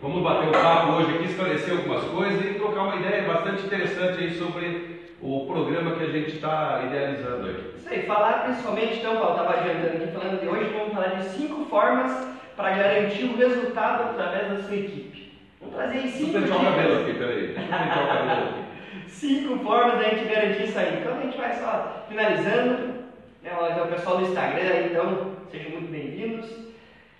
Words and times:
Vamos 0.00 0.22
bater 0.22 0.48
um 0.48 0.52
papo 0.52 0.92
hoje 0.92 1.16
aqui, 1.16 1.24
esclarecer 1.24 1.76
algumas 1.76 2.04
coisas 2.04 2.40
e 2.44 2.54
trocar 2.54 2.82
uma 2.82 2.96
ideia 2.96 3.22
bastante 3.22 3.66
interessante 3.66 4.22
aí 4.22 4.30
sobre 4.30 5.00
o 5.20 5.44
programa 5.46 5.96
que 5.96 6.04
a 6.04 6.06
gente 6.06 6.36
está 6.36 6.84
idealizando 6.86 7.48
aí. 7.48 7.72
Isso 7.76 7.88
aí, 7.88 8.02
falar 8.02 8.44
principalmente, 8.44 8.98
então, 8.98 9.16
Paulo, 9.16 9.40
estava 9.40 9.58
adiantando 9.58 10.04
aqui, 10.04 10.12
falando 10.12 10.40
de 10.40 10.46
hoje, 10.46 10.72
vamos 10.72 10.94
falar 10.94 11.08
de 11.16 11.24
cinco 11.24 11.64
formas 11.64 12.28
para 12.56 12.76
garantir 12.76 13.24
o 13.24 13.36
resultado 13.36 14.10
através 14.10 14.48
da 14.48 14.62
sua 14.62 14.76
equipe. 14.76 15.32
Vamos 15.60 15.74
trazer 15.74 15.98
aí 15.98 16.08
cinco 16.12 16.36
eu 16.36 16.42
pentear 16.42 16.60
o 16.60 16.64
cabelo 16.64 17.00
aqui, 17.00 17.14
peraí. 17.14 17.46
Deixa 17.48 17.60
eu 17.60 17.66
pentear 17.66 18.04
o 18.04 18.06
cabelo 18.06 18.48
aqui. 18.50 19.08
Cinco 19.08 19.58
formas 19.64 19.98
da 19.98 20.02
gente 20.10 20.32
garantir 20.32 20.62
isso 20.62 20.78
aí. 20.78 20.98
Então 21.00 21.18
a 21.18 21.22
gente 21.22 21.36
vai 21.36 21.54
só 21.54 22.04
finalizando. 22.08 22.98
Né, 23.42 23.50
o 23.82 23.88
pessoal 23.88 24.18
do 24.18 24.24
Instagram, 24.24 24.86
então, 24.90 25.32
sejam 25.50 25.70
muito 25.70 25.90
bem-vindos. 25.90 26.46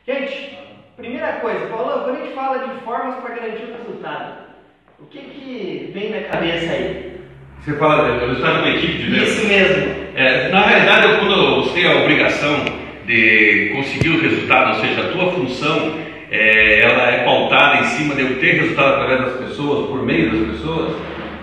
Gente, 0.07 0.68
primeira 0.99 1.35
coisa, 1.35 1.67
Paulo, 1.67 2.03
quando 2.03 2.17
a 2.17 2.21
gente 2.21 2.35
fala 2.35 2.59
de 2.67 2.81
formas 2.81 3.15
para 3.21 3.37
garantir 3.37 3.63
o 3.63 3.77
resultado, 3.79 4.49
o 4.99 5.07
que, 5.07 5.19
que 5.21 5.91
vem 5.95 6.11
na 6.11 6.23
cabeça 6.23 6.73
aí? 6.73 7.21
Você 7.61 7.73
fala 7.75 8.19
do 8.19 8.27
resultado 8.27 8.69
equipe 8.69 8.99
de 8.99 9.11
vendas? 9.11 9.29
Isso 9.29 9.47
mesmo. 9.47 9.95
É, 10.17 10.49
na 10.49 10.61
realidade, 10.63 11.19
quando 11.21 11.63
você 11.63 11.75
tem 11.75 11.87
a 11.87 12.03
obrigação 12.03 12.65
de 13.07 13.71
conseguir 13.77 14.09
o 14.09 14.21
resultado, 14.21 14.77
ou 14.77 14.85
seja, 14.85 15.03
a 15.03 15.13
tua 15.13 15.33
função, 15.33 15.95
é, 16.33 16.81
ela 16.81 17.11
é 17.11 17.25
pautada 17.25 17.79
em 17.79 17.85
cima 17.85 18.17
de 18.17 18.23
eu 18.23 18.41
ter 18.41 18.61
resultado 18.61 18.95
através 18.95 19.21
das 19.21 19.49
pessoas, 19.49 19.89
por 19.89 20.03
meio 20.03 20.33
das 20.33 20.57
pessoas, 20.57 20.97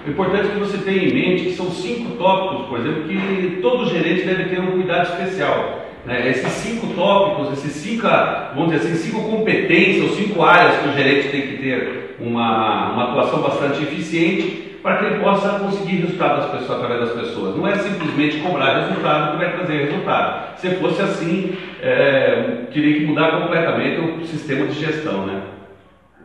o 0.06 0.10
importante 0.10 0.48
é 0.48 0.52
que 0.52 0.60
você 0.60 0.78
tenha 0.80 1.02
em 1.02 1.14
mente 1.14 1.46
que 1.46 1.54
são 1.54 1.72
cinco 1.72 2.18
tópicos, 2.18 2.68
por 2.68 2.80
exemplo, 2.80 3.04
que 3.04 3.60
todo 3.62 3.90
gerente 3.90 4.26
deve 4.26 4.44
ter 4.46 4.60
um 4.60 4.72
cuidado 4.72 5.04
especial. 5.04 5.85
Né? 6.06 6.30
Esses 6.30 6.52
cinco 6.52 6.88
tópicos, 6.94 7.54
esses 7.54 7.72
cinco, 7.74 8.08
vamos 8.56 8.72
dizer 8.72 8.88
assim, 8.88 8.96
cinco 8.96 9.30
competências 9.30 10.04
ou 10.04 10.16
cinco 10.16 10.44
áreas 10.44 10.78
que 10.78 10.90
o 10.90 10.94
gerente 10.94 11.30
tem 11.30 11.42
que 11.42 11.58
ter 11.58 12.16
uma, 12.20 12.92
uma 12.92 13.04
atuação 13.10 13.42
bastante 13.42 13.84
eficiente 13.84 14.66
para 14.82 14.98
que 14.98 15.06
ele 15.06 15.20
possa 15.20 15.58
conseguir 15.58 15.96
resultado 15.96 16.42
das 16.42 16.52
pessoas, 16.52 16.80
através 16.80 17.10
das 17.10 17.20
pessoas. 17.20 17.56
Não 17.56 17.68
é 17.68 17.76
simplesmente 17.76 18.38
cobrar 18.38 18.82
resultado 18.82 19.32
que 19.32 19.44
vai 19.44 19.54
trazer 19.54 19.86
resultado. 19.86 20.58
Se 20.60 20.70
fosse 20.76 21.02
assim, 21.02 21.58
é, 21.82 22.68
teria 22.72 23.00
que 23.00 23.06
mudar 23.08 23.42
completamente 23.42 24.00
o 24.00 24.26
sistema 24.26 24.68
de 24.68 24.74
gestão. 24.74 25.26
Né? 25.26 25.42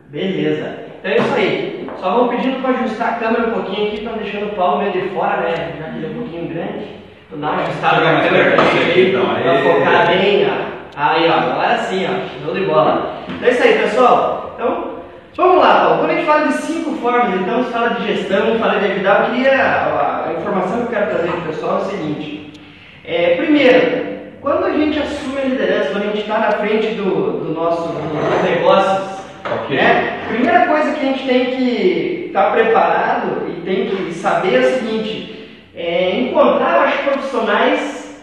Beleza. 0.09 0.75
Então 0.99 1.11
é 1.11 1.17
isso 1.17 1.33
aí. 1.33 1.89
Só 1.97 2.19
vou 2.19 2.29
pedindo 2.29 2.61
para 2.61 2.79
ajustar 2.81 3.09
a 3.09 3.15
câmera 3.15 3.47
um 3.47 3.51
pouquinho 3.53 3.87
aqui, 3.87 3.97
estão 3.97 4.17
deixando 4.17 4.51
o 4.51 4.55
Paulo 4.55 4.83
meio 4.83 4.91
de 4.91 5.09
fora, 5.09 5.41
né? 5.41 5.73
Já 5.79 5.89
que 5.89 5.97
ele 5.97 6.05
é 6.05 6.09
um 6.09 6.21
pouquinho 6.21 6.47
grande. 6.47 6.85
Uma 7.33 7.55
ajustada 7.55 8.01
na 8.01 8.21
câmera 8.21 8.51
pra 8.51 8.65
focar 9.63 10.07
bem. 10.07 10.47
Aí, 10.95 11.29
ó, 11.29 11.33
agora 11.33 11.77
sim, 11.77 12.05
ó, 12.05 12.45
show 12.45 12.53
de 12.53 12.65
bola. 12.65 13.23
Então 13.29 13.47
é 13.47 13.51
isso 13.51 13.63
aí, 13.63 13.79
pessoal. 13.79 14.53
Então, 14.55 14.95
vamos 15.37 15.59
lá, 15.59 15.79
Paulo. 15.79 15.97
Quando 15.99 16.11
a 16.11 16.13
gente 16.13 16.25
fala 16.25 16.47
de 16.47 16.53
cinco 16.53 16.91
formas, 16.97 17.33
então, 17.39 17.63
se 17.63 17.71
fala 17.71 17.89
de 17.91 18.07
gestão, 18.07 18.59
fala 18.59 18.79
de 18.79 18.91
ajudar, 18.91 19.21
eu 19.21 19.33
queria, 19.33 19.55
a, 19.55 20.27
a 20.27 20.33
informação 20.33 20.77
que 20.77 20.83
eu 20.83 20.87
quero 20.87 21.09
trazer 21.11 21.29
para 21.29 21.39
o 21.39 21.43
pessoal 21.43 21.77
é 21.77 21.81
o 21.81 21.85
seguinte. 21.85 22.53
É, 23.05 23.35
primeiro, 23.37 24.11
quando 24.41 24.65
a 24.65 24.71
gente 24.71 24.99
assume 24.99 25.39
a 25.39 25.45
liderança, 25.45 25.91
quando 25.91 26.03
a 26.03 26.07
gente 26.07 26.21
está 26.21 26.37
na 26.37 26.51
frente 26.51 26.87
do, 26.95 27.39
do 27.39 27.53
nosso, 27.53 27.87
dos 27.87 28.43
negócios, 28.43 29.21
Ok. 29.45 29.77
né? 29.77 30.19
Primeira 30.27 30.65
coisa 30.67 30.93
que 30.93 30.99
a 30.99 31.03
gente 31.03 31.25
tem 31.25 31.45
que 31.45 32.25
estar 32.27 32.43
tá 32.43 32.51
preparado 32.51 33.47
e 33.49 33.61
tem 33.61 33.87
que 33.87 34.13
saber 34.13 34.55
é 34.55 34.59
o 34.59 34.73
seguinte: 34.73 35.40
é 35.81 36.19
encontrar, 36.19 36.83
acho, 36.83 37.03
profissionais 37.03 38.21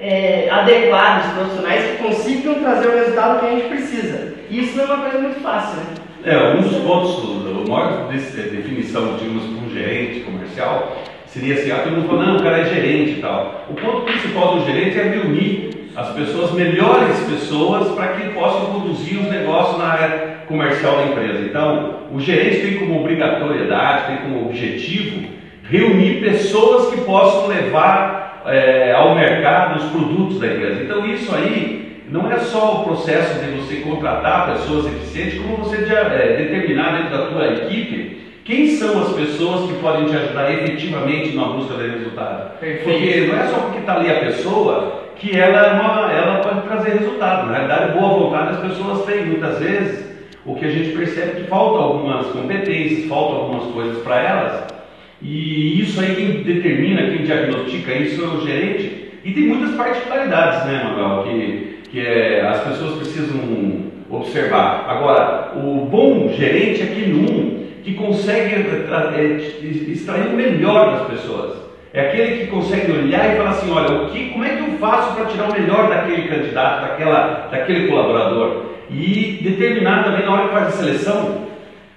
é, 0.00 0.48
adequados, 0.50 1.32
profissionais 1.32 1.84
que 1.84 2.02
consigam 2.02 2.54
trazer 2.54 2.88
o 2.88 2.94
resultado 2.94 3.40
que 3.40 3.46
a 3.46 3.50
gente 3.50 3.68
precisa. 3.68 4.34
E 4.48 4.60
isso 4.60 4.76
não 4.76 4.84
é 4.84 4.86
uma 4.86 5.02
coisa 5.04 5.18
muito 5.18 5.40
fácil, 5.40 5.78
né? 5.78 5.84
É, 6.24 6.54
um 6.54 6.62
dos 6.62 6.76
pontos, 6.78 7.22
a 7.46 7.70
maior 7.70 8.08
definição, 8.08 9.18
para 9.18 9.26
um 9.26 9.70
gerente 9.70 10.20
comercial 10.20 10.96
seria 11.26 11.54
assim: 11.54 11.70
ah, 11.70 11.80
todo 11.84 11.96
mundo 11.96 12.08
fala, 12.08 12.26
não, 12.26 12.36
o 12.36 12.42
cara 12.42 12.60
é 12.60 12.64
gerente 12.64 13.18
e 13.18 13.20
tal. 13.20 13.66
O 13.68 13.74
ponto 13.74 14.02
principal 14.02 14.56
do 14.56 14.64
gerente 14.64 14.98
é 14.98 15.02
reunir 15.02 15.90
as 15.96 16.10
pessoas, 16.10 16.52
melhores 16.52 17.18
pessoas, 17.20 17.92
para 17.92 18.14
que 18.14 18.32
possam 18.32 18.66
conduzir 18.66 19.18
os 19.18 19.30
negócios 19.30 19.78
na 19.78 19.84
área 19.84 20.34
comercial 20.48 20.96
da 20.96 21.04
empresa. 21.06 21.40
Então, 21.40 22.00
o 22.12 22.20
gerente 22.20 22.60
tem 22.62 22.78
como 22.78 23.00
obrigatoriedade, 23.00 24.06
tem 24.06 24.16
como 24.18 24.46
objetivo 24.46 25.28
reunir 25.68 26.20
pessoas 26.20 26.92
que 26.92 27.00
possam 27.02 27.48
levar 27.48 28.42
é, 28.46 28.92
ao 28.92 29.14
mercado 29.14 29.78
os 29.78 29.90
produtos 29.90 30.40
da 30.40 30.46
empresa. 30.46 30.82
Então, 30.82 31.06
isso 31.06 31.34
aí 31.34 32.02
não 32.08 32.30
é 32.30 32.38
só 32.38 32.80
o 32.80 32.84
processo 32.84 33.42
de 33.42 33.50
você 33.52 33.76
contratar 33.76 34.52
pessoas 34.52 34.86
eficientes, 34.86 35.40
como 35.40 35.56
você 35.58 35.86
já, 35.86 36.00
é, 36.00 36.36
determinar 36.36 36.96
dentro 36.96 37.16
da 37.16 37.26
tua 37.26 37.46
equipe 37.46 38.24
quem 38.44 38.68
são 38.68 39.00
as 39.02 39.12
pessoas 39.14 39.70
que 39.70 39.78
podem 39.78 40.04
te 40.04 40.14
ajudar 40.14 40.52
efetivamente 40.52 41.34
na 41.34 41.44
busca 41.44 41.74
do 41.74 41.80
resultado. 41.80 42.58
Perfeito. 42.58 42.84
Porque 42.84 43.20
não 43.26 43.40
é 43.40 43.46
só 43.46 43.58
porque 43.60 43.78
está 43.78 43.96
ali 43.96 44.10
a 44.10 44.20
pessoa 44.20 45.04
que 45.16 45.34
ela, 45.34 45.66
é 45.66 45.72
uma, 45.80 46.12
ela 46.12 46.40
pode 46.40 46.60
trazer 46.68 46.98
resultado. 46.98 47.46
Na 47.46 47.54
realidade, 47.54 47.98
boa 47.98 48.18
vontade 48.18 48.50
as 48.50 48.60
pessoas 48.60 49.06
têm. 49.06 49.24
Muitas 49.24 49.58
vezes, 49.58 50.04
o 50.44 50.54
que 50.54 50.66
a 50.66 50.70
gente 50.70 50.94
percebe 50.94 51.30
é 51.30 51.34
que 51.36 51.48
falta 51.48 51.82
algumas 51.82 52.26
competências, 52.26 53.08
faltam 53.08 53.36
algumas 53.36 53.72
coisas 53.72 54.02
para 54.02 54.22
elas. 54.22 54.73
E 55.24 55.80
isso 55.80 55.98
aí 56.00 56.14
quem 56.14 56.42
determina, 56.42 57.10
quem 57.10 57.24
diagnostica 57.24 57.94
isso 57.94 58.22
é 58.22 58.28
o 58.28 58.46
gerente. 58.46 59.04
E 59.24 59.32
tem 59.32 59.44
muitas 59.44 59.74
particularidades, 59.74 60.66
né, 60.66 60.84
Manuel, 60.84 61.24
que, 61.24 61.78
que 61.90 62.00
é, 62.00 62.46
as 62.46 62.60
pessoas 62.62 62.98
precisam 62.98 63.84
observar. 64.10 64.84
Agora, 64.86 65.52
o 65.56 65.86
bom 65.86 66.30
gerente 66.36 66.82
é 66.82 66.84
aquele 66.84 67.14
um 67.14 67.64
que 67.82 67.94
consegue 67.94 68.54
é, 68.54 69.90
extrair 69.90 70.26
o 70.26 70.36
melhor 70.36 70.92
das 70.92 71.08
pessoas. 71.08 71.64
É 71.92 72.08
aquele 72.08 72.38
que 72.38 72.46
consegue 72.48 72.92
olhar 72.92 73.32
e 73.32 73.36
falar 73.36 73.50
assim, 73.50 73.70
olha, 73.70 74.02
o 74.02 74.10
que, 74.10 74.30
como 74.30 74.44
é 74.44 74.56
que 74.56 74.62
eu 74.62 74.78
faço 74.78 75.14
para 75.14 75.26
tirar 75.26 75.48
o 75.48 75.52
melhor 75.52 75.88
daquele 75.88 76.28
candidato, 76.28 76.82
daquela, 76.82 77.48
daquele 77.50 77.88
colaborador? 77.88 78.64
E 78.90 79.38
determinar 79.42 80.04
também 80.04 80.26
na 80.26 80.32
hora 80.32 80.48
que 80.48 80.54
faz 80.54 80.68
a 80.68 80.70
seleção, 80.72 81.46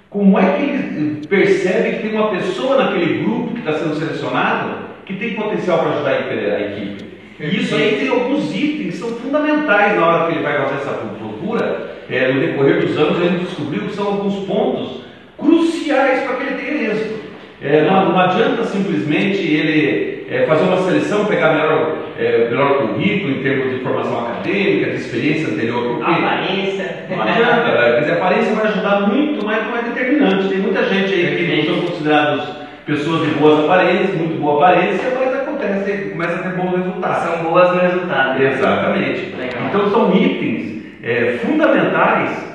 como 0.10 0.40
é 0.40 0.58
que 0.58 0.64
ele 0.64 1.28
percebe 1.28 1.98
que 1.98 2.08
tem 2.08 2.18
uma 2.18 2.30
pessoa 2.30 2.84
naquele 2.84 3.24
grupo 3.24 3.54
que 3.54 3.60
está 3.60 3.74
sendo 3.74 3.96
selecionado 3.96 4.88
que 5.06 5.16
tem 5.16 5.36
potencial 5.36 5.80
para 5.80 5.92
ajudar 5.92 6.10
a 6.12 6.62
equipe. 6.62 7.06
E 7.40 7.58
isso 7.58 7.76
aí 7.76 7.98
tem 7.98 8.10
alguns 8.10 8.54
itens 8.54 8.96
que 8.96 9.00
são 9.00 9.10
fundamentais 9.10 9.96
na 9.96 10.06
hora 10.06 10.28
que 10.28 10.34
ele 10.34 10.44
vai 10.44 10.58
fazer 10.58 10.76
essa 10.76 10.92
procura. 10.92 11.98
É, 12.10 12.32
no 12.32 12.40
decorrer 12.40 12.82
dos 12.82 12.98
anos 12.98 13.20
ele 13.20 13.40
descobriu 13.40 13.84
que 13.84 13.96
são 13.96 14.08
alguns 14.08 14.46
pontos 14.46 15.02
cruciais 15.38 16.24
para 16.24 16.36
que 16.36 16.44
ele 16.44 16.62
tenha 16.62 16.92
êxito. 16.92 17.27
É, 17.62 17.82
não, 17.82 18.10
não, 18.10 18.20
adianta 18.20 18.64
simplesmente 18.66 19.40
ele 19.40 20.28
é, 20.30 20.46
fazer 20.46 20.64
uma 20.66 20.78
seleção, 20.78 21.26
pegar 21.26 21.54
melhor, 21.54 21.98
é, 22.20 22.50
melhor 22.50 22.78
currículo 22.82 23.32
em 23.32 23.42
termos 23.42 23.74
de 23.74 23.80
formação 23.84 24.28
acadêmica, 24.28 24.92
de 24.92 24.98
experiência 24.98 25.48
anterior. 25.48 25.96
Porque 25.96 26.12
aparência. 26.12 27.06
Não 27.10 27.22
adianta, 27.22 27.64
né? 27.64 27.92
quer 27.94 28.00
dizer, 28.02 28.12
a 28.12 28.16
aparência 28.16 28.54
vai 28.54 28.68
ajudar 28.68 29.02
muito, 29.08 29.44
mas 29.44 29.68
não 29.68 29.76
é 29.76 29.82
determinante. 29.82 30.50
Tem 30.50 30.60
muita 30.60 30.84
gente 30.86 31.14
aí 31.14 31.36
que 31.36 31.56
não 31.56 31.76
são 31.76 31.88
considerados 31.88 32.48
pessoas 32.86 33.28
de 33.28 33.34
boas 33.36 33.66
aparências, 33.66 34.16
muito 34.16 34.40
boa 34.40 34.64
aparência, 34.64 35.12
mas 35.20 35.34
acontece, 35.34 36.10
começa 36.12 36.36
a 36.36 36.44
ter 36.44 36.56
bons 36.58 36.78
resultados. 36.78 37.24
São 37.24 37.44
boas 37.44 37.74
no 37.74 37.82
resultado. 37.82 38.44
Exatamente. 38.44 39.36
Legal. 39.36 39.64
Então 39.68 39.90
são 39.90 40.16
itens 40.16 40.84
é, 41.02 41.40
fundamentais 41.42 42.47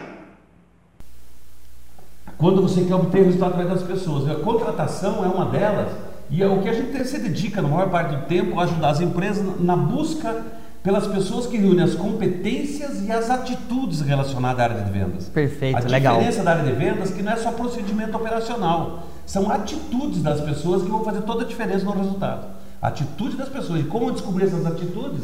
quando 2.42 2.60
você 2.60 2.82
quer 2.82 2.96
obter 2.96 3.22
resultado 3.22 3.50
através 3.50 3.78
das 3.78 3.88
pessoas. 3.88 4.28
A 4.28 4.34
contratação 4.34 5.24
é 5.24 5.28
uma 5.28 5.46
delas 5.46 5.92
e 6.28 6.42
é 6.42 6.48
o 6.48 6.60
que 6.60 6.68
a 6.68 6.72
gente 6.72 7.04
se 7.04 7.20
dedica, 7.20 7.62
na 7.62 7.68
maior 7.68 7.88
parte 7.88 8.16
do 8.16 8.22
tempo, 8.26 8.58
a 8.58 8.64
ajudar 8.64 8.90
as 8.90 9.00
empresas 9.00 9.60
na 9.60 9.76
busca 9.76 10.42
pelas 10.82 11.06
pessoas 11.06 11.46
que 11.46 11.56
reúnem 11.56 11.84
as 11.84 11.94
competências 11.94 13.06
e 13.06 13.12
as 13.12 13.30
atitudes 13.30 14.00
relacionadas 14.00 14.58
à 14.58 14.62
área 14.64 14.82
de 14.82 14.90
vendas. 14.90 15.28
Perfeito, 15.28 15.76
a 15.76 15.88
legal. 15.88 16.16
A 16.16 16.18
diferença 16.18 16.42
da 16.42 16.50
área 16.50 16.64
de 16.64 16.72
vendas 16.72 17.12
é 17.12 17.14
que 17.14 17.22
não 17.22 17.30
é 17.30 17.36
só 17.36 17.52
procedimento 17.52 18.16
operacional, 18.16 19.06
são 19.24 19.48
atitudes 19.48 20.20
das 20.20 20.40
pessoas 20.40 20.82
que 20.82 20.90
vão 20.90 21.04
fazer 21.04 21.22
toda 21.22 21.44
a 21.44 21.46
diferença 21.46 21.84
no 21.84 21.92
resultado. 21.92 22.48
A 22.80 22.88
atitude 22.88 23.36
das 23.36 23.50
pessoas 23.50 23.82
e 23.82 23.84
como 23.84 24.10
descobrir 24.10 24.46
essas 24.46 24.66
atitudes 24.66 25.22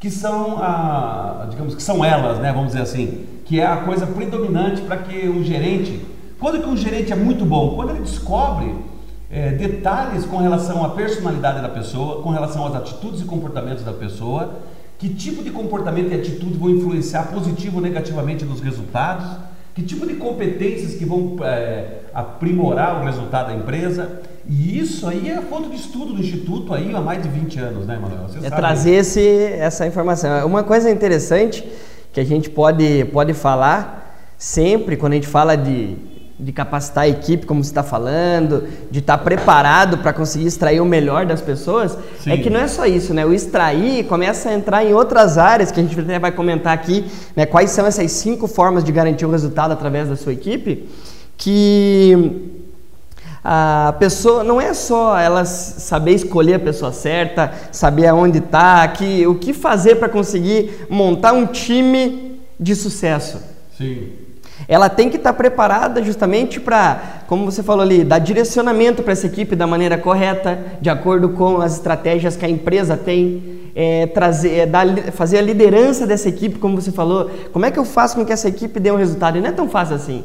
que 0.00 0.10
são 0.10 0.58
a, 0.60 1.46
digamos 1.48 1.76
que 1.76 1.82
são 1.82 2.04
elas, 2.04 2.38
né, 2.38 2.52
vamos 2.52 2.68
dizer 2.68 2.82
assim, 2.82 3.24
que 3.44 3.60
é 3.60 3.66
a 3.66 3.76
coisa 3.76 4.04
predominante 4.04 4.80
para 4.80 4.96
que 4.96 5.28
um 5.28 5.44
gerente 5.44 6.09
quando 6.40 6.62
que 6.62 6.68
um 6.68 6.76
gerente 6.76 7.12
é 7.12 7.16
muito 7.16 7.44
bom? 7.44 7.76
Quando 7.76 7.90
ele 7.90 8.00
descobre 8.00 8.74
é, 9.30 9.52
detalhes 9.52 10.24
com 10.24 10.38
relação 10.38 10.82
à 10.84 10.88
personalidade 10.88 11.60
da 11.60 11.68
pessoa, 11.68 12.22
com 12.22 12.30
relação 12.30 12.66
às 12.66 12.74
atitudes 12.74 13.20
e 13.20 13.24
comportamentos 13.24 13.84
da 13.84 13.92
pessoa, 13.92 14.54
que 14.98 15.08
tipo 15.10 15.42
de 15.42 15.50
comportamento 15.50 16.10
e 16.10 16.14
atitude 16.14 16.58
vão 16.58 16.70
influenciar 16.70 17.24
positivo 17.24 17.76
ou 17.76 17.82
negativamente 17.82 18.44
nos 18.44 18.60
resultados, 18.60 19.26
que 19.74 19.82
tipo 19.82 20.06
de 20.06 20.14
competências 20.14 20.94
que 20.94 21.04
vão 21.04 21.36
é, 21.42 22.00
aprimorar 22.12 23.00
o 23.00 23.04
resultado 23.04 23.48
da 23.48 23.54
empresa. 23.54 24.20
E 24.48 24.78
isso 24.78 25.06
aí 25.06 25.30
é 25.30 25.40
fonte 25.42 25.68
de 25.68 25.76
estudo 25.76 26.14
do 26.14 26.20
Instituto 26.20 26.74
aí 26.74 26.94
há 26.94 27.00
mais 27.00 27.22
de 27.22 27.28
20 27.28 27.58
anos, 27.60 27.86
né, 27.86 27.98
Manuel? 28.00 28.28
Você 28.28 28.44
é 28.44 28.50
trazer 28.50 28.92
esse, 28.92 29.20
essa 29.58 29.86
informação. 29.86 30.46
Uma 30.46 30.64
coisa 30.64 30.90
interessante 30.90 31.64
que 32.12 32.18
a 32.18 32.24
gente 32.24 32.50
pode, 32.50 33.04
pode 33.06 33.32
falar 33.34 34.00
sempre, 34.36 34.96
quando 34.96 35.12
a 35.12 35.16
gente 35.16 35.28
fala 35.28 35.54
de, 35.54 35.96
de 36.40 36.52
capacitar 36.52 37.04
a 37.04 37.08
equipe, 37.08 37.44
como 37.44 37.62
você 37.62 37.70
está 37.70 37.82
falando, 37.82 38.66
de 38.90 39.00
estar 39.00 39.18
tá 39.18 39.24
preparado 39.24 39.98
para 39.98 40.12
conseguir 40.12 40.46
extrair 40.46 40.80
o 40.80 40.84
melhor 40.86 41.26
das 41.26 41.42
pessoas, 41.42 41.92
é 41.92 42.22
Sim. 42.22 42.32
é 42.32 42.36
que 42.38 42.48
não 42.48 42.58
é 42.58 42.66
só 42.66 42.86
isso, 42.86 43.12
né? 43.12 43.26
O 43.26 43.32
extrair 43.32 44.06
começa 44.06 44.48
a 44.48 44.54
entrar 44.54 44.84
em 44.84 44.94
outras 44.94 45.36
áreas 45.36 45.70
que 45.70 45.78
a 45.78 45.82
gente 45.82 45.98
até 46.00 46.18
vai 46.18 46.32
comentar 46.32 46.72
aqui, 46.72 47.04
né? 47.36 47.44
Quais 47.44 47.70
são 47.70 47.86
essas 47.86 48.10
cinco 48.12 48.48
formas 48.48 48.82
de 48.82 48.90
garantir 48.90 49.26
o 49.26 49.30
resultado 49.30 49.72
através 49.72 50.08
da 50.08 50.16
sua 50.16 50.32
equipe, 50.32 50.88
que 51.36 52.50
a 53.42 53.94
pessoa 53.98 54.44
não 54.44 54.60
é 54.60 54.74
só 54.74 55.18
ela 55.18 55.44
saber 55.44 56.12
escolher 56.12 56.54
a 56.54 56.58
pessoa 56.58 56.92
certa, 56.92 57.52
saber 57.72 58.06
aonde 58.06 58.38
está, 58.38 58.86
que 58.88 59.26
o 59.26 59.34
que 59.34 59.52
fazer 59.52 59.96
para 59.96 60.08
conseguir 60.08 60.86
montar 60.88 61.32
um 61.32 61.46
time 61.46 62.40
de 62.58 62.74
sucesso. 62.74 63.38
Sim. 63.76 64.19
Ela 64.68 64.88
tem 64.88 65.08
que 65.08 65.16
estar 65.16 65.32
tá 65.32 65.36
preparada 65.36 66.02
justamente 66.02 66.60
para, 66.60 67.22
como 67.26 67.44
você 67.44 67.62
falou 67.62 67.82
ali, 67.82 68.04
dar 68.04 68.18
direcionamento 68.18 69.02
para 69.02 69.12
essa 69.12 69.26
equipe 69.26 69.56
da 69.56 69.66
maneira 69.66 69.98
correta, 69.98 70.58
de 70.80 70.88
acordo 70.88 71.30
com 71.30 71.60
as 71.60 71.74
estratégias 71.74 72.36
que 72.36 72.44
a 72.44 72.48
empresa 72.48 72.96
tem. 72.96 73.60
É, 73.72 74.06
trazer, 74.08 74.50
é, 74.58 74.66
dar, 74.66 74.84
fazer 75.12 75.38
a 75.38 75.42
liderança 75.42 76.04
dessa 76.04 76.28
equipe, 76.28 76.58
como 76.58 76.80
você 76.80 76.90
falou. 76.90 77.30
Como 77.52 77.64
é 77.64 77.70
que 77.70 77.78
eu 77.78 77.84
faço 77.84 78.16
com 78.16 78.24
que 78.24 78.32
essa 78.32 78.48
equipe 78.48 78.80
dê 78.80 78.90
um 78.90 78.96
resultado? 78.96 79.38
E 79.38 79.40
não 79.40 79.48
é 79.48 79.52
tão 79.52 79.68
fácil 79.68 79.94
assim. 79.94 80.24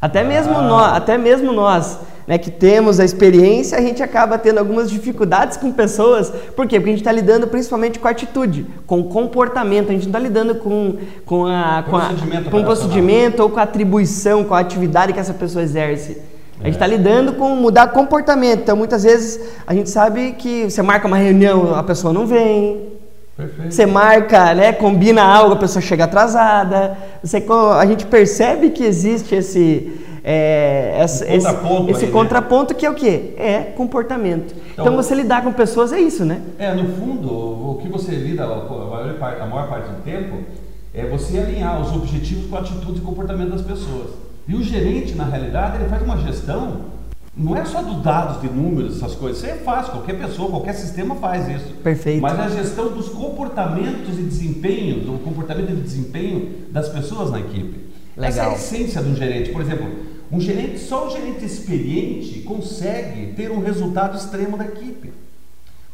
Até 0.00 0.24
mesmo 0.24 0.56
ah. 0.56 0.62
nós, 0.62 0.92
até 0.96 1.16
mesmo 1.16 1.52
nós 1.52 1.96
né, 2.26 2.38
que 2.38 2.50
temos 2.50 3.00
a 3.00 3.04
experiência, 3.04 3.76
a 3.76 3.80
gente 3.80 4.02
acaba 4.02 4.38
tendo 4.38 4.58
algumas 4.58 4.90
dificuldades 4.90 5.56
com 5.56 5.72
pessoas. 5.72 6.30
Por 6.54 6.66
quê? 6.66 6.78
Porque 6.78 6.90
a 6.90 6.92
gente 6.92 7.00
está 7.00 7.12
lidando 7.12 7.46
principalmente 7.46 7.98
com 7.98 8.08
a 8.08 8.10
atitude, 8.10 8.66
com 8.86 9.00
o 9.00 9.04
comportamento. 9.04 9.90
A 9.90 9.92
gente 9.92 10.02
não 10.02 10.10
está 10.10 10.18
lidando 10.18 10.54
com, 10.56 10.96
com, 11.26 11.46
a, 11.46 11.84
com, 11.88 11.96
a, 11.96 12.10
com 12.50 12.60
o 12.60 12.64
procedimento 12.64 13.42
ou 13.42 13.50
com 13.50 13.58
a 13.58 13.62
atribuição, 13.62 14.44
com 14.44 14.54
a 14.54 14.60
atividade 14.60 15.12
que 15.12 15.20
essa 15.20 15.34
pessoa 15.34 15.62
exerce. 15.62 16.18
A 16.60 16.66
gente 16.66 16.74
está 16.74 16.86
lidando 16.86 17.32
com 17.32 17.56
mudar 17.56 17.88
comportamento. 17.88 18.60
Então, 18.60 18.76
muitas 18.76 19.02
vezes, 19.02 19.40
a 19.66 19.74
gente 19.74 19.90
sabe 19.90 20.32
que 20.38 20.70
você 20.70 20.80
marca 20.80 21.08
uma 21.08 21.16
reunião, 21.16 21.74
a 21.74 21.82
pessoa 21.82 22.12
não 22.12 22.24
vem. 22.24 22.92
Perfeito. 23.36 23.74
Você 23.74 23.86
marca, 23.86 24.54
né, 24.54 24.72
combina 24.72 25.22
algo, 25.22 25.54
a 25.54 25.56
pessoa 25.56 25.82
chega 25.82 26.04
atrasada. 26.04 26.96
Você, 27.22 27.44
a 27.76 27.84
gente 27.86 28.06
percebe 28.06 28.70
que 28.70 28.84
existe 28.84 29.34
esse, 29.34 30.01
é, 30.24 30.94
essa, 30.98 31.24
um 31.24 31.28
esse, 31.28 31.46
contraponto, 31.46 31.90
esse 31.90 32.04
aí, 32.04 32.06
né? 32.06 32.12
contraponto 32.12 32.74
né? 32.74 32.78
que 32.80 32.86
é 32.86 32.90
o 32.90 32.94
quê? 32.94 33.34
É 33.36 33.58
comportamento. 33.76 34.54
Então, 34.72 34.86
então, 34.86 34.96
você 34.96 35.14
lidar 35.14 35.42
com 35.42 35.52
pessoas 35.52 35.92
é 35.92 36.00
isso, 36.00 36.24
né? 36.24 36.42
É, 36.58 36.72
no 36.74 36.88
fundo, 36.94 37.28
o 37.28 37.78
que 37.82 37.88
você 37.88 38.12
lida 38.12 38.44
a 38.44 38.46
maior, 38.46 39.14
parte, 39.18 39.40
a 39.40 39.46
maior 39.46 39.68
parte 39.68 39.90
do 39.90 40.02
tempo 40.02 40.38
é 40.94 41.06
você 41.06 41.38
alinhar 41.38 41.80
os 41.80 41.92
objetivos 41.94 42.46
com 42.48 42.56
a 42.56 42.60
atitude 42.60 42.98
e 42.98 43.00
comportamento 43.00 43.50
das 43.50 43.62
pessoas. 43.62 44.10
E 44.46 44.54
o 44.54 44.62
gerente, 44.62 45.14
na 45.14 45.24
realidade, 45.24 45.76
ele 45.76 45.88
faz 45.88 46.02
uma 46.02 46.18
gestão 46.18 46.92
não 47.34 47.56
é 47.56 47.64
só 47.64 47.80
do 47.80 48.02
dados, 48.02 48.42
de 48.42 48.48
números, 48.48 48.96
essas 48.96 49.14
coisas. 49.14 49.38
Isso 49.38 49.46
é 49.46 49.54
fácil, 49.54 49.92
qualquer 49.92 50.18
pessoa, 50.18 50.50
qualquer 50.50 50.74
sistema 50.74 51.14
faz 51.14 51.48
isso. 51.48 51.72
Perfeito. 51.82 52.20
Mas 52.20 52.38
a 52.38 52.48
gestão 52.48 52.92
dos 52.92 53.08
comportamentos 53.08 54.18
e 54.18 54.22
desempenhos, 54.22 55.08
o 55.08 55.18
comportamento 55.18 55.70
e 55.70 55.76
desempenho 55.76 56.50
das 56.70 56.90
pessoas 56.90 57.30
na 57.30 57.40
equipe. 57.40 57.86
Legal. 58.14 58.28
Essa 58.28 58.40
é 58.42 58.44
a 58.44 58.52
essência 58.52 59.02
do 59.02 59.16
gerente. 59.16 59.50
Por 59.50 59.62
exemplo, 59.62 59.88
um 60.32 60.40
gerente, 60.40 60.78
só 60.78 61.06
o 61.06 61.10
gerente 61.10 61.44
experiente 61.44 62.40
consegue 62.40 63.34
ter 63.34 63.50
um 63.50 63.60
resultado 63.60 64.16
extremo 64.16 64.56
da 64.56 64.64
equipe. 64.64 65.12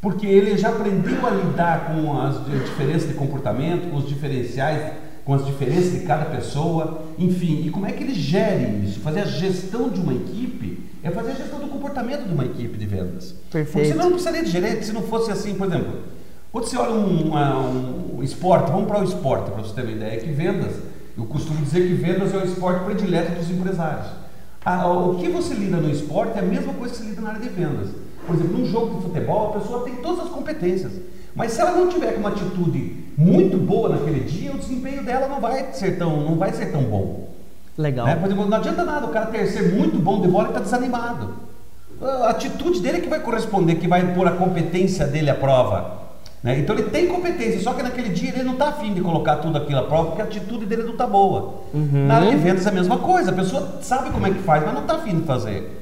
Porque 0.00 0.28
ele 0.28 0.56
já 0.56 0.68
aprendeu 0.68 1.26
a 1.26 1.30
lidar 1.30 1.86
com 1.86 2.20
as 2.20 2.44
diferenças 2.46 3.08
de 3.08 3.14
comportamento, 3.14 3.90
com 3.90 3.96
os 3.96 4.08
diferenciais, 4.08 4.92
com 5.24 5.34
as 5.34 5.44
diferenças 5.44 5.90
de 5.90 6.06
cada 6.06 6.26
pessoa, 6.26 7.02
enfim, 7.18 7.64
e 7.66 7.70
como 7.70 7.84
é 7.84 7.90
que 7.90 8.04
ele 8.04 8.14
gere 8.14 8.84
isso? 8.84 9.00
Fazer 9.00 9.20
a 9.20 9.24
gestão 9.24 9.88
de 9.88 10.00
uma 10.00 10.14
equipe 10.14 10.84
é 11.02 11.10
fazer 11.10 11.32
a 11.32 11.34
gestão 11.34 11.58
do 11.58 11.66
comportamento 11.66 12.28
de 12.28 12.32
uma 12.32 12.44
equipe 12.44 12.78
de 12.78 12.86
vendas. 12.86 13.34
Perfeito. 13.50 13.72
Porque 13.72 13.88
senão 13.88 14.04
não 14.04 14.12
precisaria 14.12 14.44
de 14.44 14.50
gerente, 14.50 14.86
se 14.86 14.92
não 14.92 15.02
fosse 15.02 15.32
assim, 15.32 15.54
por 15.54 15.66
exemplo, 15.66 15.98
quando 16.52 16.64
você 16.64 16.76
olha 16.76 16.92
um, 16.92 17.34
um, 17.34 18.18
um 18.18 18.22
esporte, 18.22 18.70
vamos 18.70 18.86
para 18.86 19.00
o 19.00 19.04
esporte, 19.04 19.50
para 19.50 19.62
você 19.62 19.74
ter 19.74 19.82
uma 19.82 19.90
ideia, 19.90 20.20
que 20.20 20.30
vendas, 20.30 20.76
eu 21.16 21.24
costumo 21.26 21.60
dizer 21.60 21.88
que 21.88 21.94
vendas 21.94 22.32
é 22.32 22.36
o 22.36 22.44
esporte 22.44 22.84
predileto 22.84 23.32
dos 23.32 23.50
empresários 23.50 24.27
o 24.64 25.14
que 25.18 25.28
você 25.28 25.54
lida 25.54 25.76
no 25.76 25.90
esporte 25.90 26.36
é 26.36 26.40
a 26.40 26.44
mesma 26.44 26.72
coisa 26.74 26.94
que 26.94 27.00
você 27.00 27.08
lida 27.08 27.20
na 27.20 27.30
área 27.30 27.40
de 27.40 27.48
vendas. 27.48 27.88
Por 28.26 28.34
exemplo, 28.34 28.58
num 28.58 28.66
jogo 28.66 28.96
de 28.96 29.02
futebol, 29.02 29.50
a 29.50 29.58
pessoa 29.58 29.84
tem 29.84 29.96
todas 29.96 30.26
as 30.26 30.30
competências. 30.30 30.92
Mas 31.34 31.52
se 31.52 31.60
ela 31.60 31.72
não 31.72 31.88
tiver 31.88 32.16
uma 32.16 32.30
atitude 32.30 32.96
muito 33.16 33.56
boa 33.56 33.90
naquele 33.90 34.20
dia, 34.20 34.52
o 34.52 34.58
desempenho 34.58 35.04
dela 35.04 35.28
não 35.28 35.40
vai 35.40 35.72
ser 35.72 35.98
tão, 35.98 36.20
não 36.20 36.36
vai 36.36 36.52
ser 36.52 36.72
tão 36.72 36.82
bom. 36.82 37.28
Legal. 37.76 38.06
Né? 38.06 38.16
Por 38.16 38.26
exemplo, 38.26 38.46
não 38.46 38.56
adianta 38.56 38.84
nada 38.84 39.06
o 39.06 39.10
cara 39.10 39.26
ter 39.26 39.46
ser 39.46 39.74
muito 39.74 39.98
bom 39.98 40.20
de 40.20 40.28
bola 40.28 40.46
e 40.46 40.48
estar 40.48 40.60
tá 40.60 40.64
desanimado. 40.64 41.34
A 42.02 42.30
atitude 42.30 42.80
dele 42.80 42.98
é 42.98 43.00
que 43.00 43.08
vai 43.08 43.20
corresponder, 43.20 43.76
que 43.76 43.88
vai 43.88 44.14
pôr 44.14 44.26
a 44.26 44.32
competência 44.32 45.06
dele 45.06 45.30
à 45.30 45.34
prova. 45.34 46.07
Né? 46.42 46.60
Então 46.60 46.76
ele 46.76 46.90
tem 46.90 47.08
competência, 47.08 47.60
só 47.60 47.72
que 47.72 47.82
naquele 47.82 48.10
dia 48.10 48.30
ele 48.30 48.44
não 48.44 48.52
está 48.52 48.68
afim 48.68 48.94
de 48.94 49.00
colocar 49.00 49.36
tudo 49.36 49.58
aquilo 49.58 49.80
à 49.80 49.82
prova 49.82 50.10
porque 50.10 50.22
a 50.22 50.24
atitude 50.24 50.66
dele 50.66 50.84
não 50.84 50.92
está 50.92 51.06
boa. 51.06 51.62
Uhum. 51.74 52.06
Na 52.06 52.16
área 52.16 52.30
de 52.30 52.36
vendas 52.36 52.64
é 52.64 52.68
a 52.68 52.72
mesma 52.72 52.98
coisa, 52.98 53.30
a 53.30 53.34
pessoa 53.34 53.80
sabe 53.82 54.10
como 54.10 54.26
é 54.26 54.30
que 54.30 54.40
faz, 54.40 54.64
mas 54.64 54.74
não 54.74 54.82
está 54.82 54.94
afim 54.94 55.18
de 55.18 55.26
fazer. 55.26 55.78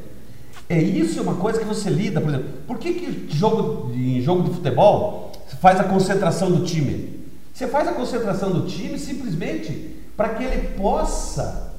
É 0.69 0.81
isso 0.81 1.19
é 1.19 1.23
uma 1.23 1.35
coisa 1.35 1.59
que 1.59 1.65
você 1.65 1.91
lida, 1.91 2.21
por 2.21 2.31
exemplo. 2.31 2.49
Por 2.67 2.79
que, 2.79 2.95
que 2.95 3.37
jogo, 3.37 3.93
em 3.95 4.21
jogo 4.21 4.43
de 4.45 4.55
futebol 4.57 5.31
você 5.47 5.57
faz 5.57 5.79
a 5.79 5.85
concentração 5.85 6.51
do 6.51 6.65
time? 6.65 7.27
Você 7.53 7.67
faz 7.67 7.87
a 7.87 7.93
concentração 7.93 8.51
do 8.51 8.67
time 8.67 8.99
simplesmente 8.99 9.97
para 10.17 10.31
que 10.31 10.43
ele 10.43 10.69
possa 10.77 11.73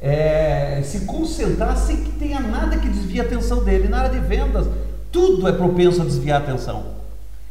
é, 0.00 0.80
se 0.84 1.00
concentrar 1.00 1.76
sem 1.76 1.98
que 1.98 2.12
tenha 2.12 2.40
nada 2.40 2.76
que 2.76 2.88
desvie 2.88 3.20
a 3.20 3.24
atenção 3.24 3.64
dele. 3.64 3.88
Na 3.88 4.00
área 4.00 4.20
de 4.20 4.26
vendas, 4.26 4.66
tudo 5.10 5.48
é 5.48 5.52
propenso 5.52 6.02
a 6.02 6.04
desviar 6.04 6.40
a 6.40 6.44
atenção. 6.44 6.98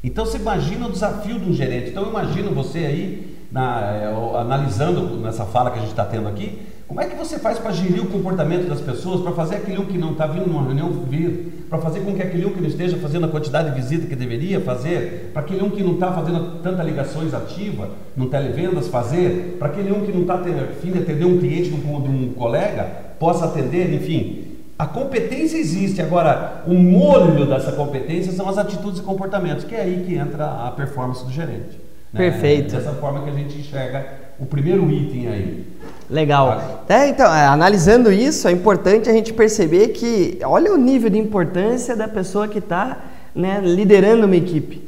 Então 0.07 0.25
você 0.25 0.37
imagina 0.37 0.87
o 0.87 0.91
desafio 0.91 1.37
de 1.37 1.49
um 1.49 1.53
gerente. 1.53 1.89
Então 1.89 2.03
eu 2.03 2.09
imagino 2.09 2.51
você 2.51 2.79
aí, 2.79 3.37
na, 3.51 3.91
é, 3.93 4.39
analisando 4.39 5.17
nessa 5.17 5.43
fala 5.45 5.69
que 5.69 5.79
a 5.79 5.81
gente 5.81 5.91
está 5.91 6.05
tendo 6.05 6.29
aqui, 6.29 6.59
como 6.87 7.01
é 7.01 7.05
que 7.05 7.15
você 7.17 7.37
faz 7.37 7.59
para 7.59 7.73
gerir 7.73 8.01
o 8.01 8.05
comportamento 8.07 8.69
das 8.69 8.79
pessoas, 8.79 9.19
para 9.19 9.33
fazer 9.33 9.55
aquele 9.55 9.77
um 9.79 9.85
que 9.85 9.97
não 9.97 10.13
está 10.13 10.25
vindo 10.25 10.47
numa 10.47 10.63
reunião 10.63 10.89
vir, 11.09 11.65
para 11.69 11.77
fazer 11.79 11.99
com 11.99 12.15
que 12.15 12.21
aquele 12.21 12.45
um 12.45 12.51
que 12.51 12.61
não 12.61 12.69
esteja 12.69 12.95
fazendo 12.95 13.25
a 13.25 13.27
quantidade 13.27 13.69
de 13.69 13.75
visita 13.75 14.07
que 14.07 14.15
deveria 14.15 14.61
fazer, 14.61 15.31
para 15.33 15.41
aquele 15.41 15.61
um 15.61 15.69
que 15.69 15.83
não 15.83 15.95
está 15.95 16.13
fazendo 16.13 16.61
tanta 16.63 16.81
ligações 16.83 17.33
ativa 17.33 17.89
no 18.15 18.29
televendas 18.29 18.87
fazer, 18.87 19.57
para 19.59 19.67
aquele 19.67 19.91
um 19.91 20.05
que 20.05 20.13
não 20.13 20.21
está 20.21 20.35
afim 20.35 20.91
de 20.93 20.99
atender 20.99 21.25
um 21.25 21.37
cliente 21.37 21.69
de 21.69 21.75
um 21.75 22.33
colega, 22.33 22.85
possa 23.19 23.43
atender, 23.43 23.93
enfim. 23.93 24.46
A 24.77 24.85
competência 24.85 25.57
existe, 25.57 26.01
agora 26.01 26.63
o 26.67 26.73
molho 26.73 27.47
dessa 27.47 27.71
competência 27.71 28.31
são 28.31 28.47
as 28.47 28.59
atitudes 28.59 28.99
e 28.99 29.03
comportamentos, 29.03 29.63
que 29.63 29.73
é 29.73 29.81
aí 29.81 30.03
que 30.05 30.15
entra 30.15 30.45
a 30.45 30.71
performance 30.71 31.25
do 31.25 31.31
gerente. 31.31 31.81
Né? 32.13 32.29
Perfeito. 32.29 32.75
Dessa 32.75 32.91
forma 32.91 33.23
que 33.23 33.29
a 33.29 33.33
gente 33.33 33.57
enxerga 33.57 34.05
o 34.39 34.45
primeiro 34.45 34.89
item 34.91 35.27
aí. 35.27 35.67
Legal. 36.07 36.83
É, 36.87 37.07
então, 37.07 37.33
é, 37.33 37.47
analisando 37.47 38.11
isso, 38.11 38.47
é 38.47 38.51
importante 38.51 39.09
a 39.09 39.13
gente 39.13 39.33
perceber 39.33 39.89
que 39.89 40.37
olha 40.43 40.71
o 40.71 40.77
nível 40.77 41.09
de 41.09 41.17
importância 41.17 41.95
da 41.95 42.07
pessoa 42.07 42.47
que 42.47 42.59
está 42.59 42.99
né, 43.33 43.59
liderando 43.63 44.25
uma 44.25 44.35
equipe. 44.35 44.86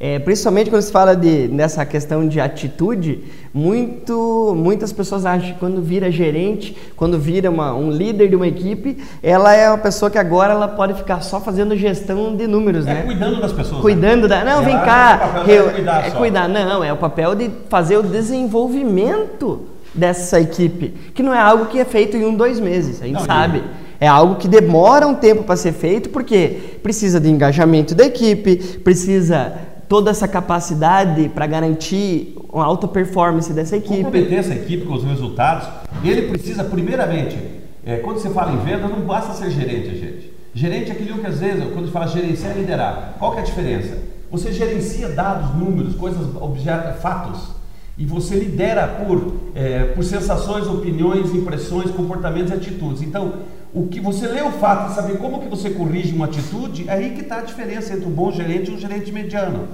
É, 0.00 0.16
principalmente 0.20 0.70
quando 0.70 0.82
se 0.82 0.92
fala 0.92 1.16
de, 1.16 1.48
nessa 1.48 1.84
questão 1.84 2.28
de 2.28 2.38
atitude, 2.38 3.24
muito, 3.52 4.54
muitas 4.56 4.92
pessoas 4.92 5.26
acham 5.26 5.54
que 5.54 5.58
quando 5.58 5.82
vira 5.82 6.08
gerente, 6.08 6.76
quando 6.94 7.18
vira 7.18 7.50
uma, 7.50 7.74
um 7.74 7.90
líder 7.90 8.28
de 8.28 8.36
uma 8.36 8.46
equipe, 8.46 8.96
ela 9.20 9.52
é 9.52 9.68
uma 9.68 9.78
pessoa 9.78 10.08
que 10.08 10.16
agora 10.16 10.52
ela 10.52 10.68
pode 10.68 10.94
ficar 10.94 11.20
só 11.22 11.40
fazendo 11.40 11.76
gestão 11.76 12.36
de 12.36 12.46
números, 12.46 12.86
é, 12.86 12.94
né? 12.94 13.02
Cuidando 13.02 13.40
das 13.40 13.52
pessoas. 13.52 13.80
Cuidando 13.80 14.28
né? 14.28 14.28
da. 14.28 14.44
Não, 14.44 14.62
vem 14.62 14.76
cá. 14.76 15.42
É, 15.48 15.72
cuidar, 15.72 16.06
é 16.06 16.10
cuidar. 16.12 16.48
Não, 16.48 16.84
é 16.84 16.92
o 16.92 16.96
papel 16.96 17.34
de 17.34 17.50
fazer 17.68 17.96
o 17.96 18.02
desenvolvimento 18.04 19.62
dessa 19.92 20.40
equipe, 20.40 20.94
que 21.12 21.24
não 21.24 21.34
é 21.34 21.40
algo 21.40 21.66
que 21.66 21.80
é 21.80 21.84
feito 21.84 22.16
em 22.16 22.24
um, 22.24 22.36
dois 22.36 22.60
meses, 22.60 23.02
a 23.02 23.06
gente 23.06 23.18
não, 23.18 23.24
sabe. 23.24 23.64
É 24.00 24.06
algo 24.06 24.36
que 24.36 24.46
demora 24.46 25.08
um 25.08 25.14
tempo 25.16 25.42
para 25.42 25.56
ser 25.56 25.72
feito, 25.72 26.08
porque 26.10 26.78
precisa 26.84 27.18
de 27.18 27.28
engajamento 27.28 27.96
da 27.96 28.04
equipe, 28.04 28.78
precisa 28.84 29.67
toda 29.88 30.10
essa 30.10 30.28
capacidade 30.28 31.28
para 31.30 31.46
garantir 31.46 32.36
uma 32.52 32.64
alta 32.64 32.86
performance 32.86 33.52
dessa 33.52 33.76
equipe. 33.76 34.04
Comprometer 34.04 34.38
essa 34.38 34.54
equipe 34.54 34.84
com 34.84 34.94
os 34.94 35.04
resultados, 35.04 35.68
ele 36.04 36.28
precisa, 36.28 36.62
primeiramente, 36.62 37.38
é, 37.84 37.96
quando 37.96 38.18
você 38.18 38.28
fala 38.30 38.52
em 38.52 38.58
venda, 38.58 38.86
não 38.86 39.00
basta 39.00 39.32
ser 39.32 39.50
gerente, 39.50 39.98
gente. 39.98 40.32
Gerente 40.54 40.90
é 40.90 40.92
aquele 40.92 41.12
que 41.14 41.26
às 41.26 41.38
vezes, 41.38 41.64
quando 41.72 41.90
fala 41.90 42.06
gerenciar, 42.06 42.52
é 42.52 42.60
liderar. 42.60 43.14
Qual 43.18 43.32
que 43.32 43.38
é 43.38 43.40
a 43.40 43.44
diferença? 43.44 43.96
Você 44.30 44.52
gerencia 44.52 45.08
dados, 45.08 45.54
números, 45.54 45.94
coisas, 45.94 46.20
objetos, 46.40 47.00
fatos. 47.00 47.56
E 47.96 48.04
você 48.04 48.36
lidera 48.36 48.86
por, 48.86 49.34
é, 49.54 49.84
por 49.84 50.04
sensações, 50.04 50.66
opiniões, 50.66 51.34
impressões, 51.34 51.90
comportamentos 51.90 52.50
e 52.52 52.54
atitudes. 52.54 53.02
Então, 53.02 53.34
o 53.72 53.86
que 53.86 54.00
você 54.00 54.26
lê 54.26 54.40
o 54.42 54.50
fato 54.52 54.92
e 54.92 54.94
saber 54.94 55.18
como 55.18 55.40
que 55.40 55.48
você 55.48 55.70
corrige 55.70 56.14
uma 56.14 56.24
atitude, 56.24 56.88
é 56.88 56.92
aí 56.92 57.10
que 57.10 57.22
está 57.22 57.38
a 57.38 57.42
diferença 57.42 57.92
entre 57.92 58.06
um 58.06 58.10
bom 58.10 58.32
gerente 58.32 58.70
e 58.70 58.74
um 58.74 58.78
gerente 58.78 59.12
mediano. 59.12 59.68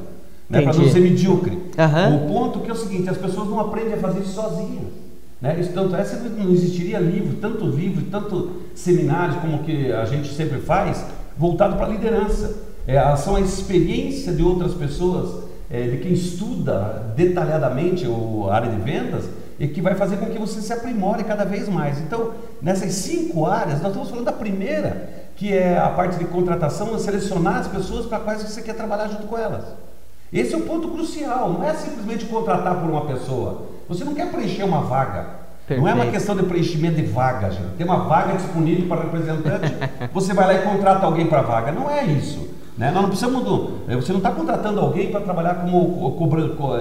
Né, 0.48 0.60
para 0.60 0.74
não 0.74 0.88
ser 0.90 1.00
medíocre. 1.00 1.52
Uhum. 1.52 2.16
O 2.16 2.28
ponto 2.28 2.60
que 2.60 2.70
é 2.70 2.72
o 2.72 2.76
seguinte, 2.76 3.08
as 3.08 3.16
pessoas 3.16 3.48
não 3.48 3.58
aprendem 3.60 3.94
a 3.94 3.96
fazer 3.96 4.20
isso 4.20 4.34
sozinhas. 4.34 4.92
Né? 5.40 5.58
Isso, 5.58 5.72
tanto 5.72 5.96
é, 5.96 6.04
não 6.38 6.50
existiria 6.50 6.98
livro, 6.98 7.36
tanto 7.36 7.66
livro, 7.66 8.04
tanto 8.10 8.62
seminários 8.74 9.36
como 9.36 9.60
que 9.60 9.90
a 9.90 10.04
gente 10.04 10.32
sempre 10.34 10.58
faz, 10.58 11.04
voltado 11.36 11.76
para 11.76 11.86
a 11.86 11.88
liderança. 11.88 12.56
É, 12.86 13.16
são 13.16 13.36
a 13.36 13.40
experiência 13.40 14.32
de 14.32 14.42
outras 14.42 14.74
pessoas, 14.74 15.44
é, 15.70 15.82
de 15.82 15.96
quem 15.98 16.12
estuda 16.12 17.12
detalhadamente 17.16 18.06
a 18.06 18.54
área 18.54 18.70
de 18.70 18.80
vendas, 18.80 19.24
e 19.58 19.68
que 19.68 19.80
vai 19.80 19.94
fazer 19.94 20.16
com 20.16 20.26
que 20.26 20.38
você 20.38 20.60
se 20.60 20.72
aprimore 20.72 21.24
cada 21.24 21.44
vez 21.44 21.68
mais. 21.68 22.00
Então, 22.00 22.32
nessas 22.60 22.92
cinco 22.94 23.46
áreas, 23.46 23.80
nós 23.80 23.88
estamos 23.88 24.10
falando 24.10 24.24
da 24.24 24.32
primeira, 24.32 25.08
que 25.36 25.52
é 25.52 25.78
a 25.78 25.88
parte 25.88 26.18
de 26.18 26.24
contratação, 26.24 26.98
selecionar 26.98 27.56
as 27.56 27.68
pessoas 27.68 28.06
para 28.06 28.20
quais 28.20 28.42
você 28.42 28.62
quer 28.62 28.74
trabalhar 28.74 29.08
junto 29.08 29.26
com 29.26 29.38
elas. 29.38 29.64
Esse 30.32 30.54
é 30.54 30.56
o 30.56 30.62
ponto 30.62 30.88
crucial, 30.88 31.52
não 31.52 31.62
é 31.62 31.74
simplesmente 31.74 32.24
contratar 32.24 32.80
por 32.80 32.90
uma 32.90 33.06
pessoa. 33.06 33.66
Você 33.88 34.04
não 34.04 34.14
quer 34.14 34.32
preencher 34.32 34.64
uma 34.64 34.80
vaga. 34.80 35.44
Perfeito. 35.66 35.80
Não 35.80 35.88
é 35.88 35.94
uma 35.94 36.10
questão 36.10 36.36
de 36.36 36.42
preenchimento 36.42 36.96
de 36.96 37.06
vaga, 37.06 37.50
gente. 37.50 37.76
Tem 37.78 37.86
uma 37.86 38.04
vaga 38.04 38.34
disponível 38.34 38.86
para 38.86 39.02
representante, 39.02 39.72
você 40.12 40.34
vai 40.34 40.46
lá 40.46 40.54
e 40.54 40.62
contrata 40.62 41.06
alguém 41.06 41.26
para 41.26 41.38
a 41.38 41.42
vaga. 41.42 41.72
Não 41.72 41.88
é 41.88 42.04
isso. 42.04 42.48
Né? 42.76 42.90
Nós 42.90 43.02
não 43.02 43.08
precisamos 43.08 43.44
do. 43.44 43.78
Eh, 43.88 43.94
você 43.94 44.12
não 44.12 44.18
está 44.18 44.32
contratando 44.32 44.80
alguém 44.80 45.10
para 45.10 45.20
trabalhar 45.20 45.54
como 45.54 46.16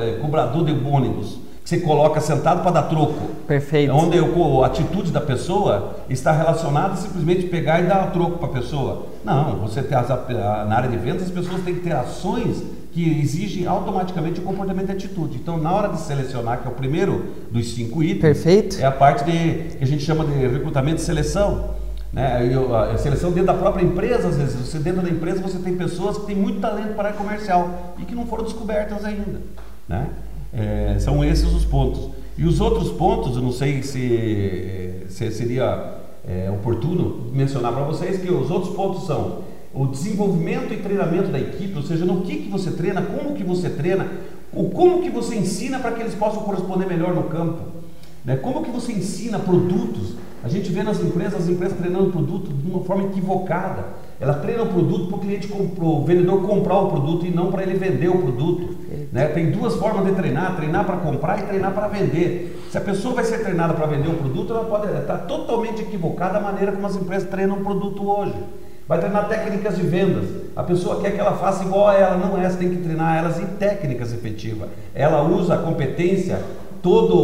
eh, 0.02 0.20
cobrador 0.20 0.66
de 0.66 0.72
ônibus 0.86 1.38
você 1.64 1.78
coloca 1.78 2.20
sentado 2.20 2.62
para 2.62 2.72
dar 2.72 2.84
troco. 2.84 3.28
Perfeito. 3.48 3.94
Onde 3.94 4.18
a 4.20 4.66
atitude 4.66 5.12
da 5.12 5.22
pessoa 5.22 5.96
está 6.10 6.32
relacionada 6.32 6.94
a 6.94 6.98
simplesmente 6.98 7.44
pegar 7.44 7.80
e 7.80 7.88
dar 7.88 8.12
troco 8.12 8.38
para 8.38 8.48
a 8.48 8.52
pessoa. 8.52 9.08
Não, 9.24 9.60
você 9.60 9.82
tem 9.82 9.98
as, 9.98 10.10
na 10.10 10.76
área 10.76 10.90
de 10.90 10.98
vendas 10.98 11.24
as 11.24 11.32
pessoas 11.32 11.62
têm 11.64 11.76
que 11.76 11.82
ter 11.82 11.94
ações 11.94 12.62
que 12.92 13.20
exigem 13.22 13.66
automaticamente 13.66 14.40
o 14.40 14.44
comportamento 14.44 14.90
e 14.90 14.92
atitude. 14.92 15.38
Então, 15.38 15.58
na 15.58 15.72
hora 15.72 15.88
de 15.88 16.02
selecionar, 16.02 16.62
que 16.62 16.68
é 16.68 16.72
o 16.72 16.76
primeiro 16.76 17.26
dos 17.50 17.74
cinco 17.74 18.04
itens, 18.04 18.22
Perfeito. 18.22 18.80
é 18.80 18.86
a 18.86 18.92
parte 18.92 19.24
de, 19.24 19.78
que 19.78 19.84
a 19.84 19.88
gente 19.88 20.04
chama 20.04 20.26
de 20.26 20.34
recrutamento 20.34 20.98
e 20.98 21.02
seleção. 21.02 21.72
Né? 22.12 22.56
A 22.94 22.98
seleção 22.98 23.32
dentro 23.32 23.48
da 23.48 23.54
própria 23.56 23.84
empresa, 23.84 24.28
às 24.28 24.38
vezes, 24.38 24.56
você 24.56 24.78
dentro 24.78 25.02
da 25.02 25.10
empresa 25.10 25.42
você 25.42 25.58
tem 25.58 25.76
pessoas 25.76 26.20
que 26.20 26.28
têm 26.28 26.36
muito 26.36 26.60
talento 26.60 26.94
para 26.94 27.10
a 27.10 27.14
comercial 27.14 27.96
e 27.98 28.06
que 28.06 28.14
não 28.14 28.28
foram 28.28 28.44
descobertas 28.44 29.04
ainda. 29.04 29.42
Né? 29.88 30.08
É, 30.54 30.98
são 31.00 31.24
esses 31.24 31.52
os 31.52 31.66
pontos. 31.66 32.10
E 32.38 32.46
os 32.46 32.60
outros 32.62 32.90
pontos, 32.92 33.36
eu 33.36 33.42
não 33.42 33.52
sei 33.52 33.84
se, 33.84 35.06
se 35.10 35.32
seria 35.32 35.98
é, 36.28 36.50
oportuno 36.52 37.32
mencionar 37.32 37.74
para 37.74 37.84
vocês 37.84 38.22
que 38.22 38.32
os 38.32 38.50
outros 38.50 38.74
pontos 38.76 39.06
são 39.06 39.42
o 39.74 39.88
desenvolvimento 39.88 40.72
e 40.74 40.78
treinamento 40.78 41.30
da 41.30 41.40
equipe, 41.40 41.76
ou 41.76 41.84
seja, 41.84 42.06
no 42.06 42.22
que, 42.22 42.38
que 42.38 42.50
você 42.50 42.72
treina, 42.72 43.02
como 43.02 43.36
que 43.36 43.44
você 43.44 43.70
treina, 43.70 44.08
o 44.52 44.70
como 44.70 45.02
que 45.02 45.10
você 45.10 45.36
ensina 45.36 45.80
para 45.80 45.92
que 45.92 46.02
eles 46.02 46.14
possam 46.14 46.44
corresponder 46.44 46.86
melhor 46.86 47.16
no 47.16 47.24
campo. 47.24 47.60
Né? 48.24 48.36
Como 48.38 48.64
que 48.64 48.70
você 48.70 48.92
ensina 48.92 49.40
produtos? 49.40 50.14
A 50.44 50.50
gente 50.50 50.72
vê 50.72 50.84
nas 50.84 51.02
empresas, 51.02 51.44
as 51.44 51.50
empresas 51.50 51.78
treinando 51.78 52.12
produto 52.12 52.54
de 52.54 52.70
uma 52.70 52.84
forma 52.84 53.06
equivocada. 53.06 53.86
Ela 54.20 54.34
treina 54.36 54.64
o 54.64 54.68
produto 54.68 55.08
para 55.08 55.18
o 55.18 55.20
cliente, 55.20 55.48
para 55.48 55.86
o 55.86 56.04
vendedor 56.06 56.42
comprar 56.44 56.80
o 56.80 56.90
produto 56.90 57.26
e 57.26 57.32
não 57.32 57.52
para 57.52 57.64
ele 57.64 57.74
vender 57.74 58.10
o 58.10 58.18
produto. 58.18 58.83
Né? 59.14 59.28
Tem 59.28 59.52
duas 59.52 59.76
formas 59.76 60.06
de 60.06 60.14
treinar: 60.14 60.56
treinar 60.56 60.84
para 60.86 60.98
comprar 60.98 61.38
e 61.40 61.44
treinar 61.44 61.72
para 61.72 61.88
vender. 61.88 62.68
Se 62.72 62.78
a 62.80 62.82
pessoa 62.82 63.14
vai 63.14 63.24
ser 63.24 63.44
treinada 63.44 63.76
para 63.76 63.86
vender 63.86 64.10
um 64.10 64.16
produto, 64.16 64.52
ela 64.52 64.66
pode 64.66 64.92
estar 64.92 65.20
totalmente 65.20 65.84
equivocada 65.84 66.34
da 66.34 66.40
maneira 66.40 66.72
como 66.72 66.88
as 66.88 66.96
empresas 66.96 67.30
treinam 67.30 67.58
um 67.58 67.64
produto 67.64 68.10
hoje. 68.10 68.34
Vai 68.88 68.98
treinar 68.98 69.30
técnicas 69.30 69.76
de 69.76 69.84
vendas. 69.84 70.28
A 70.56 70.64
pessoa 70.64 71.00
quer 71.00 71.12
que 71.12 71.20
ela 71.20 71.34
faça 71.34 71.64
igual 71.64 71.90
a 71.90 71.94
ela, 71.94 72.18
não 72.18 72.42
é, 72.42 72.50
você 72.50 72.58
tem 72.58 72.72
que 72.72 72.78
treinar 72.78 73.16
elas 73.16 73.40
em 73.40 73.46
técnicas 73.46 74.12
efetivas. 74.12 74.68
Ela 74.96 75.22
usa 75.22 75.54
a 75.54 75.58
competência, 75.60 76.42
todo 76.82 77.16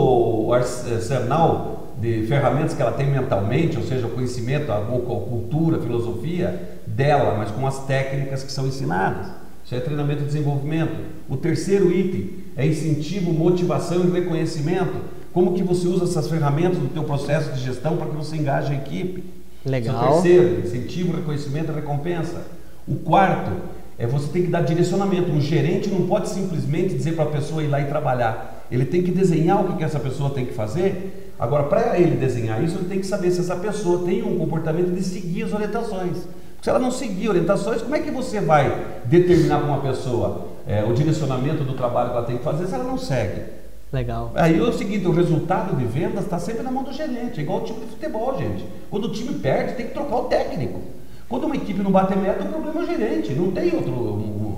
o 0.45 0.53
arsenal 0.53 1.87
de 1.99 2.25
ferramentas 2.27 2.75
que 2.75 2.81
ela 2.81 2.91
tem 2.91 3.07
mentalmente, 3.07 3.77
ou 3.77 3.83
seja, 3.83 4.05
o 4.05 4.11
conhecimento, 4.11 4.71
a, 4.71 4.77
a 4.77 4.81
cultura, 4.81 5.77
a 5.77 5.81
filosofia 5.81 6.77
dela, 6.85 7.35
mas 7.35 7.49
com 7.49 7.65
as 7.65 7.79
técnicas 7.85 8.43
que 8.43 8.51
são 8.51 8.67
ensinadas. 8.67 9.48
Isso 9.69 9.75
é 9.75 9.79
treinamento 9.79 10.23
e 10.23 10.25
desenvolvimento. 10.25 10.95
O 11.29 11.37
terceiro 11.37 11.91
item 11.91 12.31
é 12.57 12.65
incentivo, 12.65 13.31
motivação 13.31 14.03
e 14.03 14.09
reconhecimento. 14.09 14.95
Como 15.31 15.53
que 15.53 15.61
você 15.61 15.87
usa 15.87 16.05
essas 16.05 16.27
ferramentas 16.27 16.79
no 16.79 16.87
teu 16.87 17.03
processo 17.03 17.51
de 17.51 17.61
gestão 17.63 17.95
para 17.95 18.07
que 18.07 18.15
você 18.15 18.35
engaje 18.35 18.73
a 18.73 18.75
equipe? 18.75 19.23
Legal. 19.63 19.95
Esse 19.95 20.03
é 20.03 20.09
o 20.09 20.13
terceiro, 20.13 20.59
incentivo, 20.65 21.15
reconhecimento 21.15 21.71
e 21.71 21.75
recompensa. 21.75 22.47
O 22.87 22.95
quarto 22.95 23.51
é 23.99 24.07
você 24.07 24.29
tem 24.29 24.41
que 24.41 24.47
dar 24.47 24.61
direcionamento. 24.61 25.29
Um 25.29 25.39
gerente 25.39 25.87
não 25.87 26.07
pode 26.07 26.29
simplesmente 26.29 26.95
dizer 26.95 27.11
para 27.11 27.25
a 27.25 27.27
pessoa 27.27 27.63
ir 27.63 27.67
lá 27.67 27.79
e 27.79 27.85
trabalhar. 27.85 28.65
Ele 28.71 28.85
tem 28.85 29.03
que 29.03 29.11
desenhar 29.11 29.63
o 29.63 29.67
que, 29.67 29.77
que 29.77 29.83
essa 29.83 29.99
pessoa 29.99 30.31
tem 30.31 30.47
que 30.47 30.53
fazer. 30.53 31.31
Agora, 31.37 31.65
para 31.65 31.99
ele 31.99 32.15
desenhar 32.15 32.63
isso, 32.63 32.75
ele 32.75 32.89
tem 32.89 32.99
que 32.99 33.05
saber 33.05 33.29
se 33.29 33.41
essa 33.41 33.55
pessoa 33.55 34.03
tem 34.03 34.23
um 34.23 34.35
comportamento 34.35 34.91
de 34.91 35.03
seguir 35.03 35.43
as 35.43 35.53
orientações. 35.53 36.17
Se 36.61 36.69
ela 36.69 36.79
não 36.79 36.91
seguir 36.91 37.29
orientações, 37.29 37.81
como 37.81 37.95
é 37.95 37.99
que 37.99 38.11
você 38.11 38.41
vai 38.41 38.85
determinar 39.05 39.59
para 39.59 39.67
uma 39.67 39.81
pessoa 39.81 40.47
é, 40.67 40.83
o 40.83 40.93
direcionamento 40.93 41.63
do 41.63 41.73
trabalho 41.73 42.09
que 42.11 42.17
ela 42.17 42.25
tem 42.25 42.37
que 42.37 42.43
fazer 42.43 42.67
se 42.67 42.75
ela 42.75 42.83
não 42.83 42.97
segue? 42.97 43.59
Legal. 43.91 44.31
Aí 44.35 44.59
é 44.59 44.61
o 44.61 44.71
seguinte, 44.71 45.07
o 45.07 45.11
resultado 45.11 45.75
de 45.75 45.83
vendas 45.85 46.23
está 46.23 46.37
sempre 46.37 46.61
na 46.61 46.71
mão 46.71 46.83
do 46.83 46.93
gerente, 46.93 47.39
é 47.39 47.43
igual 47.43 47.59
o 47.59 47.63
time 47.63 47.79
de 47.79 47.87
futebol, 47.87 48.37
gente. 48.37 48.65
Quando 48.89 49.05
o 49.05 49.11
time 49.11 49.33
perde, 49.39 49.73
tem 49.73 49.87
que 49.87 49.93
trocar 49.93 50.15
o 50.17 50.23
técnico. 50.25 50.79
Quando 51.27 51.45
uma 51.45 51.55
equipe 51.55 51.81
não 51.81 51.91
bate 51.91 52.15
meta, 52.17 52.43
o 52.43 52.47
problema 52.47 52.81
é 52.81 52.83
o 52.83 52.87
gerente, 52.87 53.33
não 53.33 53.51
tem 53.51 53.73
outro. 53.73 53.93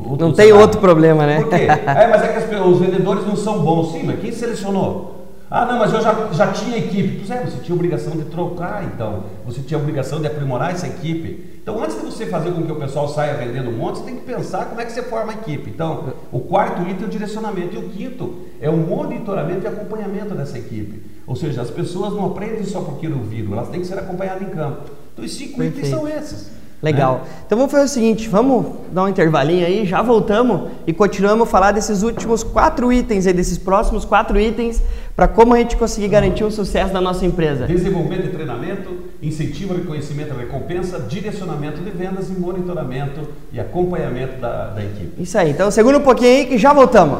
outro 0.09 0.25
não 0.25 0.33
tem 0.33 0.51
outro 0.51 0.79
problema, 0.79 1.25
né? 1.25 1.41
Por 1.41 1.49
quê? 1.49 1.67
é, 1.69 2.07
mas 2.07 2.23
é 2.23 2.27
que 2.29 2.55
as, 2.55 2.65
os 2.65 2.79
vendedores 2.79 3.25
não 3.25 3.35
são 3.35 3.59
bons, 3.59 3.91
sim, 3.91 4.03
mas 4.03 4.19
quem 4.19 4.31
selecionou? 4.31 5.21
Ah, 5.49 5.65
não, 5.65 5.79
mas 5.79 5.93
eu 5.93 6.01
já, 6.01 6.29
já 6.31 6.47
tinha 6.53 6.77
equipe. 6.77 7.17
Pois 7.17 7.29
é, 7.29 7.43
você 7.43 7.57
tinha 7.57 7.75
obrigação 7.75 8.13
de 8.15 8.23
trocar, 8.23 8.85
então. 8.85 9.25
Você 9.45 9.61
tinha 9.61 9.77
obrigação 9.77 10.21
de 10.21 10.27
aprimorar 10.27 10.71
essa 10.71 10.87
equipe. 10.87 11.50
Então, 11.61 11.81
antes 11.83 11.95
de 11.95 12.05
você 12.05 12.25
fazer 12.25 12.51
com 12.51 12.63
que 12.63 12.71
o 12.71 12.75
pessoal 12.75 13.07
saia 13.07 13.35
vendendo 13.35 13.69
um 13.69 13.77
monte, 13.77 13.99
você 13.99 14.05
tem 14.05 14.15
que 14.15 14.25
pensar 14.25 14.65
como 14.65 14.81
é 14.81 14.85
que 14.85 14.91
você 14.91 15.03
forma 15.03 15.31
a 15.31 15.35
equipe. 15.35 15.69
Então, 15.69 16.13
o 16.31 16.39
quarto 16.39 16.81
item 16.81 17.03
é 17.03 17.05
o 17.05 17.09
direcionamento. 17.09 17.75
E 17.75 17.77
o 17.77 17.89
quinto 17.89 18.35
é 18.59 18.67
o 18.67 18.77
monitoramento 18.77 19.63
e 19.63 19.67
acompanhamento 19.67 20.33
dessa 20.33 20.57
equipe. 20.57 21.03
Ou 21.27 21.35
seja, 21.35 21.61
as 21.61 21.69
pessoas 21.69 22.13
não 22.13 22.25
aprendem 22.25 22.63
só 22.65 22.81
porque 22.81 23.07
ouviram, 23.07 23.53
elas 23.53 23.69
têm 23.69 23.81
que 23.81 23.85
ser 23.85 23.99
acompanhadas 23.99 24.41
em 24.41 24.49
campo. 24.49 24.89
Então, 25.13 25.23
os 25.23 25.33
cinco 25.33 25.57
Perfeito. 25.57 25.85
itens 25.85 25.89
são 25.89 26.07
esses. 26.07 26.60
Legal. 26.81 27.15
Né? 27.15 27.21
Então 27.45 27.57
vamos 27.57 27.71
fazer 27.71 27.85
o 27.85 27.87
seguinte, 27.87 28.27
vamos 28.27 28.65
dar 28.91 29.03
um 29.03 29.07
intervalinho 29.07 29.65
aí, 29.65 29.85
já 29.85 30.01
voltamos 30.01 30.71
e 30.87 30.91
continuamos 30.91 31.47
a 31.47 31.51
falar 31.51 31.71
desses 31.71 32.01
últimos 32.01 32.43
quatro 32.43 32.91
itens 32.91 33.27
aí, 33.27 33.33
desses 33.33 33.57
próximos 33.57 34.03
quatro 34.03 34.39
itens, 34.39 34.81
para 35.15 35.27
como 35.27 35.53
a 35.53 35.59
gente 35.59 35.77
conseguir 35.77 36.07
garantir 36.07 36.43
o 36.43 36.49
sucesso 36.49 36.91
da 36.91 36.99
nossa 36.99 37.23
empresa. 37.23 37.67
Desenvolvimento 37.67 38.25
e 38.25 38.29
treinamento, 38.29 38.89
incentivo, 39.21 39.75
reconhecimento, 39.75 40.33
recompensa, 40.33 40.99
direcionamento 40.99 41.81
de 41.81 41.91
vendas 41.91 42.29
e 42.29 42.33
monitoramento 42.33 43.21
e 43.53 43.59
acompanhamento 43.59 44.41
da, 44.41 44.67
da 44.67 44.83
equipe. 44.83 45.21
Isso 45.21 45.37
aí. 45.37 45.51
Então 45.51 45.69
segura 45.69 45.97
um 45.97 46.01
pouquinho 46.01 46.31
aí 46.31 46.45
que 46.47 46.57
já 46.57 46.73
voltamos. 46.73 47.19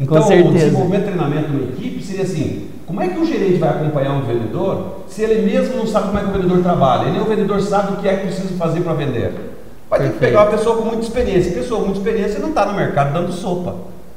Então, 0.00 0.18
o 0.18 0.52
desenvolvimento 0.52 1.02
e 1.02 1.04
treinamento 1.04 1.52
na 1.52 1.62
equipe 1.68 2.02
seria 2.02 2.24
assim, 2.24 2.68
como 2.86 3.02
é 3.02 3.08
que 3.08 3.18
o 3.18 3.26
gerente 3.26 3.58
vai 3.58 3.70
acompanhar 3.70 4.12
um 4.12 4.22
vendedor 4.22 5.00
se 5.08 5.22
ele 5.22 5.42
mesmo 5.50 5.76
não 5.76 5.86
sabe 5.86 6.06
como 6.06 6.18
é 6.18 6.22
que 6.22 6.28
o 6.28 6.32
vendedor 6.32 6.62
trabalha? 6.62 7.08
E 7.08 7.12
nem 7.12 7.20
o 7.20 7.24
vendedor 7.24 7.60
sabe 7.60 7.94
o 7.94 7.96
que 7.96 8.08
é 8.08 8.16
que 8.16 8.26
precisa 8.28 8.54
fazer 8.56 8.80
para 8.80 8.94
vender. 8.94 9.32
Vai 9.90 10.00
ter 10.00 10.12
que 10.12 10.18
pegar 10.18 10.44
uma 10.44 10.50
pessoa 10.50 10.76
com 10.76 10.84
muita 10.84 11.02
experiência. 11.02 11.52
Pessoa 11.52 11.80
com 11.80 11.86
muita 11.86 12.00
experiência 12.00 12.38
não 12.38 12.50
está 12.50 12.66
no 12.66 12.74
mercado 12.74 13.12
dando 13.12 13.32
sopa. 13.32 13.72
Né? 13.72 13.76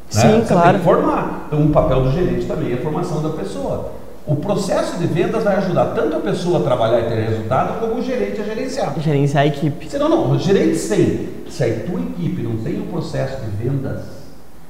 Sim, 0.09 0.41
Você 0.41 0.53
claro. 0.53 0.69
tem 0.69 0.79
que 0.79 0.83
formar. 0.83 1.45
Então, 1.47 1.65
o 1.65 1.69
papel 1.69 2.03
do 2.03 2.11
gerente 2.11 2.45
também 2.45 2.71
é 2.71 2.75
a 2.75 2.77
formação 2.77 3.21
da 3.21 3.29
pessoa. 3.29 3.91
O 4.25 4.35
processo 4.35 4.97
de 4.97 5.07
vendas 5.07 5.43
vai 5.43 5.55
ajudar 5.55 5.85
tanto 5.95 6.17
a 6.17 6.19
pessoa 6.19 6.59
a 6.59 6.63
trabalhar 6.63 6.99
e 6.99 7.09
ter 7.09 7.29
resultado, 7.29 7.79
como 7.79 7.99
o 7.99 8.03
gerente 8.03 8.39
a 8.39 8.43
gerenciar. 8.43 8.93
Gerenciar 8.99 9.43
a 9.43 9.47
equipe. 9.47 9.89
Senão, 9.89 10.09
não, 10.09 10.31
o 10.31 10.37
gerente 10.37 10.75
sem. 10.77 11.29
Se 11.49 11.63
a 11.63 11.79
tua 11.87 11.99
equipe 11.99 12.43
não 12.43 12.57
tem 12.57 12.79
um 12.79 12.87
processo 12.87 13.37
de 13.41 13.63
vendas, 13.63 14.01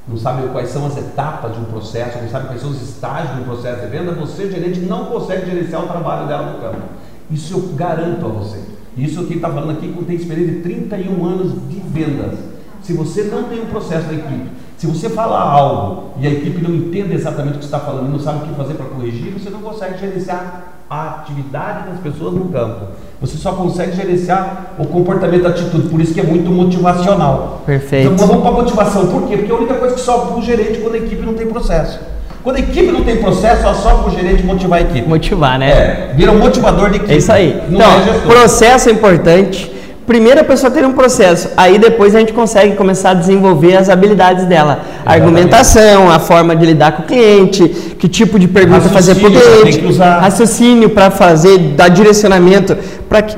não 0.10 0.18
sabe 0.18 0.48
quais 0.50 0.70
são 0.70 0.88
as 0.88 0.98
etapas 0.98 1.54
de 1.54 1.60
um 1.60 1.66
processo, 1.66 2.18
não 2.20 2.30
sabe 2.30 2.48
quais 2.48 2.62
são 2.62 2.72
os 2.72 2.82
estágios 2.82 3.36
de 3.36 3.42
um 3.42 3.44
processo 3.44 3.82
de 3.82 3.88
venda, 3.88 4.12
você, 4.14 4.50
gerente, 4.50 4.80
não 4.80 5.06
consegue 5.06 5.46
gerenciar 5.46 5.84
o 5.84 5.88
trabalho 5.88 6.28
dela 6.28 6.52
no 6.52 6.60
campo. 6.60 6.82
Isso 7.30 7.54
eu 7.54 7.76
garanto 7.76 8.26
a 8.26 8.30
você. 8.30 8.60
Isso 8.98 9.22
aqui 9.22 9.36
está 9.36 9.50
falando 9.50 9.78
aqui 9.78 9.94
que 9.94 10.04
tem 10.04 10.16
experiência 10.16 10.56
de 10.56 10.62
31 10.62 11.26
anos 11.26 11.54
de 11.70 11.80
vendas. 11.80 12.40
Se 12.82 12.94
você 12.94 13.24
não 13.26 13.44
tem 13.44 13.62
um 13.62 13.68
processo 13.68 14.08
da 14.08 14.14
equipe, 14.14 14.50
se 14.78 14.88
você 14.88 15.10
falar 15.10 15.42
algo 15.42 16.14
e 16.20 16.26
a 16.26 16.32
equipe 16.32 16.62
não 16.62 16.74
entende 16.74 17.14
exatamente 17.14 17.56
o 17.56 17.60
que 17.60 17.66
está 17.66 17.80
falando 17.80 18.10
não 18.10 18.20
sabe 18.20 18.46
o 18.46 18.48
que 18.48 18.56
fazer 18.56 18.74
para 18.74 18.86
corrigir, 18.88 19.32
você 19.32 19.50
não 19.50 19.62
consegue 19.62 20.00
gerenciar 20.00 20.79
a 20.90 21.22
atividade 21.22 21.90
das 21.90 22.00
pessoas 22.00 22.34
no 22.34 22.46
campo. 22.46 22.88
Você 23.22 23.38
só 23.38 23.52
consegue 23.52 23.96
gerenciar 23.96 24.76
o 24.80 24.86
comportamento, 24.86 25.46
a 25.46 25.50
atitude. 25.50 25.90
Por 25.90 26.02
isso 26.02 26.14
que 26.14 26.20
é 26.20 26.24
muito 26.24 26.50
motivacional. 26.50 27.62
Perfeito. 27.66 28.14
Então 28.14 28.28
vamos 28.28 28.42
para 28.42 28.52
a 28.52 28.54
motivação. 28.54 29.08
Por 29.08 29.28
quê? 29.28 29.38
Porque 29.38 29.52
é 29.52 29.56
a 29.56 29.58
única 29.58 29.76
coisa 29.76 29.96
que 29.96 30.02
sobe 30.02 30.28
para 30.28 30.38
o 30.38 30.42
gerente 30.42 30.80
quando 30.80 30.96
a 30.96 30.98
equipe 30.98 31.22
não 31.22 31.34
tem 31.34 31.48
processo. 31.48 32.00
Quando 32.42 32.56
a 32.56 32.60
equipe 32.60 32.92
não 32.92 33.04
tem 33.04 33.18
processo, 33.18 33.62
só 33.62 33.74
sobe 33.74 34.04
para 34.04 34.14
o 34.14 34.16
gerente 34.16 34.44
motivar 34.44 34.80
a 34.80 34.82
equipe. 34.82 35.08
Motivar, 35.08 35.60
né? 35.60 35.70
É, 35.70 36.14
vira 36.16 36.32
um 36.32 36.40
motivador 36.40 36.90
de 36.90 36.96
equipe. 36.96 37.14
É 37.14 37.18
isso 37.18 37.32
aí. 37.32 37.62
Não 37.70 37.80
então, 37.80 38.16
é 38.16 38.20
processo 38.26 38.90
é 38.90 38.92
importante 38.94 39.79
primeiro 40.10 40.42
a 40.42 40.44
pessoa 40.44 40.72
ter 40.72 40.84
um 40.84 40.94
processo, 40.94 41.50
aí 41.56 41.78
depois 41.78 42.16
a 42.16 42.20
gente 42.20 42.34
consegue 42.34 42.76
começar 42.76 43.12
a 43.12 43.14
desenvolver 43.14 43.78
as 43.78 43.90
habilidades 43.90 44.46
dela. 44.46 44.80
A 45.06 45.14
argumentação, 45.14 46.10
a 46.10 46.18
forma 46.18 46.56
de 46.56 46.66
lidar 46.66 46.94
com 46.94 47.04
o 47.04 47.06
cliente, 47.06 47.70
que 48.00 48.08
tipo 48.08 48.40
de 48.40 48.48
pergunta 48.48 48.90
fazer 48.90 49.14
para 49.14 49.30
o 49.30 49.32
cliente, 49.32 49.98
raciocínio 50.00 50.90
para 50.90 51.12
fazer, 51.12 51.60
dar 51.76 51.90
direcionamento, 51.90 52.76
para 53.08 53.22
que 53.22 53.36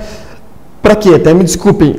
quê? 1.01 1.15
Até 1.15 1.33
me 1.33 1.43
desculpem. 1.43 1.97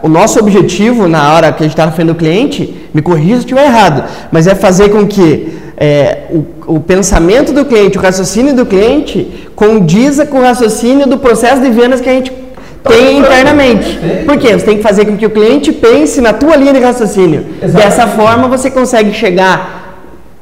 o 0.00 0.08
nosso 0.08 0.38
objetivo 0.38 1.08
na 1.08 1.34
hora 1.34 1.50
que 1.50 1.64
a 1.64 1.66
gente 1.66 1.72
está 1.72 1.84
na 1.84 1.90
frente 1.90 2.06
do 2.06 2.14
cliente, 2.14 2.88
me 2.94 3.02
corrija 3.02 3.34
se 3.34 3.40
estiver 3.40 3.64
errado, 3.64 4.04
mas 4.30 4.46
é 4.46 4.54
fazer 4.54 4.90
com 4.90 5.08
que 5.08 5.58
é, 5.76 6.28
o, 6.30 6.76
o, 6.76 6.80
pensamento 6.80 7.52
do 7.52 7.64
cliente, 7.64 7.98
o 7.98 8.00
raciocínio 8.00 8.54
do 8.54 8.64
cliente 8.64 9.48
condiza 9.56 10.24
com 10.24 10.38
o 10.38 10.42
raciocínio 10.42 11.08
do 11.08 11.18
processo 11.18 11.60
de 11.60 11.70
vendas 11.70 12.00
que 12.00 12.08
a 12.08 12.12
gente 12.12 12.41
tem 12.84 13.18
internamente. 13.18 13.98
Por 14.24 14.38
quê? 14.38 14.52
Você 14.52 14.64
tem 14.64 14.76
que 14.76 14.82
fazer 14.82 15.04
com 15.04 15.16
que 15.16 15.26
o 15.26 15.30
cliente 15.30 15.72
pense 15.72 16.20
na 16.20 16.32
tua 16.32 16.56
linha 16.56 16.72
de 16.72 16.80
raciocínio. 16.80 17.46
Exatamente. 17.62 17.76
Dessa 17.76 18.06
forma 18.08 18.48
você 18.48 18.70
consegue 18.70 19.12
chegar 19.12 19.82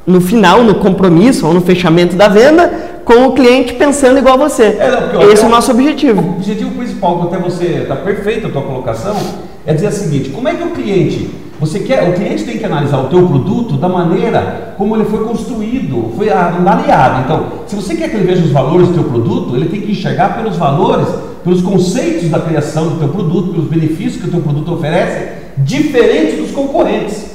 no 0.05 0.19
final, 0.19 0.63
no 0.63 0.75
compromisso 0.75 1.45
ou 1.45 1.53
no 1.53 1.61
fechamento 1.61 2.15
da 2.15 2.27
venda, 2.27 2.71
com 3.05 3.25
o 3.25 3.33
cliente 3.33 3.73
pensando 3.73 4.17
igual 4.17 4.35
a 4.35 4.49
você. 4.49 4.63
É, 4.63 5.11
não, 5.13 5.31
Esse 5.31 5.43
é 5.43 5.47
o 5.47 5.49
nosso 5.49 5.71
objetivo. 5.71 6.21
O 6.21 6.31
objetivo 6.37 6.71
principal, 6.71 7.19
que 7.19 7.35
até 7.35 7.43
você 7.43 7.65
está 7.65 7.95
perfeito 7.95 8.47
a 8.47 8.49
tua 8.49 8.61
colocação, 8.61 9.15
é 9.65 9.73
dizer 9.73 9.87
o 9.87 9.91
seguinte: 9.91 10.29
como 10.29 10.47
é 10.47 10.53
que 10.55 10.63
o 10.63 10.71
cliente, 10.71 11.29
você 11.61 11.79
quer, 11.79 12.09
o 12.09 12.13
cliente 12.13 12.43
tem 12.43 12.57
que 12.57 12.65
analisar 12.65 12.97
o 12.97 13.07
teu 13.07 13.25
produto 13.27 13.77
da 13.77 13.87
maneira 13.87 14.73
como 14.79 14.95
ele 14.95 15.05
foi 15.05 15.23
construído, 15.23 16.11
foi 16.17 16.31
aliado. 16.31 17.21
Então, 17.23 17.45
se 17.67 17.75
você 17.75 17.95
quer 17.95 18.09
que 18.09 18.15
ele 18.15 18.25
veja 18.25 18.43
os 18.43 18.51
valores 18.51 18.87
do 18.87 18.95
teu 18.95 19.03
produto, 19.03 19.55
ele 19.55 19.69
tem 19.69 19.79
que 19.79 19.91
enxergar 19.91 20.35
pelos 20.35 20.57
valores 20.57 21.07
pelos 21.43 21.61
conceitos 21.61 22.29
da 22.29 22.39
criação 22.39 22.89
do 22.89 22.99
teu 22.99 23.09
produto, 23.09 23.51
pelos 23.51 23.67
benefícios 23.67 24.17
que 24.21 24.27
o 24.27 24.31
teu 24.31 24.41
produto 24.41 24.73
oferece, 24.73 25.33
diferentes 25.57 26.39
dos 26.39 26.51
concorrentes. 26.51 27.31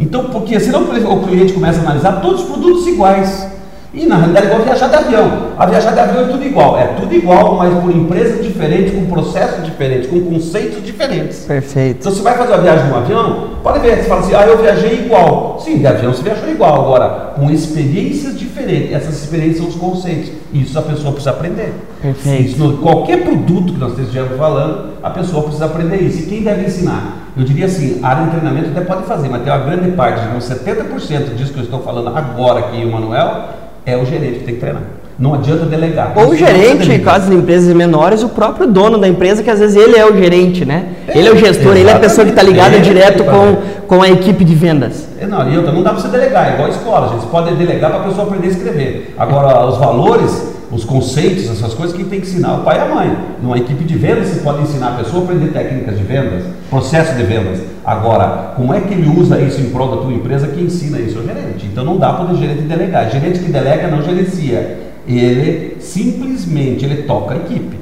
Então, 0.00 0.24
porque 0.24 0.58
senão 0.60 0.84
o 0.84 1.26
cliente 1.26 1.52
começa 1.52 1.80
a 1.80 1.82
analisar 1.82 2.20
todos 2.20 2.42
os 2.42 2.48
produtos 2.48 2.86
iguais. 2.86 3.57
E 3.94 4.04
na 4.04 4.16
realidade 4.16 4.46
é 4.46 4.50
igual 4.50 4.64
viajar 4.64 4.88
de 4.88 4.96
avião. 4.96 5.48
A 5.56 5.64
viajar 5.64 5.92
de 5.92 6.00
avião 6.00 6.24
é 6.24 6.28
tudo 6.28 6.44
igual. 6.44 6.78
É 6.78 6.86
tudo 6.88 7.14
igual, 7.14 7.56
mas 7.56 7.72
por 7.82 7.90
empresas 7.90 8.44
diferentes, 8.44 8.94
com 8.94 9.06
processos 9.06 9.64
diferentes, 9.64 10.10
com 10.10 10.20
conceitos 10.20 10.84
diferentes. 10.84 11.46
Perfeito. 11.46 12.00
Então 12.00 12.12
você 12.12 12.22
vai 12.22 12.36
fazer 12.36 12.52
uma 12.52 12.62
viagem 12.62 12.86
de 12.86 12.92
um 12.92 12.96
avião, 12.96 13.48
pode 13.62 13.78
ver, 13.78 13.96
você 13.96 14.08
fala 14.08 14.20
assim, 14.20 14.34
ah, 14.34 14.46
eu 14.46 14.58
viajei 14.58 15.04
igual. 15.06 15.58
Sim, 15.58 15.78
de 15.78 15.86
avião 15.86 16.12
você 16.12 16.22
viajou 16.22 16.50
igual, 16.50 16.82
agora, 16.82 17.32
com 17.34 17.50
experiências 17.50 18.38
diferentes. 18.38 18.92
Essas 18.92 19.22
experiências 19.22 19.58
são 19.58 19.68
os 19.68 19.76
conceitos. 19.76 20.32
Isso 20.52 20.78
a 20.78 20.82
pessoa 20.82 21.12
precisa 21.12 21.30
aprender. 21.30 21.72
Perfeito. 22.02 22.50
Isso, 22.50 22.78
qualquer 22.82 23.24
produto 23.24 23.72
que 23.72 23.78
nós 23.78 23.98
estejamos 23.98 24.36
falando, 24.36 24.98
a 25.02 25.08
pessoa 25.10 25.44
precisa 25.44 25.64
aprender 25.64 25.96
isso. 25.96 26.24
E 26.24 26.26
quem 26.26 26.42
deve 26.42 26.66
ensinar? 26.66 27.28
Eu 27.34 27.44
diria 27.44 27.66
assim, 27.66 28.00
a 28.02 28.08
área 28.08 28.24
de 28.24 28.30
treinamento 28.32 28.70
até 28.70 28.80
pode 28.82 29.04
fazer, 29.04 29.28
mas 29.28 29.42
tem 29.42 29.52
uma 29.52 29.64
grande 29.64 29.92
parte, 29.92 30.26
uns 30.36 30.44
70% 30.44 31.34
disso 31.36 31.52
que 31.52 31.60
eu 31.60 31.64
estou 31.64 31.80
falando 31.80 32.08
agora 32.08 32.58
aqui, 32.58 32.84
o 32.84 32.90
Manuel, 32.90 33.44
é 33.88 33.96
o 33.96 34.04
gerente 34.04 34.40
que 34.40 34.44
tem 34.44 34.54
que 34.54 34.60
treinar. 34.60 34.82
Não 35.18 35.34
adianta 35.34 35.64
delegar. 35.64 36.12
Ou 36.14 36.28
o 36.28 36.36
gerente, 36.36 36.96
caso 37.00 37.28
de 37.28 37.36
empresas 37.36 37.74
menores, 37.74 38.22
o 38.22 38.28
próprio 38.28 38.68
dono 38.68 38.98
da 38.98 39.08
empresa, 39.08 39.42
que 39.42 39.50
às 39.50 39.58
vezes 39.58 39.74
ele 39.74 39.96
é 39.96 40.06
o 40.06 40.16
gerente, 40.16 40.64
né? 40.64 40.90
É, 41.08 41.18
ele 41.18 41.28
é 41.28 41.32
o 41.32 41.36
gestor, 41.36 41.76
ele 41.76 41.88
é 41.88 41.92
a 41.92 41.98
pessoa 41.98 42.24
que 42.24 42.30
está 42.30 42.42
ligada 42.42 42.76
é, 42.76 42.78
direto 42.78 43.24
com, 43.24 43.56
com 43.88 44.00
a 44.00 44.08
equipe 44.08 44.44
de 44.44 44.54
vendas. 44.54 45.08
É, 45.20 45.26
não, 45.26 45.44
não 45.44 45.82
dá 45.82 45.90
para 45.90 46.00
você 46.00 46.08
delegar, 46.08 46.50
é 46.50 46.54
igual 46.54 46.68
a 46.68 46.70
escola, 46.70 47.08
gente. 47.08 47.22
Você 47.22 47.30
pode 47.30 47.52
delegar 47.56 47.90
para 47.90 48.00
a 48.00 48.04
pessoa 48.04 48.28
aprender 48.28 48.46
a 48.46 48.50
escrever. 48.50 49.14
Agora, 49.18 49.66
os 49.66 49.78
valores, 49.78 50.54
os 50.70 50.84
conceitos, 50.84 51.48
essas 51.50 51.72
coisas, 51.72 51.96
quem 51.96 52.04
tem 52.04 52.20
que 52.20 52.26
ensinar 52.26 52.50
é 52.50 52.56
o 52.56 52.60
pai 52.60 52.76
e 52.76 52.80
a 52.80 52.94
mãe. 52.94 53.16
Numa 53.42 53.56
equipe 53.56 53.84
de 53.84 53.96
vendas, 53.96 54.28
você 54.28 54.40
pode 54.40 54.62
ensinar 54.62 54.88
a 54.88 54.96
pessoa 55.02 55.22
a 55.22 55.24
aprender 55.24 55.52
técnicas 55.52 55.96
de 55.96 56.04
vendas, 56.04 56.44
processo 56.68 57.16
de 57.16 57.22
vendas. 57.22 57.60
Agora, 57.84 58.52
como 58.54 58.74
é 58.74 58.80
que 58.80 58.92
ele 58.92 59.08
usa 59.08 59.40
isso 59.40 59.60
em 59.60 59.70
prol 59.70 59.96
da 59.96 60.02
tua 60.02 60.12
empresa? 60.12 60.48
Quem 60.48 60.64
ensina 60.64 60.98
isso 60.98 61.18
é 61.18 61.20
o 61.20 61.26
gerente. 61.26 61.66
Então 61.66 61.84
não 61.84 61.96
dá 61.96 62.12
para 62.12 62.32
o 62.32 62.36
gerente 62.36 62.62
delegar. 62.62 63.10
Gerente 63.10 63.38
que 63.38 63.50
delega 63.50 63.88
não 63.88 64.02
gerencia. 64.02 64.78
Ele 65.06 65.78
simplesmente 65.80 66.84
ele 66.84 67.04
toca 67.04 67.34
a 67.34 67.36
equipe. 67.38 67.78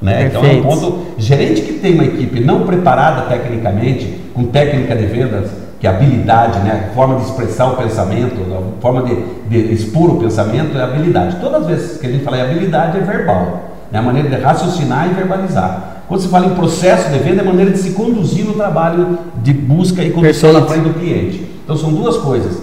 Né? 0.00 0.26
Então 0.26 0.44
é 0.44 0.52
um 0.52 0.62
ponto. 0.62 0.98
Gerente 1.18 1.62
que 1.62 1.72
tem 1.74 1.94
uma 1.94 2.04
equipe 2.04 2.38
não 2.38 2.64
preparada 2.64 3.22
tecnicamente, 3.22 4.16
com 4.32 4.44
técnica 4.44 4.94
de 4.94 5.06
vendas, 5.06 5.50
que 5.80 5.86
é 5.86 5.90
habilidade, 5.90 6.58
né? 6.60 6.88
a 6.90 6.94
forma 6.94 7.16
de 7.16 7.22
expressar 7.22 7.66
o 7.72 7.76
pensamento, 7.76 8.34
a 8.52 8.80
forma 8.80 9.02
de, 9.02 9.14
de 9.48 9.72
expor 9.72 10.10
o 10.10 10.20
pensamento 10.20 10.76
é 10.76 10.82
habilidade. 10.82 11.36
Todas 11.40 11.62
as 11.62 11.66
vezes 11.68 12.00
que 12.00 12.06
a 12.06 12.10
gente 12.10 12.24
fala 12.24 12.38
em 12.38 12.42
habilidade 12.42 12.98
é 12.98 13.00
verbal, 13.00 13.70
né? 13.92 13.98
a 13.98 14.02
maneira 14.02 14.28
de 14.28 14.36
raciocinar 14.36 15.08
e 15.08 15.14
verbalizar. 15.14 15.98
Quando 16.08 16.20
se 16.20 16.28
fala 16.28 16.46
em 16.46 16.54
processo 16.54 17.10
de 17.10 17.18
venda, 17.18 17.42
é 17.42 17.44
a 17.44 17.44
maneira 17.44 17.70
de 17.70 17.78
se 17.78 17.90
conduzir 17.90 18.44
no 18.44 18.54
trabalho 18.54 19.18
de 19.42 19.52
busca 19.52 20.02
e 20.02 20.10
condução 20.10 20.52
na 20.52 20.62
frente 20.62 20.84
do 20.84 20.94
cliente. 20.94 21.46
Então 21.62 21.76
são 21.76 21.92
duas 21.92 22.16
coisas: 22.16 22.62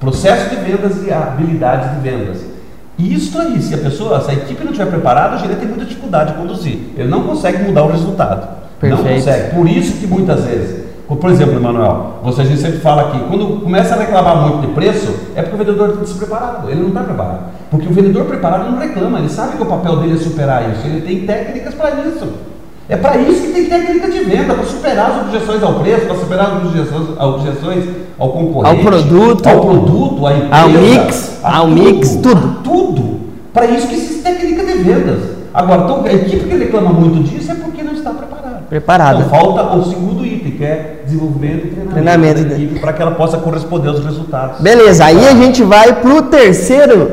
processo 0.00 0.50
de 0.50 0.56
vendas 0.56 1.06
e 1.06 1.12
habilidades 1.12 1.92
de 1.92 2.00
vendas. 2.00 2.38
E 2.98 3.14
isso 3.14 3.38
aí, 3.40 3.62
se 3.62 3.74
a 3.74 3.78
pessoa, 3.78 4.20
se 4.20 4.30
a 4.30 4.34
equipe 4.34 4.62
não 4.62 4.72
estiver 4.72 4.90
preparada, 4.90 5.36
o 5.36 5.38
gerente 5.38 5.60
tem 5.60 5.68
muita 5.68 5.86
dificuldade 5.86 6.32
de 6.32 6.38
conduzir. 6.38 6.78
Ele 6.96 7.08
não 7.08 7.22
consegue 7.22 7.62
mudar 7.62 7.84
o 7.84 7.92
resultado. 7.92 8.58
Perfeito. 8.78 9.02
Não 9.02 9.14
consegue. 9.14 9.54
Por 9.54 9.68
isso 9.68 9.96
que 9.98 10.06
muitas 10.06 10.44
vezes 10.44 10.79
por 11.16 11.30
exemplo, 11.30 11.56
Emanuel, 11.56 12.20
você 12.22 12.42
a 12.42 12.44
gente 12.44 12.60
sempre 12.60 12.78
fala 12.78 13.02
aqui, 13.02 13.18
quando 13.28 13.62
começa 13.62 13.94
a 13.94 13.98
reclamar 13.98 14.48
muito 14.48 14.66
de 14.66 14.72
preço, 14.72 15.12
é 15.34 15.42
porque 15.42 15.56
o 15.56 15.58
vendedor 15.58 15.88
está 15.90 16.00
despreparado, 16.02 16.70
ele 16.70 16.80
não 16.80 16.88
está 16.88 17.02
preparado. 17.02 17.40
Porque 17.70 17.86
o 17.86 17.92
vendedor 17.92 18.26
preparado 18.26 18.70
não 18.70 18.78
reclama, 18.78 19.18
ele 19.18 19.28
sabe 19.28 19.56
que 19.56 19.62
o 19.62 19.66
papel 19.66 19.96
dele 19.96 20.14
é 20.14 20.16
superar 20.18 20.70
isso, 20.70 20.86
ele 20.86 21.00
tem 21.00 21.26
técnicas 21.26 21.74
para 21.74 21.90
isso. 22.06 22.28
É 22.88 22.96
para 22.96 23.18
isso 23.18 23.42
que 23.42 23.52
tem 23.52 23.66
técnica 23.66 24.10
de 24.10 24.18
venda, 24.24 24.52
para 24.52 24.64
superar 24.64 25.10
as 25.12 25.20
objeções 25.22 25.62
ao 25.62 25.74
preço, 25.74 26.06
para 26.06 26.16
superar 26.16 26.46
as 26.46 26.64
objeções, 26.64 27.08
as 27.18 27.26
objeções 27.26 27.84
ao 28.18 28.32
concorrente, 28.32 28.76
ao 28.76 28.92
produto, 28.92 29.48
ao 29.48 29.60
produto, 29.60 30.26
à 30.26 30.32
empresa, 30.36 30.50
ao 30.52 30.68
mix, 30.68 31.40
ao 31.42 31.66
tudo, 31.66 31.74
mix, 31.74 32.16
tudo. 32.16 32.62
Tudo. 32.64 33.20
Para 33.52 33.66
isso 33.66 33.86
que 33.86 33.94
existe 33.94 34.22
técnica 34.22 34.64
de 34.64 34.72
vendas. 34.78 35.40
Agora, 35.54 35.82
então, 35.82 36.04
a 36.04 36.12
equipe 36.12 36.44
que 36.44 36.56
reclama 36.56 36.90
muito 36.92 37.22
disso 37.28 37.50
é 37.50 37.54
porque 37.54 37.82
não 37.82 37.92
está 37.92 38.10
preparada. 38.10 38.62
Preparada. 38.68 39.18
Então, 39.18 39.30
falta 39.30 39.76
o 39.76 39.84
segundo 39.84 40.24
desenvolvimento 41.10 41.66
e 41.66 41.70
treinamento, 41.70 41.92
treinamento 41.92 42.44
da 42.44 42.54
equipe, 42.54 42.78
para 42.78 42.92
que 42.92 43.02
ela 43.02 43.12
possa 43.12 43.38
corresponder 43.38 43.88
aos 43.88 44.04
resultados. 44.04 44.60
Beleza, 44.60 45.04
aí 45.04 45.26
a 45.26 45.34
gente 45.34 45.62
vai 45.62 46.00
para 46.00 46.14
o 46.14 46.22
terceiro, 46.22 47.10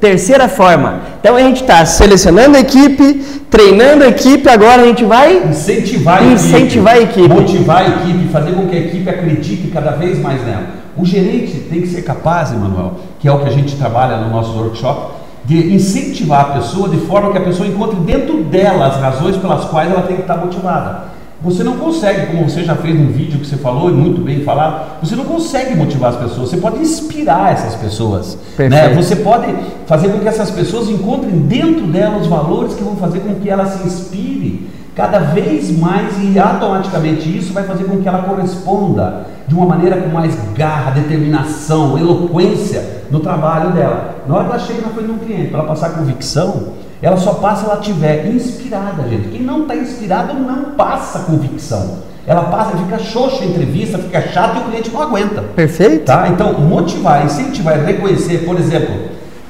terceira 0.00 0.48
forma. 0.48 1.00
Então 1.20 1.36
a 1.36 1.40
gente 1.40 1.60
está 1.60 1.84
selecionando 1.84 2.56
a 2.56 2.60
equipe, 2.60 3.14
treinando 3.50 4.04
a 4.04 4.08
equipe, 4.08 4.48
agora 4.48 4.82
a 4.82 4.86
gente 4.86 5.04
vai 5.04 5.48
incentivar 5.48 6.22
a 6.22 6.24
incentivar 6.24 6.96
equipe, 6.96 7.20
a 7.20 7.22
equipe, 7.22 7.34
motivar 7.34 7.82
a 7.82 7.88
equipe, 7.88 8.28
fazer 8.28 8.52
com 8.52 8.66
que 8.66 8.76
a 8.76 8.80
equipe 8.80 9.08
acredite 9.08 9.68
cada 9.68 9.92
vez 9.92 10.18
mais 10.18 10.44
nela. 10.44 10.84
O 10.96 11.04
gerente 11.04 11.58
tem 11.70 11.80
que 11.80 11.88
ser 11.88 12.02
capaz, 12.02 12.52
Emanuel, 12.52 12.94
que 13.18 13.28
é 13.28 13.32
o 13.32 13.40
que 13.40 13.48
a 13.48 13.52
gente 13.52 13.76
trabalha 13.76 14.18
no 14.18 14.30
nosso 14.30 14.56
workshop, 14.56 15.24
de 15.44 15.74
incentivar 15.74 16.40
a 16.40 16.44
pessoa 16.54 16.88
de 16.88 16.96
forma 16.98 17.30
que 17.32 17.38
a 17.38 17.42
pessoa 17.42 17.68
encontre 17.68 17.96
dentro 18.00 18.44
dela 18.44 18.86
as 18.86 18.96
razões 18.96 19.36
pelas 19.36 19.64
quais 19.66 19.90
ela 19.90 20.02
tem 20.02 20.16
que 20.16 20.22
estar 20.22 20.36
motivada. 20.36 21.13
Você 21.44 21.62
não 21.62 21.76
consegue, 21.76 22.28
como 22.28 22.48
você 22.48 22.64
já 22.64 22.74
fez 22.74 22.98
no 22.98 23.12
vídeo 23.12 23.38
que 23.38 23.46
você 23.46 23.56
falou, 23.56 23.90
e 23.90 23.92
muito 23.92 24.22
bem 24.22 24.42
falado, 24.42 24.98
você 25.02 25.14
não 25.14 25.24
consegue 25.24 25.76
motivar 25.76 26.10
as 26.10 26.16
pessoas, 26.16 26.48
você 26.48 26.56
pode 26.56 26.78
inspirar 26.78 27.52
essas 27.52 27.74
pessoas. 27.74 28.38
Né? 28.58 28.94
Você 28.94 29.16
pode 29.16 29.54
fazer 29.86 30.08
com 30.08 30.20
que 30.20 30.28
essas 30.28 30.50
pessoas 30.50 30.88
encontrem 30.88 31.38
dentro 31.40 31.86
delas 31.86 32.22
os 32.22 32.28
valores 32.28 32.72
que 32.72 32.82
vão 32.82 32.96
fazer 32.96 33.20
com 33.20 33.34
que 33.34 33.50
ela 33.50 33.66
se 33.66 33.86
inspire 33.86 34.70
cada 34.96 35.18
vez 35.18 35.76
mais 35.76 36.14
e 36.22 36.38
automaticamente 36.38 37.36
isso 37.36 37.52
vai 37.52 37.64
fazer 37.64 37.84
com 37.84 38.00
que 38.00 38.08
ela 38.08 38.22
corresponda 38.22 39.26
de 39.46 39.54
uma 39.54 39.66
maneira 39.66 39.96
com 40.00 40.08
mais 40.08 40.34
garra, 40.54 40.92
determinação, 40.92 41.98
eloquência 41.98 43.02
no 43.10 43.20
trabalho 43.20 43.72
dela. 43.72 44.16
Na 44.26 44.36
hora 44.36 44.44
que 44.44 44.50
ela 44.50 44.58
chega 44.60 44.80
na 44.82 44.88
frente 44.88 45.06
de 45.06 45.12
um 45.12 45.18
cliente, 45.18 45.48
para 45.48 45.58
ela 45.58 45.68
passar 45.68 45.90
convicção, 45.90 46.68
ela 47.04 47.18
só 47.18 47.34
passa 47.34 47.64
se 47.64 47.70
ela 47.70 47.80
estiver 47.80 48.26
inspirada, 48.26 49.06
gente. 49.08 49.28
Quem 49.28 49.42
não 49.42 49.62
está 49.62 49.76
inspirado 49.76 50.32
não 50.32 50.70
passa 50.70 51.18
convicção. 51.20 51.98
Ela 52.26 52.44
passa, 52.44 52.78
fica 52.78 52.98
xoxa 52.98 53.44
a 53.44 53.46
entrevista, 53.46 53.98
fica 53.98 54.22
chato 54.22 54.56
e 54.56 54.60
o 54.60 54.64
cliente 54.70 54.90
não 54.90 55.02
aguenta. 55.02 55.42
Perfeito. 55.54 56.06
Tá? 56.06 56.28
Então, 56.28 56.54
motivar, 56.54 57.26
incentivar, 57.26 57.78
reconhecer, 57.84 58.46
por 58.46 58.58
exemplo. 58.58 58.94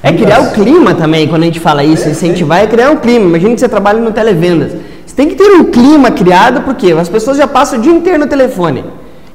É 0.03 0.11
criar 0.11 0.41
o 0.41 0.51
clima 0.51 0.93
também, 0.93 1.29
quando 1.29 1.43
a 1.43 1.45
gente 1.45 1.61
fala 1.61 1.81
isso. 1.81 2.09
Incentivar 2.09 2.59
é 2.61 2.67
criar 2.67 2.91
um 2.91 2.97
clima. 2.97 3.25
Imagina 3.25 3.53
que 3.53 3.61
você 3.61 3.69
trabalha 3.69 4.01
no 4.01 4.11
televendas. 4.11 4.73
Você 5.05 5.15
tem 5.15 5.29
que 5.29 5.35
ter 5.35 5.49
um 5.51 5.63
clima 5.71 6.11
criado, 6.11 6.61
porque 6.63 6.91
as 6.91 7.07
pessoas 7.07 7.37
já 7.37 7.47
passam 7.47 7.79
o 7.79 7.81
dia 7.81 7.93
inteiro 7.93 8.19
no 8.19 8.27
telefone. 8.27 8.83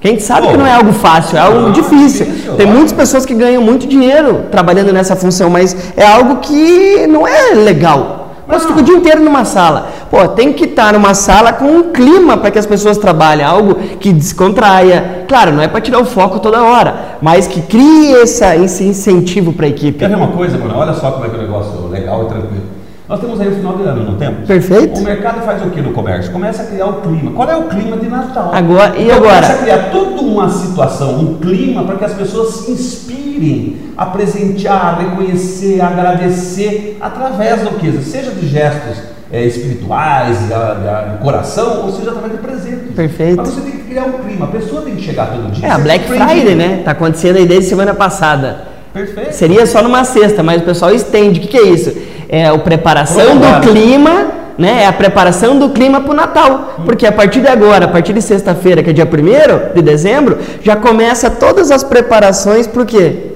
Que 0.00 0.08
a 0.08 0.10
gente 0.10 0.22
sabe 0.22 0.46
Pô, 0.46 0.52
que 0.52 0.56
não 0.56 0.66
é 0.66 0.72
algo 0.72 0.94
fácil, 0.94 1.36
é 1.36 1.40
algo 1.40 1.60
não, 1.60 1.72
difícil. 1.72 2.24
difícil. 2.24 2.54
Tem 2.54 2.66
muitas 2.66 2.92
pessoas 2.92 3.26
que 3.26 3.34
ganham 3.34 3.62
muito 3.62 3.86
dinheiro 3.86 4.46
trabalhando 4.50 4.92
nessa 4.94 5.14
função, 5.14 5.50
mas 5.50 5.76
é 5.94 6.06
algo 6.06 6.36
que 6.36 7.06
não 7.06 7.28
é 7.28 7.52
legal. 7.54 8.20
Você 8.48 8.66
fica 8.66 8.80
o 8.80 8.82
dia 8.82 8.96
inteiro 8.96 9.22
numa 9.22 9.44
sala. 9.44 9.88
Pô, 10.10 10.26
tem 10.26 10.52
que 10.52 10.64
estar 10.64 10.92
numa 10.92 11.14
sala 11.14 11.52
com 11.52 11.66
um 11.66 11.92
clima 11.92 12.36
para 12.36 12.50
que 12.50 12.58
as 12.58 12.66
pessoas 12.66 12.98
trabalhem, 12.98 13.44
algo 13.44 13.76
que 14.00 14.12
descontraia. 14.12 15.24
Claro, 15.28 15.52
não 15.52 15.62
é 15.62 15.68
para 15.68 15.80
tirar 15.80 16.00
o 16.00 16.04
foco 16.04 16.40
toda 16.40 16.62
hora, 16.62 17.18
mas 17.22 17.46
que 17.46 17.62
crie 17.62 18.14
essa, 18.22 18.56
esse 18.56 18.82
incentivo 18.82 19.52
para 19.52 19.66
a 19.66 19.68
equipe. 19.68 19.98
Quer 19.98 20.08
ver 20.08 20.16
uma 20.16 20.28
coisa, 20.28 20.58
mano? 20.58 20.74
Olha 20.76 20.94
só 20.94 21.12
como 21.12 21.26
é 21.26 21.28
que 21.28 21.36
é 21.36 21.38
um 21.38 21.42
negócio 21.42 21.86
legal 21.88 22.24
e 22.24 22.28
tranquilo. 22.28 22.69
Nós 23.10 23.18
temos 23.18 23.40
aí 23.40 23.48
o 23.48 23.56
final 23.56 23.76
de 23.76 23.82
ano, 23.82 24.04
não 24.04 24.14
temos? 24.14 24.46
Perfeito. 24.46 25.00
O 25.00 25.02
mercado 25.02 25.44
faz 25.44 25.60
o 25.66 25.70
que 25.70 25.80
no 25.80 25.92
comércio? 25.92 26.30
Começa 26.30 26.62
a 26.62 26.66
criar 26.66 26.86
o 26.86 27.00
clima. 27.00 27.32
Qual 27.32 27.50
é 27.50 27.56
o 27.56 27.64
clima 27.64 27.96
de 27.96 28.08
Natal? 28.08 28.52
Agora, 28.54 28.96
e 28.96 29.02
então, 29.02 29.16
agora? 29.16 29.34
Começa 29.34 29.52
a 29.52 29.58
criar 29.58 29.90
toda 29.90 30.22
uma 30.22 30.48
situação, 30.48 31.18
um 31.18 31.34
clima 31.38 31.82
para 31.82 31.96
que 31.96 32.04
as 32.04 32.14
pessoas 32.14 32.54
se 32.54 32.70
inspirem 32.70 33.78
a 33.96 34.06
presentear, 34.06 34.94
a 34.94 34.98
reconhecer, 34.98 35.80
a 35.80 35.88
agradecer 35.88 36.98
através 37.00 37.62
do 37.62 37.70
que? 37.80 37.90
Seja 38.00 38.30
de 38.30 38.46
gestos 38.46 39.02
é, 39.32 39.44
espirituais, 39.44 40.38
de, 40.38 41.18
coração, 41.20 41.86
ou 41.86 41.92
seja 41.92 42.12
através 42.12 42.34
de 42.34 42.38
presentes. 42.38 42.94
Perfeito. 42.94 43.38
Mas 43.38 43.48
você 43.48 43.60
tem 43.60 43.72
que 43.72 43.88
criar 43.88 44.04
um 44.04 44.12
clima. 44.24 44.44
A 44.44 44.50
pessoa 44.50 44.82
tem 44.82 44.94
que 44.94 45.02
chegar 45.02 45.32
todo 45.32 45.50
dia. 45.50 45.66
É, 45.66 45.70
a 45.72 45.78
Black 45.78 46.04
Friday, 46.04 46.54
né? 46.54 46.82
Tá 46.84 46.92
acontecendo 46.92 47.38
aí 47.38 47.46
desde 47.46 47.70
semana 47.70 47.92
passada. 47.92 48.68
Perfeito. 48.94 49.32
Seria 49.32 49.66
só 49.66 49.82
numa 49.82 50.04
sexta, 50.04 50.44
mas 50.44 50.62
o 50.62 50.64
pessoal 50.64 50.94
estende. 50.94 51.40
O 51.40 51.42
que, 51.42 51.48
que 51.48 51.56
é 51.56 51.62
isso? 51.64 51.92
É 52.32 52.46
a 52.46 52.56
preparação 52.56 53.36
do 53.36 53.60
clima, 53.60 54.28
né? 54.56 54.84
É 54.84 54.86
a 54.86 54.92
preparação 54.92 55.58
do 55.58 55.70
clima 55.70 56.00
para 56.00 56.12
o 56.12 56.14
Natal. 56.14 56.74
Porque 56.84 57.04
a 57.04 57.10
partir 57.10 57.40
de 57.40 57.48
agora, 57.48 57.86
a 57.86 57.88
partir 57.88 58.12
de 58.12 58.22
sexta-feira, 58.22 58.84
que 58.84 58.90
é 58.90 58.92
dia 58.92 59.04
1 59.04 59.74
de 59.74 59.82
dezembro, 59.82 60.38
já 60.62 60.76
começa 60.76 61.28
todas 61.28 61.72
as 61.72 61.82
preparações 61.82 62.68
para 62.68 62.82
o 62.82 62.86
quê? 62.86 63.32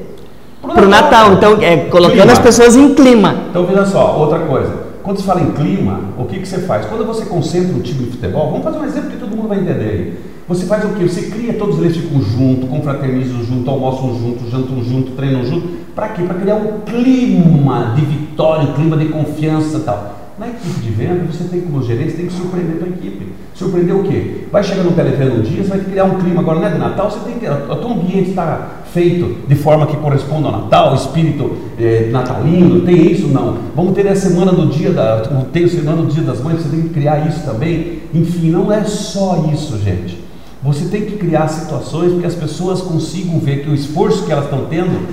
Para 0.62 0.84
o 0.84 0.88
Natal. 0.88 1.32
Então, 1.32 1.58
é, 1.60 1.76
colocando 1.88 2.18
clima. 2.18 2.32
as 2.32 2.38
pessoas 2.38 2.76
em 2.76 2.94
clima. 2.94 3.34
Então, 3.50 3.66
veja 3.66 3.84
só, 3.84 4.16
outra 4.16 4.38
coisa. 4.38 4.72
Quando 5.02 5.18
se 5.18 5.24
fala 5.24 5.40
em 5.40 5.50
clima, 5.50 6.00
o 6.16 6.26
que, 6.26 6.38
que 6.38 6.46
você 6.46 6.60
faz? 6.60 6.86
Quando 6.86 7.04
você 7.04 7.24
concentra 7.24 7.74
um 7.74 7.80
time 7.80 8.04
de 8.04 8.12
futebol, 8.12 8.52
vamos 8.52 8.62
fazer 8.62 8.78
um 8.78 8.84
exemplo 8.84 9.10
que 9.10 9.16
todo 9.16 9.36
mundo 9.36 9.48
vai 9.48 9.58
entender. 9.58 10.33
Você 10.46 10.66
faz 10.66 10.84
o 10.84 10.88
quê? 10.90 11.08
Você 11.08 11.22
cria, 11.22 11.54
todos 11.54 11.78
eles 11.78 11.96
ficam 11.96 12.20
juntos, 12.20 12.68
confraternizam 12.68 13.42
junto, 13.44 13.70
almoçam 13.70 14.18
junto, 14.18 14.50
jantam 14.50 14.84
junto, 14.84 15.12
treinam 15.12 15.42
junto. 15.42 15.68
Para 15.94 16.08
quê? 16.08 16.22
Para 16.22 16.34
criar 16.34 16.56
um 16.56 16.80
clima 16.80 17.94
de 17.96 18.04
vitória, 18.04 18.68
um 18.68 18.74
clima 18.74 18.96
de 18.98 19.06
confiança 19.06 19.78
e 19.78 19.80
tal. 19.80 20.14
Na 20.38 20.48
equipe 20.48 20.80
de 20.80 20.90
venda, 20.90 21.24
você 21.32 21.44
tem 21.44 21.62
como 21.62 21.82
gerente, 21.82 22.14
tem 22.14 22.26
que 22.26 22.32
surpreender 22.32 22.82
a 22.82 22.88
equipe. 22.88 23.32
Surpreender 23.54 23.94
o 23.94 24.02
quê? 24.02 24.42
Vai 24.52 24.62
chegar 24.62 24.82
no 24.82 24.90
telefone 24.90 25.30
um 25.30 25.42
dia, 25.42 25.62
você 25.62 25.70
vai 25.70 25.78
criar 25.78 26.04
um 26.04 26.18
clima. 26.18 26.40
Agora 26.40 26.58
não 26.58 26.66
é 26.66 26.70
de 26.72 26.78
Natal, 26.78 27.10
você 27.10 27.20
tem 27.20 27.38
que. 27.38 27.46
O 27.46 27.76
teu 27.76 27.90
ambiente 27.92 28.30
está 28.30 28.82
feito 28.92 29.46
de 29.48 29.54
forma 29.54 29.86
que 29.86 29.96
corresponda 29.96 30.48
ao 30.48 30.62
Natal, 30.62 30.94
espírito 30.94 31.56
eh, 31.78 32.08
natalino, 32.10 32.80
tem 32.80 33.12
isso? 33.12 33.28
Não. 33.28 33.56
Vamos 33.74 33.94
ter 33.94 34.08
a 34.08 34.16
semana 34.16 34.52
do 34.52 34.66
dia 34.66 34.90
da. 34.90 35.22
Tem 35.52 35.64
a 35.64 35.68
semana 35.68 36.02
do 36.02 36.08
dia 36.08 36.24
das 36.24 36.42
mães, 36.42 36.60
você 36.60 36.68
tem 36.68 36.82
que 36.82 36.88
criar 36.88 37.26
isso 37.28 37.44
também. 37.44 38.00
Enfim, 38.12 38.50
não 38.50 38.70
é 38.72 38.82
só 38.84 39.48
isso, 39.52 39.78
gente. 39.78 40.23
Você 40.64 40.86
tem 40.86 41.02
que 41.02 41.18
criar 41.18 41.46
situações 41.48 42.18
que 42.18 42.26
as 42.26 42.34
pessoas 42.34 42.80
consigam 42.80 43.38
ver 43.38 43.62
que 43.62 43.68
o 43.68 43.74
esforço 43.74 44.24
que 44.24 44.32
elas 44.32 44.44
estão 44.44 44.64
tendo, 44.64 45.06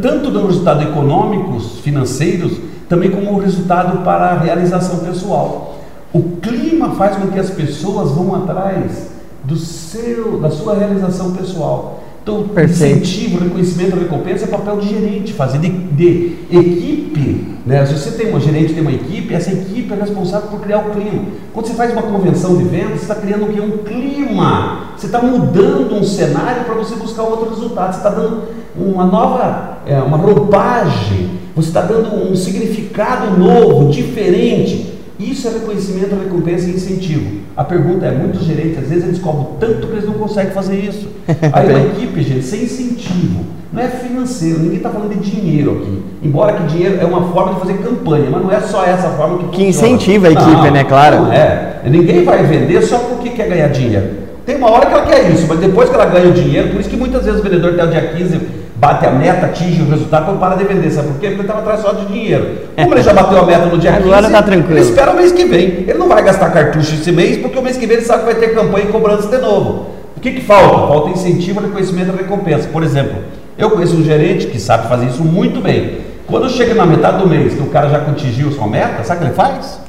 tanto 0.00 0.30
no 0.30 0.46
resultado 0.46 0.84
econômicos, 0.84 1.80
financeiros, 1.80 2.52
também 2.88 3.10
como 3.10 3.32
o 3.32 3.40
resultado 3.40 4.04
para 4.04 4.26
a 4.26 4.38
realização 4.38 5.00
pessoal. 5.00 5.80
O 6.12 6.36
clima 6.36 6.94
faz 6.94 7.16
com 7.16 7.26
que 7.26 7.40
as 7.40 7.50
pessoas 7.50 8.12
vão 8.12 8.36
atrás 8.36 9.10
do 9.42 9.56
seu, 9.56 10.38
da 10.38 10.48
sua 10.48 10.76
realização 10.76 11.32
pessoal. 11.32 12.04
Então, 12.22 12.48
Perfeito. 12.48 12.98
incentivo, 12.98 13.42
reconhecimento, 13.42 13.98
recompensa 13.98 14.44
é 14.44 14.48
papel 14.48 14.78
de 14.78 14.88
gerente, 14.88 15.32
fazer 15.32 15.58
de, 15.58 15.68
de, 15.68 16.36
equipe. 16.50 17.58
Né? 17.64 17.86
Se 17.86 17.94
você 17.94 18.10
tem 18.12 18.30
uma 18.30 18.40
gerente, 18.40 18.74
tem 18.74 18.82
uma 18.82 18.92
equipe, 18.92 19.32
essa 19.32 19.50
equipe 19.50 19.92
é 19.92 19.96
responsável 19.96 20.48
por 20.48 20.60
criar 20.60 20.78
o 20.78 20.90
clima. 20.90 21.24
Quando 21.54 21.66
você 21.66 21.74
faz 21.74 21.92
uma 21.92 22.02
convenção 22.02 22.56
de 22.56 22.64
vendas, 22.64 23.00
você 23.00 23.02
está 23.02 23.14
criando 23.14 23.46
o 23.46 23.52
que? 23.52 23.60
Um 23.60 23.78
clima. 23.78 24.90
Você 24.96 25.06
está 25.06 25.22
mudando 25.22 25.94
um 25.94 26.04
cenário 26.04 26.64
para 26.64 26.74
você 26.74 26.94
buscar 26.96 27.22
outro 27.22 27.50
resultado. 27.50 27.92
Você 27.92 27.98
está 27.98 28.10
dando 28.10 28.42
uma 28.76 29.06
nova, 29.06 29.78
é, 29.86 29.98
uma 30.00 30.16
roupagem 30.16 31.38
você 31.58 31.70
está 31.70 31.82
dando 31.82 32.14
um 32.14 32.36
significado 32.36 33.36
novo, 33.36 33.90
diferente. 33.90 34.87
Isso 35.18 35.48
é 35.48 35.50
reconhecimento, 35.50 36.14
recompensa 36.14 36.68
e 36.68 36.74
incentivo. 36.74 37.40
A 37.56 37.64
pergunta 37.64 38.06
é: 38.06 38.12
muitos 38.12 38.44
gerentes, 38.44 38.78
às 38.78 38.88
vezes, 38.88 39.04
eles 39.04 39.18
cobram 39.18 39.56
tanto 39.58 39.86
que 39.88 39.92
eles 39.92 40.04
não 40.04 40.14
conseguem 40.14 40.52
fazer 40.52 40.76
isso. 40.76 41.08
Aí 41.52 41.68
uma 41.68 41.80
equipe, 41.80 42.22
gente, 42.22 42.44
sem 42.44 42.62
incentivo, 42.62 43.44
não 43.72 43.82
é 43.82 43.88
financeiro, 43.88 44.60
ninguém 44.60 44.76
está 44.76 44.90
falando 44.90 45.18
de 45.18 45.30
dinheiro 45.30 45.82
aqui. 45.82 46.02
Embora 46.22 46.52
que 46.52 46.66
dinheiro 46.68 46.98
é 47.00 47.04
uma 47.04 47.32
forma 47.32 47.54
de 47.54 47.60
fazer 47.60 47.78
campanha, 47.78 48.30
mas 48.30 48.42
não 48.42 48.52
é 48.52 48.60
só 48.60 48.84
essa 48.84 49.10
forma 49.10 49.38
que 49.38 49.48
Que 49.48 49.64
incentiva 49.64 50.28
a 50.28 50.30
equipe, 50.30 50.50
não, 50.50 50.70
né? 50.70 50.84
Claro. 50.84 51.24
Não 51.24 51.32
é. 51.32 51.80
Ninguém 51.84 52.24
vai 52.24 52.44
vender 52.44 52.80
só 52.82 52.98
porque 52.98 53.30
quer 53.30 53.48
ganhar 53.48 53.68
dinheiro. 53.68 54.28
Tem 54.46 54.56
uma 54.56 54.70
hora 54.70 54.86
que 54.86 54.92
ela 54.94 55.04
quer 55.04 55.30
isso, 55.30 55.46
mas 55.48 55.58
depois 55.58 55.90
que 55.90 55.94
ela 55.94 56.06
ganha 56.06 56.28
o 56.28 56.32
dinheiro, 56.32 56.68
por 56.68 56.80
isso 56.80 56.88
que 56.88 56.96
muitas 56.96 57.24
vezes 57.24 57.40
o 57.40 57.42
vendedor 57.42 57.74
até 57.74 57.84
o 57.84 57.88
dia 57.88 58.12
15 58.16 58.40
bate 58.78 59.06
a 59.06 59.10
meta, 59.10 59.46
atinge 59.46 59.82
o 59.82 59.90
resultado, 59.90 60.22
então 60.22 60.38
para 60.38 60.54
de 60.54 60.64
vender. 60.64 60.90
Sabe 60.90 61.08
por 61.08 61.18
quê? 61.18 61.28
Porque 61.28 61.34
ele 61.34 61.40
estava 61.42 61.60
atrás 61.60 61.80
só 61.80 61.92
de 61.92 62.06
dinheiro. 62.06 62.58
Como 62.76 62.94
ele 62.94 63.02
já 63.02 63.12
bateu 63.12 63.38
a 63.38 63.44
meta 63.44 63.66
no 63.66 63.78
dia 63.78 63.92
15, 63.92 64.02
Agora 64.08 64.30
tá 64.30 64.42
tranquilo. 64.42 64.78
ele 64.78 64.88
espera 64.88 65.10
o 65.10 65.16
mês 65.16 65.32
que 65.32 65.44
vem. 65.44 65.84
Ele 65.86 65.94
não 65.94 66.08
vai 66.08 66.22
gastar 66.22 66.50
cartucho 66.50 66.94
esse 66.94 67.12
mês, 67.12 67.38
porque 67.38 67.58
o 67.58 67.62
mês 67.62 67.76
que 67.76 67.86
vem 67.86 67.96
ele 67.96 68.06
sabe 68.06 68.20
que 68.20 68.32
vai 68.32 68.34
ter 68.36 68.54
campanha 68.54 68.84
e 68.86 68.88
cobrança 68.92 69.28
de 69.28 69.38
novo. 69.42 69.86
O 70.16 70.20
que, 70.20 70.32
que 70.32 70.40
falta? 70.40 70.88
Falta 70.88 71.10
incentivo, 71.10 71.60
reconhecimento 71.60 72.12
e 72.12 72.16
recompensa. 72.16 72.68
Por 72.68 72.82
exemplo, 72.82 73.16
eu 73.56 73.70
conheço 73.70 73.96
um 73.96 74.04
gerente 74.04 74.46
que 74.46 74.58
sabe 74.58 74.88
fazer 74.88 75.06
isso 75.06 75.22
muito 75.22 75.60
bem. 75.60 75.98
Quando 76.26 76.48
chega 76.50 76.74
na 76.74 76.84
metade 76.84 77.18
do 77.18 77.28
mês, 77.28 77.54
que 77.54 77.62
o 77.62 77.66
cara 77.66 77.88
já 77.88 77.98
atingiu 77.98 78.50
sua 78.52 78.66
meta, 78.66 79.02
sabe 79.02 79.20
o 79.20 79.22
que 79.22 79.28
ele 79.28 79.34
faz? 79.34 79.80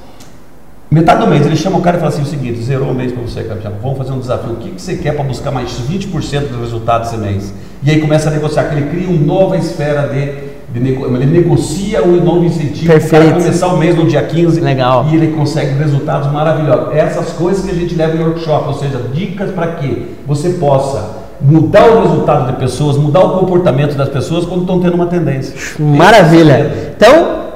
Metade 0.92 1.24
do 1.24 1.28
mês 1.28 1.46
ele 1.46 1.56
chama 1.56 1.78
o 1.78 1.82
cara 1.82 1.98
e 1.98 2.00
fala 2.00 2.12
assim: 2.12 2.24
o 2.24 2.26
seguinte, 2.26 2.60
zerou 2.64 2.90
o 2.90 2.96
mês 2.96 3.12
para 3.12 3.22
você, 3.22 3.44
cara. 3.44 3.60
Vamos 3.82 3.98
fazer 3.98 4.12
um 4.12 4.20
desafio. 4.20 4.54
O 4.54 4.56
que, 4.56 4.72
que 4.72 4.82
você 4.82 4.96
quer 4.96 5.14
para 5.14 5.24
buscar 5.24 5.52
mais 5.52 5.70
20% 5.70 6.48
do 6.48 6.62
resultado 6.62 7.04
desse 7.04 7.18
mês? 7.18 7.54
E 7.84 7.92
aí 7.92 8.02
começa 8.02 8.30
a 8.30 8.32
negociar, 8.32 8.64
que 8.64 8.76
ele 8.76 8.90
cria 8.90 9.08
uma 9.08 9.24
nova 9.24 9.56
esfera 9.56 10.08
de. 10.08 10.50
de 10.74 10.80
nego... 10.80 11.06
ele 11.16 11.28
negocia 11.28 12.04
um 12.04 12.24
novo 12.24 12.44
incentivo 12.44 12.92
para 13.08 13.32
começar 13.34 13.68
o 13.68 13.78
mês 13.78 13.96
no 13.96 14.08
dia 14.08 14.24
15 14.24 14.60
Legal. 14.62 15.06
e 15.12 15.16
ele 15.16 15.28
consegue 15.28 15.78
resultados 15.78 16.32
maravilhosos. 16.32 16.96
Essas 16.96 17.34
coisas 17.34 17.64
que 17.64 17.70
a 17.70 17.76
gente 17.76 17.94
leva 17.94 18.18
em 18.18 18.24
workshop, 18.24 18.70
ou 18.70 18.74
seja, 18.74 19.00
dicas 19.14 19.52
para 19.52 19.68
que 19.74 20.16
você 20.26 20.50
possa 20.54 21.20
mudar 21.40 21.86
o 21.90 22.02
resultado 22.02 22.52
de 22.52 22.60
pessoas, 22.60 22.98
mudar 22.98 23.22
o 23.22 23.40
comportamento 23.40 23.96
das 23.96 24.10
pessoas 24.10 24.44
quando 24.44 24.62
estão 24.62 24.80
tendo 24.80 24.96
uma 24.96 25.06
tendência. 25.06 25.54
Maravilha. 25.80 26.54
É 26.54 26.94
então, 26.98 27.49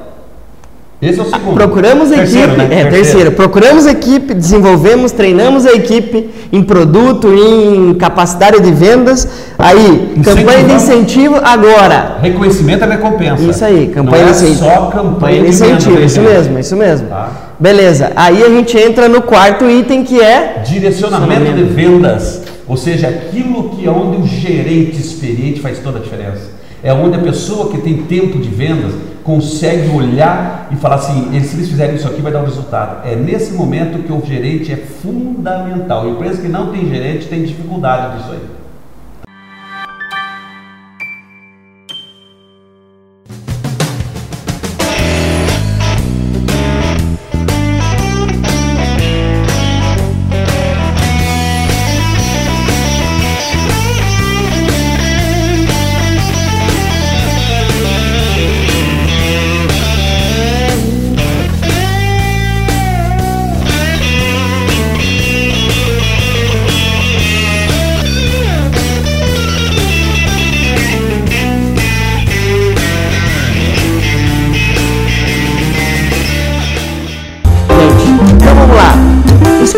esse 1.09 1.19
é 1.19 1.23
o 1.23 1.25
segundo. 1.25 1.53
Procuramos 1.55 2.11
a 2.11 2.15
terceiro, 2.15 2.53
equipe, 2.53 2.57
né? 2.57 2.65
é 2.65 2.69
terceiro. 2.69 2.91
terceiro. 2.91 3.31
Procuramos 3.31 3.85
a 3.85 3.91
equipe, 3.91 4.33
desenvolvemos, 4.33 5.11
treinamos 5.11 5.65
a 5.65 5.73
equipe 5.73 6.29
em 6.51 6.63
produto, 6.63 7.27
em 7.33 7.93
capacidade 7.95 8.61
de 8.61 8.71
vendas. 8.71 9.27
Aí, 9.57 10.13
campanha 10.23 10.63
de 10.63 10.73
incentivo 10.73 11.35
agora. 11.43 12.17
Reconhecimento 12.21 12.85
e 12.85 12.87
recompensa. 12.87 13.43
Isso 13.43 13.65
aí, 13.65 13.87
campanha 13.87 14.25
Não 14.25 14.31
de 14.31 14.37
incentivo. 14.37 14.65
É 14.65 14.75
só 14.75 14.85
campanha 14.87 15.41
de 15.41 15.47
incentivo, 15.47 16.01
isso 16.01 16.21
mesmo, 16.21 16.59
isso 16.59 16.75
mesmo. 16.75 17.07
Tá. 17.07 17.31
Beleza. 17.59 18.11
Aí 18.15 18.43
a 18.43 18.49
gente 18.49 18.77
entra 18.77 19.07
no 19.07 19.21
quarto 19.21 19.69
item 19.69 20.03
que 20.03 20.19
é 20.21 20.61
Direcionamento 20.65 21.53
de 21.53 21.63
vendas, 21.63 22.41
ou 22.67 22.77
seja, 22.77 23.07
aquilo 23.07 23.69
que 23.69 23.87
é 23.87 23.89
onde 23.89 24.21
o 24.21 24.27
gerente 24.27 24.99
experiente 24.99 25.59
faz 25.59 25.79
toda 25.79 25.99
a 25.99 26.01
diferença. 26.01 26.51
É 26.83 26.93
onde 26.93 27.15
a 27.15 27.19
pessoa 27.19 27.69
que 27.71 27.77
tem 27.79 27.97
tempo 27.97 28.37
de 28.39 28.49
vendas 28.49 28.91
consegue 29.23 29.89
olhar 29.89 30.67
e 30.71 30.75
falar 30.75 30.95
assim, 30.95 31.29
se 31.41 31.55
eles 31.55 31.69
fizerem 31.69 31.95
isso 31.95 32.07
aqui 32.07 32.21
vai 32.21 32.31
dar 32.31 32.41
um 32.41 32.45
resultado. 32.45 33.07
É 33.07 33.15
nesse 33.15 33.53
momento 33.53 34.03
que 34.03 34.11
o 34.11 34.25
gerente 34.25 34.71
é 34.71 34.77
fundamental. 34.77 36.09
Empresa 36.09 36.41
que 36.41 36.47
não 36.47 36.71
tem 36.71 36.87
gerente 36.89 37.27
tem 37.27 37.43
dificuldade 37.43 38.17
disso 38.17 38.31
aí. 38.33 38.62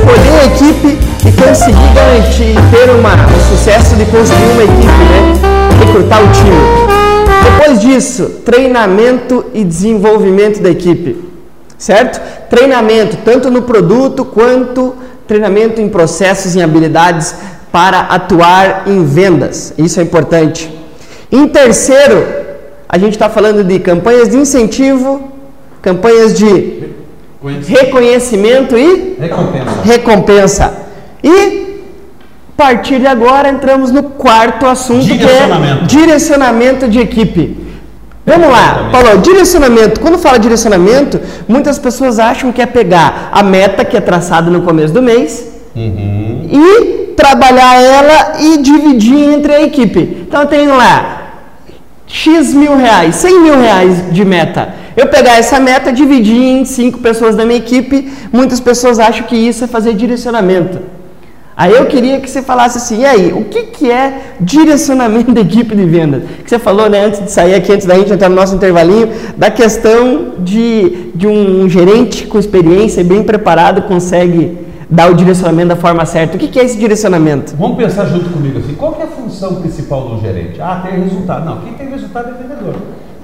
Escolher 0.05 0.39
a 0.39 0.45
equipe 0.45 0.99
e 1.27 1.31
conseguir 1.31 1.93
garantir 1.95 2.53
ter 2.69 2.91
uma, 2.91 3.15
um 3.15 3.39
sucesso 3.49 3.95
de 3.95 4.05
conseguir 4.05 4.45
uma 4.53 4.63
equipe, 4.63 4.85
né? 4.85 5.83
Recrutar 5.83 6.23
o 6.23 6.31
time. 6.31 6.85
Depois 7.43 7.81
disso, 7.81 8.41
treinamento 8.45 9.45
e 9.51 9.63
desenvolvimento 9.63 10.61
da 10.61 10.69
equipe. 10.69 11.17
Certo? 11.75 12.21
Treinamento, 12.51 13.17
tanto 13.25 13.49
no 13.49 13.63
produto 13.63 14.23
quanto 14.23 14.93
treinamento 15.27 15.81
em 15.81 15.89
processos 15.89 16.53
e 16.53 16.61
habilidades 16.61 17.33
para 17.71 18.01
atuar 18.01 18.83
em 18.85 19.03
vendas. 19.03 19.73
Isso 19.75 19.99
é 19.99 20.03
importante. 20.03 20.71
Em 21.31 21.47
terceiro, 21.47 22.23
a 22.87 22.99
gente 22.99 23.13
está 23.13 23.27
falando 23.27 23.63
de 23.63 23.79
campanhas 23.79 24.29
de 24.29 24.37
incentivo, 24.37 25.31
campanhas 25.81 26.37
de 26.37 26.93
reconhecimento 27.67 28.77
e 28.77 29.15
recompensa. 29.19 29.81
recompensa. 29.83 30.73
E 31.23 31.65
a 32.57 32.57
partir 32.57 32.99
de 32.99 33.07
agora 33.07 33.49
entramos 33.49 33.91
no 33.91 34.03
quarto 34.03 34.65
assunto 34.65 35.05
que 35.05 35.13
é 35.13 35.15
Direcionamento. 35.85 36.87
de 36.87 36.99
equipe. 36.99 37.65
Vamos 38.25 38.49
lá, 38.49 38.89
Paulo, 38.91 39.19
direcionamento. 39.19 39.99
Quando 39.99 40.17
fala 40.17 40.39
direcionamento, 40.39 41.19
muitas 41.47 41.77
pessoas 41.77 42.17
acham 42.17 42.51
que 42.51 42.59
é 42.61 42.65
pegar 42.65 43.29
a 43.31 43.43
meta 43.43 43.85
que 43.85 43.95
é 43.95 44.01
traçada 44.01 44.49
no 44.49 44.61
começo 44.63 44.93
do 44.93 45.01
mês 45.01 45.45
Uhum. 45.75 46.47
e 46.49 47.13
trabalhar 47.15 47.79
ela 47.79 48.33
e 48.41 48.57
dividir 48.57 49.29
entre 49.33 49.53
a 49.53 49.61
equipe. 49.61 50.25
Então 50.27 50.41
eu 50.41 50.47
tenho 50.47 50.75
lá 50.75 51.33
X 52.07 52.53
mil 52.53 52.75
reais, 52.77 53.15
100 53.15 53.41
mil 53.41 53.59
reais 53.59 54.11
de 54.11 54.23
meta. 54.25 54.73
Eu 54.95 55.07
pegar 55.07 55.37
essa 55.37 55.59
meta, 55.59 55.91
dividir 55.91 56.41
em 56.41 56.63
cinco 56.63 56.99
pessoas 56.99 57.35
da 57.35 57.45
minha 57.45 57.57
equipe, 57.57 58.09
muitas 58.31 58.59
pessoas 58.59 58.97
acham 58.97 59.25
que 59.27 59.35
isso 59.35 59.63
é 59.63 59.67
fazer 59.67 59.93
direcionamento. 59.93 60.79
Aí 61.57 61.71
eu 61.71 61.85
queria 61.85 62.19
que 62.19 62.29
você 62.29 62.41
falasse 62.41 62.77
assim, 62.77 63.01
e 63.01 63.05
aí, 63.05 63.31
o 63.31 63.45
que, 63.45 63.63
que 63.63 63.89
é 63.89 64.33
direcionamento 64.41 65.31
da 65.31 65.39
equipe 65.39 65.73
de 65.73 65.85
vendas? 65.85 66.23
Que 66.43 66.49
você 66.49 66.59
falou, 66.59 66.89
né, 66.89 67.05
antes 67.05 67.23
de 67.23 67.31
sair 67.31 67.55
aqui, 67.55 67.71
antes 67.71 67.85
da 67.85 67.95
gente 67.95 68.11
entrar 68.11 68.27
no 68.27 68.35
nosso 68.35 68.55
intervalinho, 68.55 69.09
da 69.37 69.49
questão 69.49 70.33
de, 70.39 71.11
de 71.15 71.25
um 71.25 71.69
gerente 71.69 72.27
com 72.27 72.37
experiência 72.37 72.99
e 72.99 73.05
bem 73.05 73.23
preparado 73.23 73.83
consegue 73.83 74.57
dar 74.89 75.09
o 75.09 75.13
direcionamento 75.13 75.69
da 75.69 75.75
forma 75.77 76.05
certa. 76.05 76.35
O 76.35 76.39
que, 76.39 76.49
que 76.49 76.59
é 76.59 76.65
esse 76.65 76.77
direcionamento? 76.77 77.55
Vamos 77.57 77.77
pensar 77.77 78.05
junto 78.05 78.29
comigo 78.29 78.59
assim, 78.59 78.75
qual 78.75 78.97
é 78.99 79.03
a 79.03 79.07
função 79.07 79.55
principal 79.55 80.09
do 80.09 80.21
gerente? 80.21 80.61
Ah, 80.61 80.81
ter 80.85 80.91
resultado. 80.91 81.45
Não, 81.45 81.61
quem 81.61 81.73
tem 81.73 81.89
resultado 81.89 82.29
é 82.29 82.33
vendedor. 82.33 82.75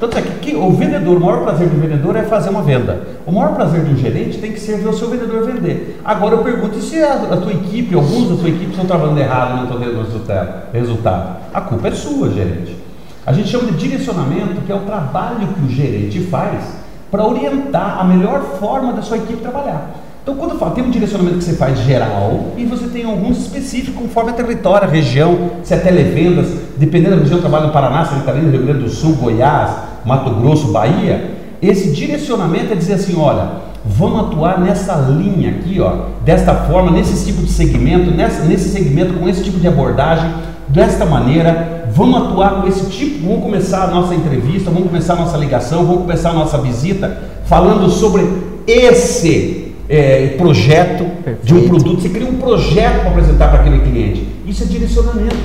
Tanto 0.02 0.18
é 0.18 0.22
que, 0.24 0.32
que 0.40 0.56
o 0.56 0.72
vendedor, 0.72 1.18
o 1.18 1.20
maior 1.20 1.44
prazer 1.44 1.70
do 1.70 1.80
vendedor 1.80 2.16
é 2.16 2.24
fazer 2.24 2.50
uma 2.50 2.64
venda. 2.64 3.04
O 3.24 3.32
maior 3.32 3.54
prazer 3.54 3.82
do 3.82 3.96
gerente 3.96 4.40
tem 4.40 4.52
que 4.52 4.60
ser 4.60 4.80
ver 4.80 4.90
o 4.90 4.94
seu 4.94 5.08
vendedor 5.08 5.46
vender. 5.46 6.02
Agora 6.04 6.34
eu 6.34 6.40
pergunto, 6.40 6.80
e 6.80 6.82
se 6.82 7.04
a, 7.04 7.14
a 7.14 7.38
tua 7.38 7.54
equipe, 7.54 7.94
alguns 7.94 8.30
da 8.30 8.36
tua 8.38 8.50
equipe 8.50 8.72
estão 8.72 8.86
trabalhando 8.86 9.20
errado 9.20 9.52
e 9.52 9.56
não 9.58 9.64
estão 9.66 9.80
tendo 9.80 10.74
resultado? 10.74 11.38
A 11.54 11.62
culpa 11.62 11.90
é 11.90 11.92
sua, 11.92 12.32
gerente. 12.32 12.76
A 13.24 13.32
gente 13.32 13.50
chama 13.50 13.72
de 13.72 13.78
direcionamento, 13.78 14.62
que 14.66 14.72
é 14.72 14.76
o 14.76 14.80
trabalho 14.80 15.48
que 15.50 15.66
o 15.66 15.70
gerente 15.70 16.20
faz 16.22 16.64
para 17.12 17.24
orientar 17.24 18.00
a 18.00 18.04
melhor 18.04 18.42
forma 18.60 18.94
da 18.94 19.04
sua 19.04 19.18
equipe 19.18 19.40
trabalhar. 19.40 19.92
Então, 20.24 20.36
quando 20.36 20.52
eu 20.52 20.58
falo, 20.58 20.72
tem 20.72 20.84
um 20.84 20.90
direcionamento 20.90 21.38
que 21.38 21.44
você 21.44 21.54
faz 21.54 21.78
geral 21.80 22.54
e 22.58 22.66
você 22.66 22.88
tem 22.88 23.06
alguns 23.06 23.38
específicos 23.38 24.02
conforme 24.02 24.32
a 24.32 24.34
território, 24.34 24.88
a 24.88 24.92
região, 24.92 25.52
se 25.64 25.76
é 25.76 25.78
televendas, 25.78 26.48
dependendo 26.78 27.18
da 27.18 27.22
região, 27.22 27.38
eu 27.38 27.42
trabalho 27.42 27.68
no 27.68 27.74
Paraná, 27.74 28.04
Santa 28.06 28.22
Catarina, 28.22 28.50
Rio 28.50 28.64
Grande 28.64 28.84
do 28.84 28.90
Sul, 28.90 29.16
Goiás, 29.16 29.91
Mato 30.06 30.30
Grosso, 30.32 30.72
Bahia. 30.72 31.32
Esse 31.62 31.92
direcionamento 31.92 32.74
é 32.74 32.76
dizer 32.76 32.94
assim: 32.94 33.18
olha, 33.20 33.50
vamos 33.86 34.20
atuar 34.22 34.60
nessa 34.60 34.96
linha 34.96 35.52
aqui, 35.52 35.80
ó, 35.80 36.06
desta 36.24 36.54
forma, 36.54 36.92
nesse 36.92 37.26
tipo 37.26 37.44
de 37.44 37.52
segmento, 37.52 38.12
nessa, 38.12 38.44
nesse 38.44 38.70
segmento, 38.70 39.14
com 39.14 39.28
esse 39.28 39.44
tipo 39.44 39.60
de 39.60 39.68
abordagem, 39.68 40.32
desta 40.68 41.06
maneira, 41.06 41.90
vamos 41.94 42.22
atuar 42.24 42.62
com 42.62 42.68
esse 42.68 42.86
tipo, 42.90 43.28
vamos 43.28 43.44
começar 43.44 43.84
a 43.84 43.88
nossa 43.88 44.16
entrevista, 44.16 44.72
vamos 44.72 44.88
começar 44.88 45.14
a 45.14 45.18
nossa 45.18 45.38
ligação, 45.38 45.86
vamos 45.86 46.02
começar 46.04 46.30
a 46.30 46.34
nossa 46.34 46.58
visita 46.58 47.18
falando 47.46 47.90
sobre 47.90 48.26
esse 48.66 49.61
é, 49.92 50.36
projeto 50.38 51.06
de 51.44 51.54
um 51.54 51.58
Perfeito. 51.58 51.68
produto, 51.68 52.02
você 52.02 52.10
cria 52.10 52.28
um 52.28 52.38
projeto 52.38 53.02
para 53.02 53.10
apresentar 53.10 53.50
para 53.50 53.60
aquele 53.60 53.80
cliente. 53.80 54.26
Isso 54.48 54.64
é 54.64 54.66
direcionamento. 54.66 55.36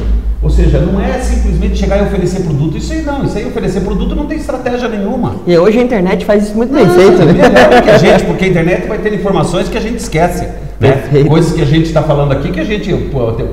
Ou 0.41 0.49
seja, 0.49 0.79
não 0.79 1.01
é 1.01 1.19
simplesmente 1.19 1.77
chegar 1.77 1.99
e 1.99 2.03
oferecer 2.03 2.45
produto. 2.45 2.79
Isso 2.79 2.93
aí 2.93 3.03
não, 3.03 3.25
isso 3.25 3.37
aí 3.37 3.45
oferecer 3.45 3.81
produto 3.81 4.15
não 4.15 4.27
tem 4.27 4.39
estratégia 4.39 4.89
nenhuma. 4.89 5.35
E 5.45 5.59
hoje 5.59 5.81
a 5.81 5.83
internet 5.83 6.25
faz 6.25 6.45
isso 6.45 6.55
muito 6.55 6.73
bem 6.73 6.89
feito, 6.89 7.19
né? 7.25 7.33
melhor 7.33 7.71
do 7.71 7.83
que 7.83 7.91
a 7.91 7.99
gente, 7.99 8.23
porque 8.27 8.45
a 8.45 8.49
internet 8.49 8.87
vai 8.87 8.99
ter 8.99 9.13
informações 9.13 9.69
que 9.69 9.77
a 9.77 9.81
gente 9.81 9.97
esquece. 9.97 10.45
Né? 10.79 10.93
Perfeito. 10.93 11.29
Coisas 11.29 11.53
que 11.53 11.63
a 11.63 11.65
gente 11.67 11.87
está 11.87 12.05
falando 12.05 12.31
aqui 12.31 12.53
que 12.53 12.61
a 12.61 12.65
gente, 12.65 12.95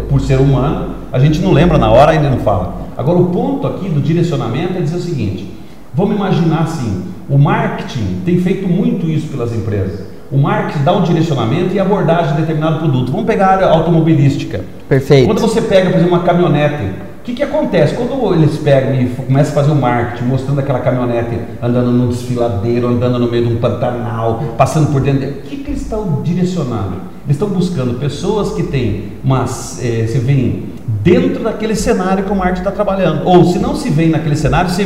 por, 0.07 0.21
ser 0.21 0.39
humano, 0.39 0.93
a 1.11 1.17
gente 1.17 1.41
não 1.41 1.51
lembra 1.51 1.79
na 1.79 1.89
hora 1.89 2.13
e 2.13 2.17
ainda 2.17 2.29
não 2.29 2.39
fala. 2.39 2.83
Agora, 2.95 3.17
o 3.17 3.25
ponto 3.29 3.65
aqui 3.65 3.89
do 3.89 3.99
direcionamento 3.99 4.77
é 4.77 4.81
dizer 4.81 4.97
o 4.97 5.01
seguinte: 5.01 5.51
vamos 5.91 6.15
imaginar 6.15 6.63
assim, 6.63 7.05
o 7.27 7.39
marketing 7.39 8.21
tem 8.23 8.37
feito 8.39 8.67
muito 8.67 9.09
isso 9.09 9.27
pelas 9.29 9.51
empresas. 9.51 10.12
O 10.33 10.37
marketing 10.39 10.83
dá 10.83 10.93
um 10.93 11.03
direcionamento 11.03 11.75
e 11.75 11.79
abordagem 11.79 12.33
de 12.33 12.41
determinado 12.41 12.79
produto. 12.79 13.11
Vamos 13.11 13.27
pegar 13.27 13.45
a 13.45 13.51
área 13.51 13.67
automobilística. 13.67 14.61
Perfeito. 14.89 15.27
Quando 15.27 15.39
você 15.39 15.61
pega, 15.61 15.91
por 15.91 15.97
exemplo, 15.97 16.15
uma 16.15 16.23
caminhonete, 16.23 16.83
o 17.19 17.23
que, 17.23 17.33
que 17.33 17.43
acontece? 17.43 17.93
Quando 17.93 18.33
eles 18.33 18.57
pegam 18.57 18.99
e 18.99 19.05
começam 19.09 19.51
a 19.51 19.55
fazer 19.55 19.71
o 19.71 19.75
marketing, 19.75 20.25
mostrando 20.25 20.59
aquela 20.59 20.79
caminhonete 20.79 21.37
andando 21.61 21.91
num 21.91 22.07
desfiladeiro, 22.09 22.87
andando 22.87 23.19
no 23.19 23.29
meio 23.29 23.45
de 23.45 23.53
um 23.53 23.57
pantanal, 23.57 24.43
passando 24.57 24.91
por 24.91 25.01
dentro. 25.01 25.29
O 25.29 25.33
que, 25.43 25.57
que 25.57 25.69
eles 25.69 25.83
estão 25.83 26.23
direcionando? 26.23 26.95
Eles 27.25 27.35
estão 27.37 27.47
buscando 27.47 27.99
pessoas 27.99 28.53
que 28.53 28.63
têm 28.63 29.13
umas. 29.23 29.79
eh, 29.83 30.07
se 30.07 30.17
veem 30.17 30.63
dentro 31.03 31.43
daquele 31.43 31.75
cenário 31.75 32.23
que 32.23 32.31
o 32.31 32.35
marketing 32.35 32.61
está 32.61 32.71
trabalhando. 32.71 33.25
Ou 33.25 33.45
se 33.45 33.59
não 33.59 33.75
se 33.75 33.89
vê 33.89 34.07
naquele 34.07 34.35
cenário, 34.35 34.69
você 34.71 34.83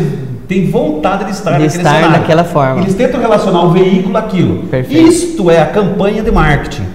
tem 0.47 0.69
vontade 0.69 1.25
de 1.25 1.31
estar 1.31 1.51
De 1.51 1.59
naquele 1.63 1.77
estar 1.77 1.95
cenário. 1.95 2.19
daquela 2.19 2.43
forma. 2.43 2.81
Eles 2.81 2.95
tentam 2.95 3.19
relacionar 3.19 3.63
o 3.63 3.71
veículo 3.71 4.17
àquilo. 4.17 4.63
Perfeito. 4.67 5.07
Isto 5.07 5.51
é 5.51 5.61
a 5.61 5.65
campanha 5.67 6.23
de 6.23 6.31
marketing. 6.31 6.85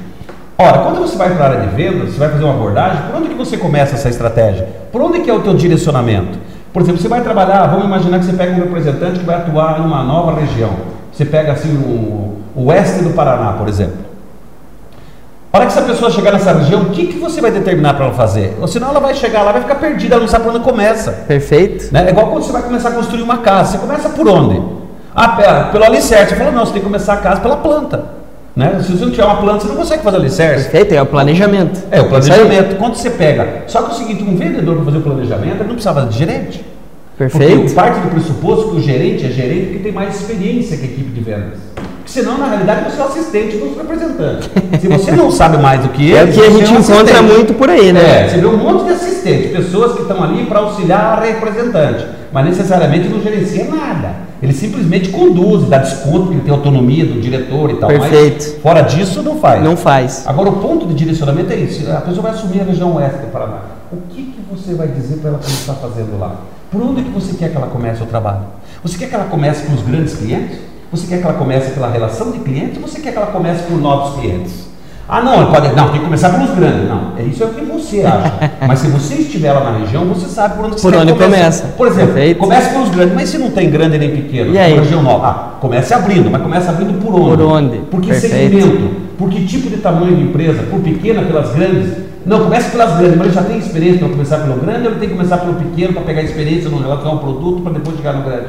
Ora, 0.59 0.79
quando 0.79 1.01
você 1.01 1.17
vai 1.17 1.35
para 1.35 1.45
a 1.45 1.49
área 1.51 1.61
de 1.69 1.75
vendas, 1.75 2.11
você 2.13 2.19
vai 2.19 2.29
fazer 2.31 2.45
uma 2.45 2.55
abordagem, 2.55 3.03
por 3.11 3.17
onde 3.17 3.29
que 3.29 3.35
você 3.35 3.57
começa 3.57 3.95
essa 3.95 4.09
estratégia? 4.09 4.69
Por 4.93 5.01
onde 5.01 5.21
que 5.21 5.31
é 5.31 5.35
o 5.35 5.41
teu 5.41 5.55
direcionamento? 5.55 6.39
Por 6.73 6.83
exemplo, 6.83 7.01
você 7.01 7.09
vai 7.09 7.21
trabalhar, 7.21 7.67
vamos 7.67 7.85
imaginar 7.85 8.19
que 8.19 8.25
você 8.27 8.33
pega 8.33 8.53
um 8.53 8.57
representante 8.57 9.19
que 9.19 9.25
vai 9.27 9.37
atuar 9.37 9.81
numa 9.81 10.03
nova 10.03 10.39
região. 10.41 10.71
Você 11.13 11.25
pega 11.25 11.53
assim 11.53 11.75
o, 11.77 12.39
o 12.55 12.67
oeste 12.67 13.03
do 13.03 13.11
Paraná, 13.11 13.53
por 13.53 13.69
exemplo. 13.69 13.97
A 15.53 15.59
hora 15.59 15.67
que 15.67 15.73
essa 15.73 15.83
pessoa 15.83 16.11
chegar 16.11 16.33
nessa 16.33 16.51
região, 16.55 16.81
o 16.81 16.87
que, 16.87 17.09
que 17.09 17.19
você 17.19 17.39
vai 17.39 17.51
determinar 17.51 17.93
para 17.93 18.07
ela 18.07 18.15
fazer? 18.15 18.57
Ou 18.59 18.67
senão 18.67 18.89
ela 18.89 19.01
vai 19.01 19.15
chegar 19.15 19.43
lá, 19.43 19.53
vai 19.53 19.61
ficar 19.61 19.75
perdida, 19.75 20.15
ela 20.15 20.23
não 20.23 20.29
sabe 20.29 20.45
por 20.45 20.55
onde 20.55 20.65
começa. 20.65 21.13
Perfeito. 21.29 21.93
Né? 21.93 22.07
É 22.07 22.11
igual 22.11 22.29
quando 22.29 22.43
você 22.43 22.53
vai 22.53 22.63
começar 22.63 22.89
a 22.89 22.93
construir 22.93 23.23
uma 23.23 23.37
casa. 23.37 23.73
Você 23.73 23.79
começa 23.79 24.09
por 24.09 24.27
onde? 24.27 24.63
Ah, 25.15 25.29
pera, 25.29 25.65
pelo 25.65 25.85
alicerce. 25.85 26.31
Você 26.31 26.37
fala, 26.37 26.53
não, 26.53 26.65
você 26.65 26.73
tem 26.73 26.81
que 26.81 26.87
começar 26.87 27.13
a 27.13 27.17
casa 27.19 27.43
pela 27.43 27.59
planta. 27.59 28.03
Né? 28.57 28.81
Se 28.83 28.93
você 28.93 29.05
não 29.05 29.11
tiver 29.11 29.25
uma 29.27 29.37
planta, 29.37 29.61
você 29.61 29.69
não 29.69 29.77
consegue 29.77 30.03
fazer 30.03 30.17
alicerce. 30.17 30.71
Perfeito, 30.71 30.95
é 30.95 31.03
o 31.03 31.07
planejamento. 31.07 31.83
É, 31.91 32.01
o 32.01 32.05
aí. 32.05 32.09
planejamento. 32.09 32.77
Quando 32.77 32.95
você 32.95 33.11
pega. 33.11 33.65
Só 33.67 33.83
que 33.83 33.91
é 33.91 33.95
o 33.95 33.97
seguinte, 33.99 34.23
um 34.23 34.35
vendedor 34.35 34.77
para 34.77 34.85
fazer 34.87 34.99
o 34.99 35.03
planejamento, 35.03 35.57
ele 35.57 35.65
não 35.65 35.75
precisava 35.75 36.07
de 36.07 36.19
gerente. 36.19 36.65
Perfeito. 37.19 37.61
Porque 37.61 37.75
parte 37.75 38.01
do 38.01 38.09
pressuposto 38.09 38.71
que 38.71 38.77
o 38.77 38.81
gerente 38.81 39.27
é 39.27 39.29
gerente 39.29 39.67
porque 39.67 39.79
tem 39.81 39.93
mais 39.93 40.19
experiência 40.19 40.79
que 40.79 40.85
a 40.85 40.87
equipe 40.87 41.11
de 41.11 41.21
vendas. 41.21 41.59
Senão, 42.13 42.37
na 42.37 42.47
realidade, 42.47 42.91
você 42.91 43.01
é 43.01 43.05
o 43.05 43.09
assistente 43.09 43.57
dos 43.57 43.75
representantes. 43.75 44.51
Se 44.79 44.87
você 44.87 45.13
não 45.13 45.31
sabe 45.33 45.57
mais 45.57 45.81
do 45.81 45.89
que 45.89 46.15
É 46.15 46.25
o 46.25 46.29
que 46.31 46.41
a 46.43 46.51
gente 46.51 46.71
um 46.71 46.79
encontra 46.79 47.03
assistente. 47.05 47.23
muito 47.23 47.55
por 47.55 47.71
aí, 47.71 47.91
né? 47.91 48.27
É, 48.27 48.29
você 48.29 48.37
vê 48.37 48.47
um 48.47 48.59
monte 48.59 48.85
de 48.85 48.93
assistentes, 48.93 49.51
pessoas 49.51 49.95
que 49.95 50.03
estão 50.03 50.23
ali 50.23 50.45
para 50.45 50.59
auxiliar 50.59 51.19
a 51.19 51.25
representante, 51.25 52.05
mas 52.31 52.45
necessariamente 52.45 53.09
não 53.09 53.19
gerencia 53.23 53.65
nada. 53.65 54.15
Ele 54.43 54.53
simplesmente 54.53 55.09
conduz, 55.09 55.67
dá 55.71 55.79
desconto, 55.79 56.25
porque 56.25 56.35
ele 56.35 56.41
tem 56.43 56.53
autonomia 56.53 57.07
do 57.07 57.19
diretor 57.19 57.71
e 57.71 57.77
tal. 57.77 57.89
Perfeito. 57.89 58.61
Fora 58.61 58.83
disso, 58.83 59.23
não 59.23 59.39
faz. 59.39 59.65
Não 59.65 59.75
faz. 59.75 60.25
Agora, 60.27 60.51
o 60.51 60.57
ponto 60.57 60.87
de 60.87 60.93
direcionamento 60.93 61.51
é 61.51 61.57
isso. 61.57 61.91
A 61.91 62.03
pessoa 62.03 62.25
vai 62.25 62.33
assumir 62.33 62.61
a 62.61 62.65
região 62.65 62.95
oeste 62.97 63.21
do 63.21 63.33
Paraná. 63.33 63.61
O 63.91 63.97
que, 64.11 64.23
que 64.23 64.41
você 64.51 64.75
vai 64.75 64.89
dizer 64.89 65.17
para 65.17 65.31
ela 65.31 65.39
começar 65.39 65.73
fazendo 65.75 66.19
lá? 66.21 66.37
Por 66.71 66.83
onde 66.83 67.03
que 67.05 67.11
você 67.11 67.33
quer 67.35 67.51
que 67.51 67.57
ela 67.57 67.69
comece 67.69 68.03
o 68.03 68.07
trabalho? 68.07 68.43
Você 68.83 68.99
quer 68.99 69.09
que 69.09 69.15
ela 69.15 69.25
comece 69.25 69.65
com 69.65 69.73
os 69.73 69.81
grandes 69.83 70.15
clientes? 70.15 70.59
Você 70.93 71.07
quer 71.07 71.21
que 71.21 71.25
ela 71.25 71.39
comece 71.39 71.71
pela 71.71 71.91
relação 71.91 72.31
de 72.31 72.39
clientes? 72.41 72.77
Ou 72.77 72.87
você 72.87 73.01
quer 73.01 73.13
que 73.13 73.17
ela 73.17 73.29
comece 73.29 73.63
por 73.63 73.81
novos 73.81 74.21
clientes? 74.21 74.71
Ah, 75.09 75.23
não, 75.23 75.51
pode, 75.51 75.75
não, 75.75 75.89
tem 75.89 75.99
que 75.99 76.05
começar 76.05 76.31
pelos 76.31 76.51
grandes. 76.55 76.87
Não, 76.87 77.13
é 77.19 77.23
isso 77.23 77.43
é 77.43 77.47
o 77.47 77.51
que 77.51 77.65
você 77.65 78.03
acha. 78.03 78.51
Mas 78.69 78.79
se 78.79 78.89
você 78.89 79.15
estiver 79.15 79.53
lá 79.53 79.73
na 79.73 79.79
região, 79.79 80.05
você 80.05 80.29
sabe 80.29 80.57
por 80.57 80.67
onde 80.67 80.79
você 80.79 80.91
Por 80.91 80.95
onde 81.01 81.15
começa. 81.15 81.65
Por 81.79 81.87
exemplo, 81.87 82.13
Perfeito. 82.13 82.39
comece 82.39 82.71
pelos 82.71 82.91
grandes, 82.91 83.15
mas 83.15 83.29
se 83.29 83.39
não 83.39 83.51
tem 83.51 83.71
grande 83.71 83.99
nem 83.99 84.11
pequeno, 84.11 84.55
E 84.55 84.59
aí? 84.59 84.75
região 84.75 85.03
nova, 85.03 85.27
ah, 85.27 85.59
comece 85.61 85.93
abrindo, 85.95 86.31
mas 86.31 86.43
comece 86.43 86.69
abrindo 86.69 87.03
por 87.03 87.15
onde? 87.15 87.37
Por 87.37 87.41
onde? 87.41 87.79
Por 87.79 88.01
que 88.01 88.09
Perfeito. 88.11 88.61
segmento? 88.61 88.97
Por 89.19 89.31
que 89.31 89.45
tipo 89.47 89.69
de 89.69 89.79
tamanho 89.79 90.15
de 90.15 90.23
empresa? 90.23 90.63
Por 90.65 90.81
pequena, 90.81 91.23
pelas 91.23 91.55
grandes? 91.55 91.93
Não, 92.25 92.45
comece 92.45 92.71
pelas 92.71 92.97
grandes, 92.99 93.17
mas 93.17 93.27
ele 93.27 93.35
já 93.35 93.43
tem 93.43 93.59
experiência 93.59 93.99
para 93.99 94.09
começar 94.09 94.39
pelo 94.39 94.61
grande 94.61 94.87
ou 94.87 94.93
ele 94.93 95.01
tem 95.01 95.09
que 95.09 95.15
começar 95.15 95.39
pelo 95.39 95.55
pequeno 95.55 95.95
para 95.95 96.03
pegar 96.03 96.23
experiência 96.23 96.71
no 96.71 96.79
relação 96.79 97.13
ao 97.13 97.19
produto 97.19 97.63
para 97.63 97.73
depois 97.73 97.97
chegar 97.97 98.13
no 98.13 98.23
grande? 98.23 98.47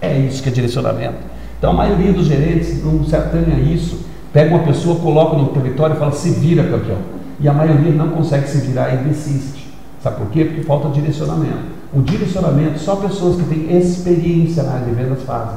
É 0.00 0.18
isso 0.18 0.42
que 0.42 0.48
é 0.48 0.52
direcionamento. 0.52 1.34
Então 1.64 1.72
a 1.72 1.76
maioria 1.78 2.12
dos 2.12 2.26
gerentes 2.26 2.84
não 2.84 3.02
se 3.06 3.16
atanha 3.16 3.56
a 3.56 3.58
isso. 3.58 4.00
Pega 4.34 4.54
uma 4.54 4.64
pessoa, 4.64 5.00
coloca 5.00 5.34
no 5.34 5.48
território 5.48 5.96
e 5.96 5.98
fala, 5.98 6.12
se 6.12 6.28
vira 6.28 6.62
campeão. 6.62 6.98
E 7.40 7.48
a 7.48 7.54
maioria 7.54 7.90
não 7.90 8.10
consegue 8.10 8.46
se 8.46 8.58
virar 8.58 8.92
e 8.92 8.98
desiste. 8.98 9.72
Sabe 10.02 10.18
por 10.18 10.26
quê? 10.26 10.44
Porque 10.44 10.60
falta 10.60 10.90
direcionamento. 10.90 11.62
O 11.94 12.02
direcionamento 12.02 12.78
só 12.80 12.96
pessoas 12.96 13.36
que 13.36 13.44
têm 13.44 13.78
experiência 13.78 14.62
na 14.62 14.72
área 14.72 14.84
de 14.84 14.90
vendas 14.92 15.22
fazem. 15.22 15.56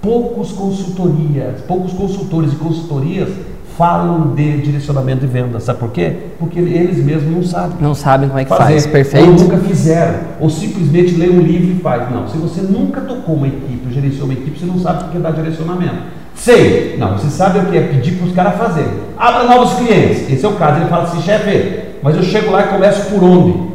Poucos 0.00 0.52
consultorias, 0.52 1.62
poucos 1.62 1.94
consultores 1.94 2.52
e 2.52 2.54
consultorias 2.56 3.30
falam 3.80 4.34
de 4.34 4.58
direcionamento 4.58 5.22
de 5.22 5.26
vendas. 5.26 5.62
Sabe 5.62 5.78
por 5.78 5.90
quê? 5.90 6.12
Porque 6.38 6.58
eles 6.58 7.02
mesmos 7.02 7.34
não 7.34 7.42
sabem 7.42 7.76
Não 7.80 7.94
sabem 7.94 8.28
como 8.28 8.38
é 8.38 8.44
que 8.44 8.50
fazer, 8.50 8.72
faz. 8.72 8.84
ou 8.84 8.92
Perfeito. 8.92 9.42
nunca 9.42 9.56
fizeram, 9.56 10.18
ou 10.38 10.50
simplesmente 10.50 11.14
lê 11.14 11.30
um 11.30 11.40
livro 11.40 11.78
e 11.78 11.80
faz. 11.80 12.10
Não, 12.10 12.28
se 12.28 12.36
você 12.36 12.60
nunca 12.60 13.00
tocou 13.00 13.36
uma 13.36 13.46
equipe, 13.46 13.80
ou 13.86 13.90
gerenciou 13.90 14.26
uma 14.26 14.34
equipe, 14.34 14.58
você 14.60 14.66
não 14.66 14.78
sabe 14.78 15.04
o 15.04 15.08
que 15.08 15.16
é 15.16 15.20
dar 15.20 15.30
direcionamento. 15.30 15.94
Sei. 16.34 16.96
Não, 16.98 17.16
você 17.16 17.30
sabe 17.30 17.58
o 17.58 17.66
que 17.70 17.78
é 17.78 17.80
pedir 17.80 18.16
para 18.16 18.26
os 18.26 18.34
caras 18.34 18.58
fazerem. 18.58 18.90
Abra 19.16 19.44
novos 19.44 19.72
clientes. 19.78 20.30
Esse 20.30 20.44
é 20.44 20.48
o 20.48 20.52
caso. 20.52 20.78
Ele 20.80 20.90
fala 20.90 21.04
assim, 21.04 21.22
chefe, 21.22 21.80
mas 22.02 22.16
eu 22.16 22.22
chego 22.22 22.50
lá 22.50 22.66
e 22.66 22.68
começo 22.68 23.10
por 23.10 23.24
onde? 23.24 23.70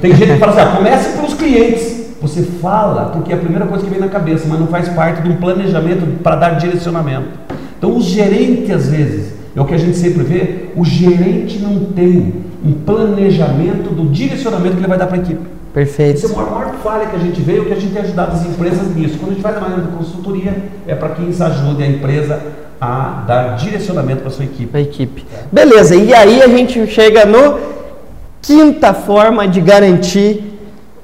Tem 0.00 0.16
gente 0.16 0.32
que 0.32 0.38
fala 0.38 0.50
assim, 0.50 0.60
ah, 0.62 0.76
comece 0.76 1.16
pelos 1.16 1.34
clientes. 1.34 2.06
Você 2.20 2.42
fala 2.42 3.10
porque 3.12 3.32
é 3.32 3.36
a 3.36 3.38
primeira 3.38 3.66
coisa 3.66 3.84
que 3.84 3.90
vem 3.90 4.00
na 4.00 4.08
cabeça, 4.08 4.46
mas 4.48 4.58
não 4.58 4.66
faz 4.66 4.88
parte 4.88 5.22
de 5.22 5.28
um 5.28 5.36
planejamento 5.36 6.22
para 6.24 6.34
dar 6.34 6.50
direcionamento. 6.56 7.46
Então, 7.86 7.98
o 7.98 8.00
gerente, 8.00 8.72
às 8.72 8.88
vezes, 8.88 9.32
é 9.54 9.60
o 9.60 9.64
que 9.64 9.74
a 9.74 9.78
gente 9.78 9.96
sempre 9.96 10.24
vê, 10.24 10.70
o 10.74 10.84
gerente 10.84 11.60
não 11.60 11.84
tem 11.92 12.34
um 12.64 12.72
planejamento 12.72 13.94
do 13.94 14.08
direcionamento 14.10 14.74
que 14.74 14.80
ele 14.80 14.88
vai 14.88 14.98
dar 14.98 15.06
para 15.06 15.18
a 15.18 15.20
equipe. 15.20 15.40
Perfeito. 15.72 16.16
Essa 16.16 16.26
é 16.26 16.30
a 16.30 16.36
maior, 16.36 16.50
maior 16.50 16.74
falha 16.82 17.06
que 17.06 17.14
a 17.14 17.18
gente 17.20 17.40
vê, 17.40 17.60
o 17.60 17.66
que 17.66 17.72
a 17.72 17.76
gente 17.76 17.92
tem 17.92 18.02
ajudado 18.02 18.32
as 18.32 18.44
empresas 18.44 18.92
nisso. 18.96 19.18
Quando 19.18 19.30
a 19.30 19.34
gente 19.34 19.42
faz 19.42 19.56
a 19.56 19.60
maneira 19.60 19.82
de 19.82 19.88
consultoria, 19.96 20.56
é 20.84 20.96
para 20.96 21.10
que 21.10 21.22
isso 21.30 21.44
ajude 21.44 21.82
a 21.84 21.86
empresa 21.86 22.42
a 22.80 23.24
dar 23.24 23.56
direcionamento 23.56 24.22
para 24.22 24.30
sua 24.30 24.44
equipe. 24.44 24.66
Para 24.66 24.80
a 24.80 24.82
equipe. 24.82 25.24
Beleza, 25.52 25.94
e 25.94 26.12
aí 26.12 26.42
a 26.42 26.48
gente 26.48 26.84
chega 26.88 27.24
no 27.24 27.58
quinta 28.42 28.94
forma 28.94 29.46
de 29.46 29.60
garantir 29.60 30.42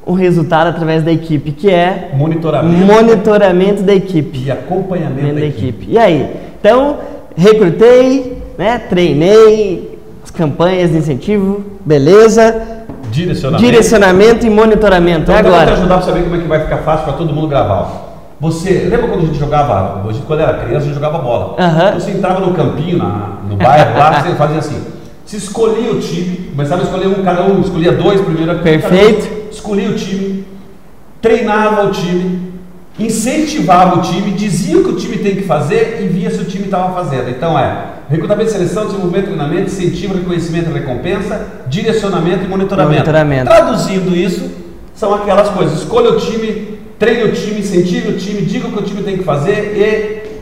o 0.05 0.15
resultado 0.15 0.67
através 0.67 1.05
da 1.05 1.13
equipe, 1.13 1.53
que 1.53 1.71
é 1.71 2.11
monitoramento, 2.13 2.85
monitoramento 2.85 3.83
da 3.83 3.95
equipe 3.95 4.47
e 4.47 4.51
acompanhamento 4.51 5.35
da, 5.35 5.41
da 5.41 5.47
equipe. 5.47 5.69
equipe. 5.69 5.93
E 5.93 5.97
aí? 5.99 6.52
Então, 6.63 6.99
recrutei, 7.37 8.41
né, 8.57 8.79
treinei 8.79 9.99
as 10.23 10.31
campanhas 10.31 10.93
de 10.93 10.99
incentivo, 10.99 11.65
beleza? 11.85 12.85
Direcionamento. 13.11 13.65
Direcionamento 13.65 14.47
e 14.47 14.51
monitoramento. 14.51 15.23
Então, 15.23 15.35
é 15.35 15.39
agora. 15.41 15.71
Eu 15.73 15.77
ajudar 15.79 15.97
a 15.97 16.03
saber 16.03 16.23
como 16.23 16.37
é 16.37 16.39
que 16.39 16.47
vai 16.47 16.61
ficar 16.61 16.79
fácil 16.79 17.07
para 17.07 17.15
todo 17.15 17.35
mundo 17.35 17.49
gravar. 17.49 18.11
Você 18.39 18.87
lembra 18.89 19.09
quando 19.09 19.25
a 19.25 19.27
gente 19.27 19.41
jogava, 19.41 20.05
a 20.09 20.13
gente, 20.13 20.25
quando 20.25 20.39
era 20.39 20.55
criança, 20.55 20.85
a 20.85 20.85
gente 20.85 20.95
jogava 20.95 21.19
bola. 21.19 21.57
Uhum. 21.59 22.01
Você 22.01 22.13
entrava 22.13 22.39
no 22.39 22.55
campinho, 22.55 22.97
na, 22.97 23.39
no 23.49 23.57
bairro, 23.57 23.99
lá, 23.99 24.23
você 24.23 24.35
fazia 24.37 24.59
assim. 24.59 24.85
Se 25.27 25.39
escolhia 25.39 25.91
o 25.91 25.99
time, 25.99 26.51
começava 26.51 26.83
a 26.83 26.85
escolher 26.85 27.09
um, 27.09 27.25
cada 27.25 27.43
um 27.43 27.61
escolhia 27.61 27.91
dois 27.91 28.21
primeiro. 28.21 28.57
Perfeito. 28.61 29.29
Um, 29.49 29.51
escolhia 29.51 29.89
o 29.91 29.95
time, 29.95 30.45
treinava 31.21 31.87
o 31.87 31.91
time, 31.91 32.52
incentivava 32.99 33.99
o 33.99 34.03
time, 34.03 34.33
dizia 34.33 34.79
o 34.79 34.85
que 34.85 34.91
o 34.91 34.97
time 34.97 35.19
tem 35.19 35.37
que 35.37 35.43
fazer 35.43 36.01
e 36.03 36.09
via 36.09 36.31
se 36.31 36.41
o 36.41 36.45
time 36.45 36.65
estava 36.65 36.93
fazendo. 36.95 37.31
Então 37.31 37.59
é 37.59 37.87
recrutamento 38.09 38.51
seleção, 38.51 38.87
desenvolvimento, 38.87 39.27
treinamento, 39.27 39.67
incentivo, 39.67 40.15
reconhecimento 40.15 40.71
e 40.71 40.73
recompensa, 40.73 41.47
direcionamento 41.69 42.45
e 42.45 42.49
monitoramento. 42.49 42.95
monitoramento. 42.95 43.47
Traduzindo 43.47 44.15
isso, 44.15 44.51
são 44.95 45.15
aquelas 45.15 45.49
coisas. 45.49 45.79
Escolha 45.79 46.11
o 46.11 46.19
time, 46.19 46.79
treine 46.99 47.25
o 47.25 47.33
time, 47.33 47.61
incentive 47.61 48.09
o 48.09 48.19
time, 48.19 48.43
diga 48.43 48.69
o 48.69 48.73
que 48.73 48.79
o 48.79 48.83
time 48.83 49.03
tem 49.03 49.17
que 49.17 49.25
fazer 49.25 49.75
e 49.77 50.33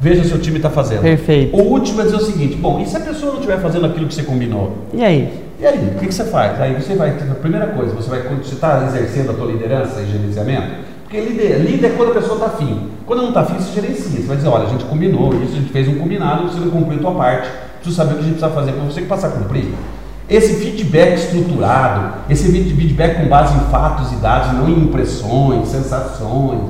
veja 0.00 0.24
se 0.24 0.34
o 0.34 0.38
time 0.38 0.56
está 0.56 0.70
fazendo. 0.70 1.02
Perfeito. 1.02 1.56
O 1.56 1.62
último 1.62 2.00
é 2.00 2.04
dizer 2.04 2.16
o 2.16 2.20
seguinte: 2.20 2.56
bom, 2.56 2.80
e 2.80 2.86
se 2.86 2.96
a 2.96 3.00
pessoa 3.00 3.32
não 3.32 3.40
estiver 3.40 3.60
fazendo 3.60 3.86
aquilo 3.86 4.06
que 4.06 4.14
você 4.14 4.22
combinou? 4.22 4.78
E 4.94 5.04
aí? 5.04 5.48
E 5.60 5.66
aí, 5.66 5.92
o 5.94 5.98
que, 5.98 6.06
que 6.06 6.14
você 6.14 6.24
faz? 6.24 6.60
Aí 6.60 6.74
você 6.74 6.94
vai, 6.94 7.10
a 7.10 7.34
primeira 7.34 7.66
coisa, 7.66 7.92
você 7.92 8.08
vai, 8.08 8.22
você 8.22 8.54
está 8.54 8.86
exercendo 8.86 9.30
a 9.30 9.34
tua 9.34 9.46
liderança 9.46 10.00
e 10.00 10.06
gerenciamento, 10.10 10.68
porque 11.08 11.22
líder, 11.22 11.60
líder 11.60 11.86
é 11.86 11.90
quando 11.96 12.10
a 12.10 12.14
pessoa 12.20 12.34
está 12.34 12.46
afim. 12.48 12.90
Quando 13.06 13.22
não 13.22 13.28
está 13.28 13.40
afim, 13.40 13.54
você 13.54 13.80
gerencia. 13.80 14.20
Você 14.20 14.26
vai 14.26 14.36
dizer, 14.36 14.48
olha, 14.48 14.66
a 14.66 14.68
gente 14.68 14.84
combinou 14.84 15.32
isso, 15.42 15.54
a 15.54 15.56
gente 15.56 15.72
fez 15.72 15.88
um 15.88 15.94
combinado, 15.94 16.50
você 16.50 16.60
não 16.60 16.68
cumpriu 16.68 16.98
a 16.98 17.00
tua 17.00 17.14
parte, 17.14 17.48
preciso 17.76 17.96
saber 17.96 18.12
o 18.12 18.16
que 18.16 18.20
a 18.20 18.24
gente 18.26 18.38
precisa 18.38 18.54
fazer 18.54 18.72
para 18.72 18.84
você 18.84 19.00
que 19.00 19.06
passar 19.06 19.28
a 19.28 19.30
cumprir. 19.30 19.72
Esse 20.28 20.56
feedback 20.56 21.14
estruturado, 21.14 22.14
esse 22.28 22.52
feedback 22.52 23.22
com 23.22 23.26
base 23.26 23.56
em 23.56 23.70
fatos 23.70 24.12
e 24.12 24.16
dados, 24.16 24.52
não 24.52 24.68
em 24.68 24.80
impressões, 24.80 25.68
sensações. 25.68 26.60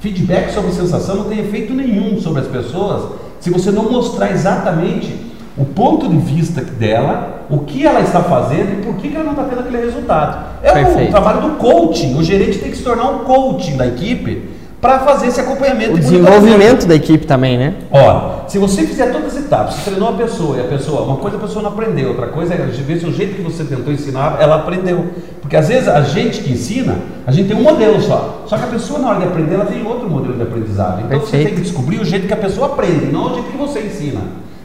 Feedback 0.00 0.52
sobre 0.52 0.72
sensação 0.72 1.14
não 1.14 1.24
tem 1.26 1.38
efeito 1.38 1.72
nenhum 1.72 2.20
sobre 2.20 2.40
as 2.40 2.48
pessoas 2.48 3.12
se 3.38 3.48
você 3.50 3.70
não 3.70 3.92
mostrar 3.92 4.32
exatamente 4.32 5.23
o 5.56 5.64
ponto 5.64 6.08
de 6.08 6.16
vista 6.16 6.60
dela, 6.60 7.46
o 7.48 7.60
que 7.60 7.86
ela 7.86 8.00
está 8.00 8.20
fazendo 8.20 8.80
e 8.80 8.84
por 8.84 8.96
que 8.96 9.14
ela 9.14 9.24
não 9.24 9.32
está 9.32 9.44
tendo 9.44 9.60
aquele 9.60 9.84
resultado. 9.84 10.46
É 10.62 10.72
Perfeito. 10.72 11.08
o 11.08 11.10
trabalho 11.12 11.40
do 11.42 11.50
coaching. 11.56 12.16
O 12.16 12.24
gerente 12.24 12.58
tem 12.58 12.70
que 12.70 12.76
se 12.76 12.82
tornar 12.82 13.10
um 13.10 13.18
coaching 13.20 13.76
da 13.76 13.86
equipe 13.86 14.54
para 14.80 14.98
fazer 14.98 15.28
esse 15.28 15.40
acompanhamento. 15.40 15.94
O 15.94 15.98
desenvolvimento 15.98 16.86
da 16.86 16.94
equipe 16.94 17.24
também, 17.24 17.56
né? 17.56 17.74
Ora, 17.90 18.46
se 18.48 18.58
você 18.58 18.82
fizer 18.82 19.12
todas 19.12 19.34
as 19.34 19.44
etapas, 19.44 19.76
você 19.76 19.90
treinou 19.90 20.10
a 20.10 20.12
pessoa 20.12 20.56
e 20.56 20.60
a 20.60 20.64
pessoa, 20.64 21.02
uma 21.02 21.16
coisa 21.16 21.36
a 21.36 21.40
pessoa 21.40 21.62
não 21.62 21.70
aprendeu, 21.70 22.08
outra 22.08 22.26
coisa 22.26 22.52
é 22.52 22.56
ver 22.56 22.98
se 22.98 23.06
o 23.06 23.12
jeito 23.12 23.36
que 23.36 23.42
você 23.42 23.64
tentou 23.64 23.92
ensinar, 23.92 24.36
ela 24.40 24.56
aprendeu. 24.56 25.06
Porque 25.40 25.56
às 25.56 25.68
vezes 25.68 25.88
a 25.88 26.02
gente 26.02 26.42
que 26.42 26.52
ensina, 26.52 26.98
a 27.26 27.32
gente 27.32 27.48
tem 27.48 27.56
um 27.56 27.62
modelo 27.62 27.98
só. 28.02 28.44
Só 28.46 28.58
que 28.58 28.64
a 28.64 28.66
pessoa 28.66 28.98
na 28.98 29.08
hora 29.10 29.20
de 29.20 29.26
aprender, 29.26 29.54
ela 29.54 29.64
tem 29.64 29.86
outro 29.86 30.10
modelo 30.10 30.34
de 30.34 30.42
aprendizado. 30.42 30.98
Então 30.98 31.20
Perfeito. 31.20 31.30
você 31.30 31.44
tem 31.44 31.54
que 31.54 31.60
descobrir 31.62 32.00
o 32.00 32.04
jeito 32.04 32.26
que 32.26 32.34
a 32.34 32.36
pessoa 32.36 32.66
aprende, 32.66 33.06
não 33.06 33.30
o 33.30 33.34
jeito 33.34 33.52
que 33.52 33.56
você 33.56 33.80
ensina. 33.80 34.20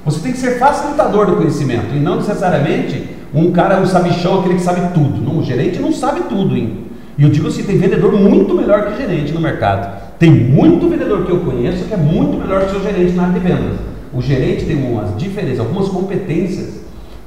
Você 0.09 0.21
tem 0.21 0.31
que 0.31 0.39
ser 0.39 0.57
facilitador 0.57 1.27
do 1.27 1.35
conhecimento 1.35 1.95
e 1.95 1.99
não 1.99 2.15
necessariamente 2.15 3.03
um 3.31 3.51
cara, 3.51 3.79
um 3.79 3.85
sabichão, 3.85 4.39
aquele 4.39 4.55
que 4.55 4.61
sabe 4.61 4.91
tudo. 4.91 5.21
Não, 5.21 5.37
o 5.37 5.43
gerente 5.43 5.79
não 5.79 5.93
sabe 5.93 6.21
tudo, 6.21 6.57
hein? 6.57 6.85
E 7.15 7.23
eu 7.23 7.29
digo 7.29 7.47
assim, 7.47 7.61
tem 7.61 7.77
vendedor 7.77 8.11
muito 8.13 8.55
melhor 8.55 8.87
que 8.87 8.97
gerente 8.97 9.31
no 9.31 9.39
mercado. 9.39 10.01
Tem 10.17 10.31
muito 10.31 10.89
vendedor 10.89 11.25
que 11.25 11.31
eu 11.31 11.41
conheço 11.41 11.83
que 11.83 11.93
é 11.93 11.97
muito 11.97 12.37
melhor 12.37 12.61
que 12.61 12.75
o 12.75 12.81
seu 12.81 12.81
gerente 12.81 13.13
na 13.13 13.23
área 13.23 13.33
de 13.33 13.39
vendas. 13.39 13.79
O 14.11 14.21
gerente 14.21 14.65
tem 14.65 14.75
umas 14.75 15.15
diferenças, 15.15 15.59
algumas 15.59 15.89
competências 15.89 16.79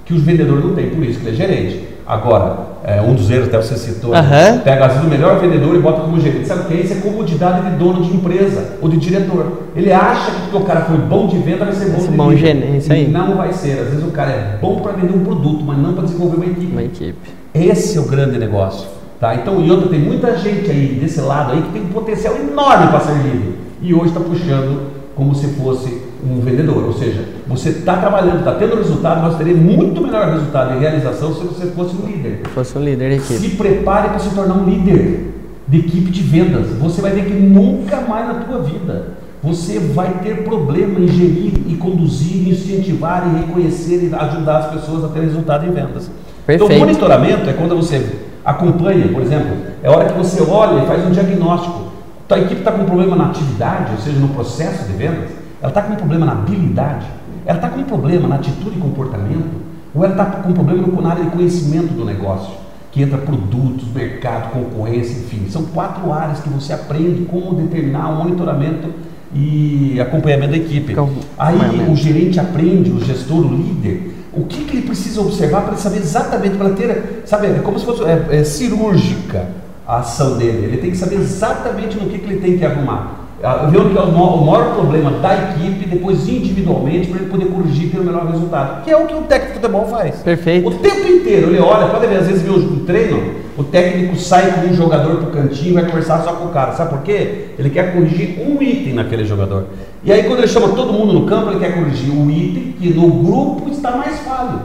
que 0.05 0.13
o 0.13 0.19
vendedor 0.19 0.65
não 0.65 0.75
tem, 0.75 0.91
por 0.91 1.05
isso 1.05 1.21
que 1.21 1.29
ele 1.29 1.37
é 1.37 1.39
gerente. 1.39 1.92
Agora, 2.13 2.57
é, 2.85 3.01
um 3.01 3.15
dos 3.15 3.31
erros, 3.31 3.49
até 3.49 3.57
você 3.57 3.75
citou, 3.75 4.11
Uhum. 4.11 4.59
pega 4.63 4.85
às 4.85 4.93
vezes 4.93 5.07
o 5.07 5.11
melhor 5.11 5.39
vendedor 5.41 5.75
e 5.75 5.79
bota 5.79 6.03
como 6.03 6.21
gerente. 6.21 6.47
Sabe 6.47 6.61
o 6.61 6.65
que 6.67 6.75
é 6.75 6.77
isso? 6.83 6.93
É 6.93 6.97
comodidade 6.97 7.71
de 7.71 7.77
dono 7.77 8.03
de 8.03 8.15
empresa 8.15 8.77
ou 8.83 8.89
de 8.91 8.99
diretor. 8.99 9.47
Ele 9.75 9.91
acha 9.91 10.31
que 10.31 10.41
porque 10.43 10.57
o 10.59 10.61
cara 10.61 10.83
foi 10.83 10.99
bom 10.99 11.27
de 11.27 11.39
venda 11.39 11.65
vai 11.65 11.73
ser 11.73 11.89
bom 11.89 12.01
ser 12.01 12.11
de 12.11 12.17
bom 12.19 12.37
gerente. 12.37 12.93
E 12.93 13.09
não 13.09 13.35
vai 13.37 13.55
ser. 13.55 13.79
Às 13.79 13.89
vezes 13.89 14.05
o 14.05 14.11
cara 14.11 14.31
é 14.31 14.59
bom 14.61 14.81
para 14.81 14.93
vender 14.93 15.17
um 15.17 15.25
produto, 15.25 15.65
mas 15.65 15.79
não 15.79 15.95
para 15.95 16.05
desenvolver 16.05 16.37
uma 16.37 16.45
equipe. 16.45 16.73
Uma 16.73 16.83
equipe. 16.83 17.31
Esse 17.55 17.97
é 17.97 18.01
o 18.03 18.05
grande 18.05 18.39
negócio. 18.39 18.87
Tá? 19.19 19.35
Então, 19.35 19.59
e 19.65 19.71
outra, 19.71 19.89
tem 19.89 20.01
muita 20.01 20.37
gente 20.37 20.71
aí 20.71 20.99
desse 21.01 21.21
lado 21.23 21.53
aí 21.53 21.63
que 21.63 21.71
tem 21.71 21.83
um 21.83 21.87
potencial 21.89 22.35
enorme 22.37 22.89
para 22.89 23.01
ser 23.01 23.15
líder. 23.15 23.55
E 23.81 23.95
hoje 23.95 24.09
está 24.09 24.21
puxando 24.21 24.91
como 25.17 25.35
se 25.35 25.47
fosse 25.55 26.03
um 26.29 26.41
vendedor. 26.41 26.85
Ou 26.85 26.93
seja, 26.93 27.25
você 27.53 27.69
está 27.69 27.99
trabalhando, 27.99 28.39
está 28.39 28.55
tendo 28.55 28.77
resultado, 28.77 29.23
mas 29.23 29.37
teria 29.37 29.55
muito 29.55 30.01
melhor 30.01 30.33
resultado 30.33 30.75
e 30.75 30.81
realização 30.81 31.35
se 31.35 31.45
você 31.45 31.67
fosse 31.67 31.95
um 31.95 32.07
líder. 32.07 32.41
Se 32.45 32.51
fosse 32.51 32.79
um 32.79 32.83
líder 32.83 33.11
da 33.11 33.17
equipe. 33.17 33.39
Se 33.39 33.49
prepare 33.51 34.09
para 34.09 34.19
se 34.19 34.35
tornar 34.35 34.55
um 34.55 34.65
líder 34.65 35.35
de 35.69 35.79
equipe 35.79 36.11
de 36.11 36.23
vendas. 36.23 36.69
Você 36.81 37.03
vai 37.03 37.13
ver 37.13 37.27
que 37.27 37.35
nunca 37.35 38.01
mais 38.01 38.27
na 38.27 38.35
tua 38.35 38.63
vida 38.63 39.23
você 39.43 39.79
vai 39.79 40.21
ter 40.23 40.45
problema 40.45 41.01
em 41.01 41.09
gerir 41.09 41.53
e 41.67 41.77
conduzir, 41.77 42.49
incentivar 42.49 43.29
e 43.29 43.41
reconhecer 43.41 44.09
e 44.09 44.15
ajudar 44.15 44.59
as 44.59 44.67
pessoas 44.73 45.05
a 45.05 45.09
ter 45.09 45.21
resultado 45.21 45.67
em 45.67 45.73
vendas. 45.73 46.11
Perfeito. 46.47 46.73
Então, 46.73 46.79
monitoramento 46.79 47.51
é 47.51 47.53
quando 47.53 47.77
você 47.77 48.19
acompanha, 48.45 49.09
por 49.09 49.21
exemplo, 49.21 49.57
é 49.83 49.89
a 49.89 49.91
hora 49.91 50.09
que 50.09 50.17
você 50.17 50.41
olha 50.43 50.85
e 50.85 50.87
faz 50.87 51.05
um 51.07 51.11
diagnóstico. 51.11 51.93
Tua 52.29 52.39
equipe 52.39 52.61
está 52.61 52.73
com 52.73 52.83
um 52.83 52.87
problema 52.87 53.17
na 53.17 53.27
atividade, 53.27 53.93
ou 53.93 53.99
seja, 53.99 54.19
no 54.19 54.29
processo 54.29 54.85
de 54.85 54.93
vendas, 54.93 55.31
ela 55.61 55.71
está 55.71 55.83
com 55.83 55.93
um 55.93 55.97
problema 55.97 56.25
na 56.25 56.33
habilidade, 56.33 57.07
ela 57.45 57.59
está 57.59 57.69
com 57.69 57.81
um 57.81 57.85
problema 57.85 58.29
na 58.29 58.37
atitude 58.37 58.77
e 58.77 58.81
comportamento, 58.81 59.63
ou 59.95 60.05
ela 60.05 60.15
está 60.15 60.25
com 60.25 60.51
um 60.51 60.53
problema 60.53 61.03
na 61.03 61.11
área 61.11 61.25
de 61.25 61.31
conhecimento 61.31 61.93
do 61.95 62.05
negócio, 62.05 62.53
que 62.91 63.03
entra 63.03 63.19
produtos, 63.19 63.85
mercado, 63.93 64.53
concorrência, 64.53 65.13
enfim. 65.13 65.49
São 65.49 65.65
quatro 65.65 66.13
áreas 66.13 66.41
que 66.41 66.49
você 66.49 66.73
aprende 66.73 67.25
como 67.25 67.55
determinar 67.55 68.11
o 68.11 68.17
monitoramento 68.17 68.89
e 69.35 69.99
acompanhamento 70.01 70.53
da 70.53 70.59
equipe. 70.59 70.95
Aí 71.39 71.91
o 71.91 71.97
gerente 71.97 72.39
aprende, 72.39 72.91
o 72.91 73.01
gestor, 73.01 73.47
o 73.47 73.55
líder, 73.55 74.15
o 74.33 74.45
que, 74.45 74.65
que 74.65 74.77
ele 74.77 74.87
precisa 74.87 75.21
observar 75.21 75.63
para 75.63 75.77
saber 75.77 75.99
exatamente, 75.99 76.57
para 76.57 76.71
ter, 76.71 77.23
sabe, 77.27 77.49
é 77.49 77.61
como 77.63 77.79
se 77.79 77.85
fosse 77.85 78.03
é, 78.05 78.27
é 78.31 78.45
cirúrgica 78.45 79.49
a 79.87 79.99
ação 79.99 80.39
dele. 80.39 80.67
Ele 80.67 80.77
tem 80.79 80.91
que 80.91 80.97
saber 80.97 81.17
exatamente 81.17 81.97
no 81.99 82.09
que, 82.09 82.19
que 82.19 82.31
ele 82.31 82.41
tem 82.41 82.59
que 82.59 82.65
arrumar. 82.65 83.22
Ah, 83.45 83.67
Ver 83.67 83.79
onde 83.81 83.97
é 83.99 84.01
o 84.01 84.13
ma- 84.13 84.35
o 84.35 84.45
maior 84.47 84.75
problema 84.75 85.11
da 85.19 85.35
equipe, 85.51 85.87
depois 85.89 86.29
individualmente, 86.29 87.09
para 87.09 87.21
ele 87.21 87.29
poder 87.31 87.47
corrigir 87.47 87.87
e 87.87 87.91
ter 87.91 87.99
o 87.99 88.05
melhor 88.05 88.27
resultado. 88.31 88.85
Que 88.85 88.91
é 88.93 88.97
o 88.97 89.07
que 89.07 89.15
o 89.15 89.23
técnico 89.23 89.55
de 89.55 89.61
futebol 89.61 89.87
faz. 89.89 90.17
Perfeito. 90.21 90.69
O 90.69 90.71
tempo 90.75 91.09
inteiro 91.09 91.49
ele 91.49 91.59
olha, 91.59 91.89
pode 91.89 92.07
ver, 92.07 92.19
às 92.19 92.27
vezes 92.29 92.43
vê 92.43 92.51
o 92.51 92.81
treino, 92.87 93.35
o 93.59 93.65
técnico 93.65 94.15
sai 94.17 94.53
com 94.53 94.69
um 94.69 94.75
jogador 94.75 95.17
pro 95.17 95.27
cantinho 95.33 95.71
e 95.71 95.75
vai 95.75 95.87
conversar 95.87 96.23
só 96.23 96.35
com 96.35 96.47
o 96.47 96.49
cara. 96.51 96.73
Sabe 96.73 96.91
por 96.91 97.03
quê? 97.03 97.47
Ele 97.59 97.69
quer 97.71 97.93
corrigir 97.93 98.39
um 98.47 98.63
item 98.63 98.95
naquele 98.95 99.25
jogador. 99.25 99.65
E 100.05 100.13
aí 100.13 100.23
quando 100.23 100.39
ele 100.39 100.49
chama 100.49 100.69
todo 100.69 100.93
mundo 100.93 101.13
no 101.13 101.27
campo, 101.27 101.51
ele 101.51 101.59
quer 101.59 101.75
corrigir 101.75 102.11
o 102.15 102.31
item 102.31 102.75
que 102.79 102.91
no 102.95 103.09
grupo 103.25 103.71
está 103.71 103.91
mais 103.93 104.21
falho. 104.21 104.61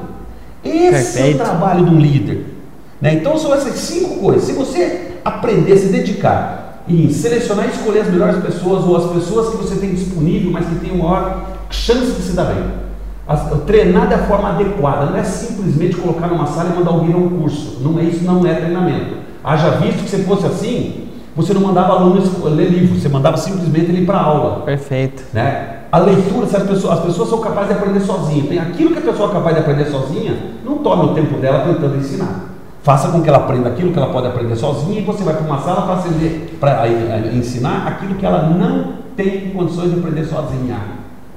Esse 0.63 0.77
é 0.77 0.89
o 0.89 0.91
Perfeito. 0.91 1.37
trabalho 1.39 1.83
de 1.85 1.91
um 1.95 1.99
líder. 1.99 2.45
né? 3.01 3.13
Então 3.15 3.37
são 3.37 3.53
essas 3.55 3.73
cinco 3.75 4.19
coisas. 4.19 4.43
Se 4.43 4.53
você 4.53 5.13
aprender, 5.25 5.77
se 5.77 5.87
dedicar 5.87 6.66
em 6.89 7.09
selecionar 7.09 7.65
e 7.65 7.69
escolher 7.71 8.01
as 8.01 8.09
melhores 8.09 8.37
pessoas 8.43 8.83
ou 8.85 8.95
as 8.95 9.05
pessoas 9.11 9.49
que 9.49 9.57
você 9.57 9.75
tem 9.75 9.93
disponível, 9.93 10.51
mas 10.51 10.65
que 10.67 10.75
tem 10.75 10.97
maior 10.97 11.41
chance 11.69 12.11
de 12.13 12.21
se 12.21 12.33
dar 12.33 12.45
bem. 12.45 12.63
As- 13.27 13.63
treinar 13.65 14.07
da 14.07 14.19
forma 14.19 14.49
adequada, 14.49 15.07
não 15.07 15.17
é 15.17 15.23
simplesmente 15.23 15.97
colocar 15.97 16.27
numa 16.27 16.47
sala 16.47 16.71
e 16.73 16.77
mandar 16.77 16.91
alguém 16.91 17.13
a 17.13 17.17
um 17.17 17.29
curso. 17.29 17.79
Não 17.81 17.99
é 17.99 18.03
isso, 18.03 18.23
não 18.23 18.45
é 18.47 18.53
treinamento. 18.53 19.17
Haja 19.43 19.71
visto 19.71 20.03
que 20.03 20.09
se 20.09 20.23
fosse 20.23 20.45
assim, 20.45 21.07
você 21.35 21.53
não 21.53 21.61
mandava 21.61 21.93
aluno 21.93 22.21
ler 22.45 22.69
livro, 22.69 22.99
você 22.99 23.09
mandava 23.09 23.37
simplesmente 23.37 23.91
ele 23.91 24.03
ir 24.03 24.05
para 24.05 24.19
aula. 24.19 24.61
Perfeito. 24.61 25.23
Né? 25.33 25.75
A 25.91 25.99
leitura, 25.99 26.47
se 26.47 26.55
as 26.55 26.63
pessoas, 26.63 26.99
as 26.99 27.05
pessoas 27.05 27.29
são 27.29 27.39
capazes 27.39 27.69
de 27.69 27.75
aprender 27.75 27.99
sozinhas, 27.99 28.47
tem 28.47 28.59
aquilo 28.59 28.91
que 28.91 28.99
a 28.99 29.11
pessoa 29.11 29.29
é 29.29 29.33
capaz 29.33 29.55
de 29.55 29.61
aprender 29.61 29.85
sozinha, 29.85 30.35
não 30.65 30.77
tome 30.79 31.11
o 31.11 31.13
tempo 31.13 31.37
dela 31.39 31.65
tentando 31.65 31.97
ensinar. 31.97 32.56
Faça 32.87 33.09
com 33.09 33.21
que 33.21 33.27
ela 33.27 33.39
aprenda 33.39 33.67
aquilo 33.67 33.91
que 33.91 33.99
ela 33.99 34.13
pode 34.13 34.27
aprender 34.27 34.55
sozinha 34.55 35.01
e 35.01 35.03
você 35.03 35.21
vai 35.21 35.33
para 35.33 35.45
uma 35.45 35.59
sala 35.59 35.99
para 36.57 36.87
ensinar 37.33 37.85
aquilo 37.85 38.15
que 38.15 38.25
ela 38.25 38.43
não 38.43 38.93
tem 39.13 39.49
condições 39.49 39.91
de 39.91 39.99
aprender 39.99 40.23
sozinha. 40.23 40.77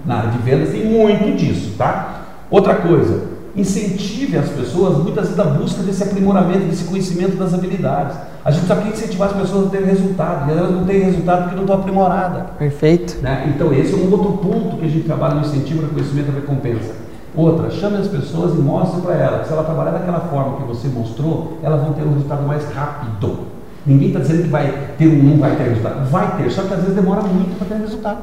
Na 0.06 0.18
área 0.18 0.30
de 0.30 0.38
vendas 0.38 0.68
tem 0.68 0.84
muito 0.84 1.36
disso, 1.36 1.74
tá? 1.76 2.22
Outra 2.48 2.76
coisa, 2.76 3.24
incentive 3.56 4.38
as 4.38 4.48
pessoas 4.50 4.98
muitas 4.98 5.24
vezes 5.24 5.40
a 5.40 5.44
busca 5.44 5.82
desse 5.82 6.04
aprimoramento, 6.04 6.66
desse 6.66 6.84
conhecimento 6.84 7.36
das 7.36 7.52
habilidades. 7.52 8.16
A 8.44 8.52
gente 8.52 8.68
só 8.68 8.76
quer 8.76 8.92
incentivar 8.92 9.30
as 9.30 9.36
pessoas 9.36 9.66
a 9.66 9.70
terem 9.70 9.88
resultado, 9.88 10.48
e 10.48 10.56
elas 10.56 10.70
não 10.70 10.84
têm 10.84 11.00
resultado 11.00 11.42
porque 11.42 11.56
não 11.56 11.64
estão 11.64 11.80
aprimoradas. 11.80 12.44
Perfeito. 12.60 13.20
Né? 13.22 13.52
Então 13.52 13.72
esse 13.72 13.92
é 13.92 13.96
um 13.96 14.08
outro 14.08 14.34
ponto 14.34 14.76
que 14.76 14.84
a 14.84 14.88
gente 14.88 15.04
trabalha 15.04 15.34
no 15.34 15.40
incentivo 15.40 15.82
do 15.82 15.88
conhecimento 15.88 16.30
e 16.30 16.34
recompensa. 16.36 17.09
Outra, 17.34 17.70
chame 17.70 17.98
as 17.98 18.08
pessoas 18.08 18.54
e 18.54 18.58
mostre 18.58 19.00
para 19.02 19.14
elas 19.14 19.40
que 19.42 19.46
se 19.48 19.52
ela 19.52 19.62
trabalhar 19.62 19.92
daquela 19.92 20.20
forma 20.20 20.56
que 20.56 20.64
você 20.64 20.88
mostrou, 20.88 21.58
elas 21.62 21.80
vão 21.80 21.92
ter 21.92 22.02
um 22.02 22.14
resultado 22.14 22.46
mais 22.46 22.64
rápido. 22.72 23.38
Ninguém 23.86 24.08
está 24.08 24.20
dizendo 24.20 24.42
que 24.42 24.48
vai 24.48 24.72
ter, 24.98 25.06
não 25.06 25.38
vai 25.38 25.54
ter 25.54 25.64
resultado. 25.64 26.10
Vai 26.10 26.36
ter, 26.36 26.50
só 26.50 26.62
que 26.62 26.74
às 26.74 26.80
vezes 26.80 26.94
demora 26.94 27.22
muito 27.22 27.56
para 27.56 27.68
ter 27.68 27.82
resultado. 27.82 28.18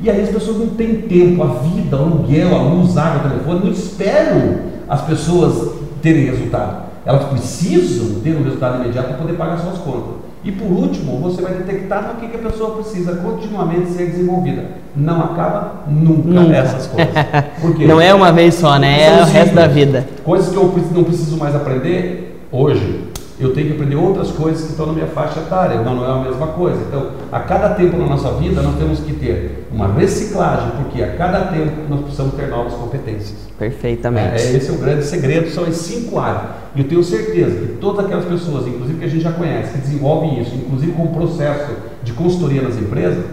E 0.00 0.08
aí 0.08 0.22
as 0.22 0.28
pessoas 0.28 0.58
não 0.58 0.68
têm 0.68 1.02
tempo, 1.02 1.42
a 1.42 1.46
vida, 1.46 1.96
o 1.96 2.00
aluguel, 2.00 2.54
a 2.54 2.62
luz, 2.62 2.96
a 2.96 3.04
água, 3.04 3.26
o 3.26 3.30
telefone, 3.30 3.60
não 3.64 3.72
esperam 3.72 4.58
as 4.88 5.02
pessoas 5.02 5.74
terem 6.00 6.26
resultado. 6.26 6.88
Elas 7.04 7.24
precisam 7.24 8.20
ter 8.20 8.36
um 8.36 8.44
resultado 8.44 8.82
imediato 8.82 9.08
para 9.08 9.16
poder 9.16 9.32
pagar 9.32 9.58
suas 9.58 9.78
contas. 9.78 10.27
E 10.48 10.52
por 10.52 10.64
último, 10.72 11.18
você 11.18 11.42
vai 11.42 11.52
detectar 11.52 12.08
no 12.08 12.14
que, 12.18 12.26
que 12.26 12.36
a 12.38 12.50
pessoa 12.50 12.76
precisa 12.76 13.16
continuamente 13.16 13.90
ser 13.90 14.06
desenvolvida. 14.06 14.64
Não 14.96 15.20
acaba 15.20 15.84
nunca, 15.86 16.26
nunca. 16.26 16.56
essas 16.56 16.86
coisas. 16.86 17.12
Porque 17.60 17.86
não 17.86 18.00
é 18.00 18.14
uma 18.14 18.32
vez 18.32 18.54
só, 18.54 18.78
né? 18.78 19.02
É 19.02 19.22
o 19.22 19.26
resto 19.26 19.54
da 19.54 19.66
vida. 19.66 20.08
Coisas 20.24 20.48
que 20.48 20.56
eu 20.56 20.74
não 20.94 21.04
preciso 21.04 21.36
mais 21.36 21.54
aprender 21.54 22.40
hoje, 22.50 23.08
eu 23.40 23.52
tenho 23.52 23.68
que 23.68 23.72
aprender 23.74 23.94
outras 23.94 24.32
coisas 24.32 24.64
que 24.64 24.70
estão 24.70 24.86
na 24.86 24.92
minha 24.92 25.06
faixa 25.06 25.38
etária, 25.38 25.80
não, 25.80 25.94
não 25.94 26.04
é 26.04 26.20
a 26.20 26.28
mesma 26.28 26.48
coisa. 26.48 26.78
Então, 26.88 27.12
a 27.30 27.38
cada 27.38 27.70
tempo 27.70 27.96
na 27.96 28.06
nossa 28.06 28.32
vida, 28.32 28.60
nós 28.62 28.76
temos 28.76 28.98
que 29.00 29.12
ter 29.12 29.66
uma 29.72 29.86
reciclagem, 29.92 30.72
porque 30.72 31.00
a 31.02 31.14
cada 31.14 31.42
tempo 31.42 31.82
nós 31.88 32.00
precisamos 32.00 32.34
ter 32.34 32.48
novas 32.48 32.74
competências. 32.74 33.38
Perfeitamente. 33.56 34.42
É, 34.42 34.56
esse 34.56 34.70
é 34.70 34.72
o 34.72 34.78
grande 34.78 35.04
segredo, 35.04 35.50
são 35.50 35.64
as 35.64 35.76
cinco 35.76 36.18
áreas. 36.18 36.42
E 36.74 36.80
eu 36.80 36.88
tenho 36.88 37.04
certeza 37.04 37.60
que 37.60 37.66
todas 37.74 38.06
aquelas 38.06 38.24
pessoas, 38.24 38.66
inclusive 38.66 38.98
que 38.98 39.04
a 39.04 39.08
gente 39.08 39.22
já 39.22 39.32
conhece, 39.32 39.72
que 39.72 39.78
desenvolvem 39.78 40.40
isso, 40.40 40.54
inclusive 40.56 40.92
com 40.92 41.04
o 41.04 41.14
processo 41.14 41.72
de 42.02 42.12
consultoria 42.14 42.62
nas 42.62 42.76
empresas, 42.76 43.24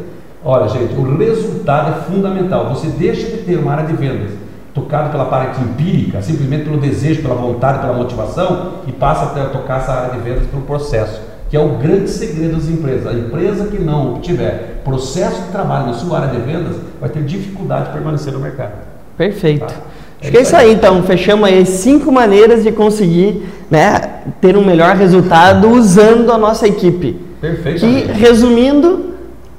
olha, 0.43 0.69
gente, 0.69 0.93
o 0.93 1.17
resultado 1.17 1.97
é 1.97 2.13
fundamental. 2.13 2.69
Você 2.75 2.87
deixa 2.89 3.25
de 3.25 3.37
ter 3.43 3.57
uma 3.57 3.71
área 3.71 3.87
de 3.87 3.93
vendas 3.93 4.44
tocado 4.75 5.09
pela 5.09 5.25
parte 5.25 5.61
empírica, 5.61 6.21
simplesmente 6.21 6.65
pelo 6.65 6.77
desejo, 6.77 7.21
pela 7.21 7.33
vontade, 7.33 7.79
pela 7.79 7.93
motivação, 7.93 8.73
e 8.85 8.91
passa 8.91 9.41
a 9.41 9.45
tocar 9.45 9.79
essa 9.79 9.93
área 9.93 10.11
de 10.11 10.19
vendas 10.19 10.45
pelo 10.47 10.63
processo, 10.63 11.21
que 11.49 11.55
é 11.55 11.59
o 11.59 11.77
grande 11.77 12.09
segredo 12.09 12.57
das 12.57 12.67
empresas. 12.67 13.07
A 13.07 13.13
empresa 13.13 13.67
que 13.67 13.81
não 13.81 14.19
tiver 14.19 14.81
processo 14.83 15.43
de 15.43 15.47
trabalho 15.47 15.87
na 15.87 15.93
sua 15.93 16.19
área 16.19 16.37
de 16.37 16.45
vendas 16.45 16.75
vai 16.99 17.09
ter 17.09 17.23
dificuldade 17.23 17.85
de 17.85 17.91
permanecer 17.93 18.33
no 18.33 18.39
mercado. 18.39 18.73
Perfeito. 19.17 19.65
Tá? 19.65 19.73
Acho 20.19 20.27
é 20.27 20.31
que 20.31 20.37
é 20.37 20.41
isso 20.41 20.55
aí, 20.55 20.73
então. 20.73 21.01
Fechamos 21.03 21.47
aí 21.47 21.65
cinco 21.65 22.11
maneiras 22.11 22.63
de 22.63 22.71
conseguir 22.73 23.45
né, 23.71 24.01
ter 24.41 24.57
um 24.57 24.65
melhor 24.65 24.95
resultado 24.95 25.69
usando 25.69 26.31
a 26.33 26.37
nossa 26.37 26.67
equipe. 26.67 27.17
Perfeito. 27.39 27.79
Que, 27.79 28.11
resumindo, 28.11 29.14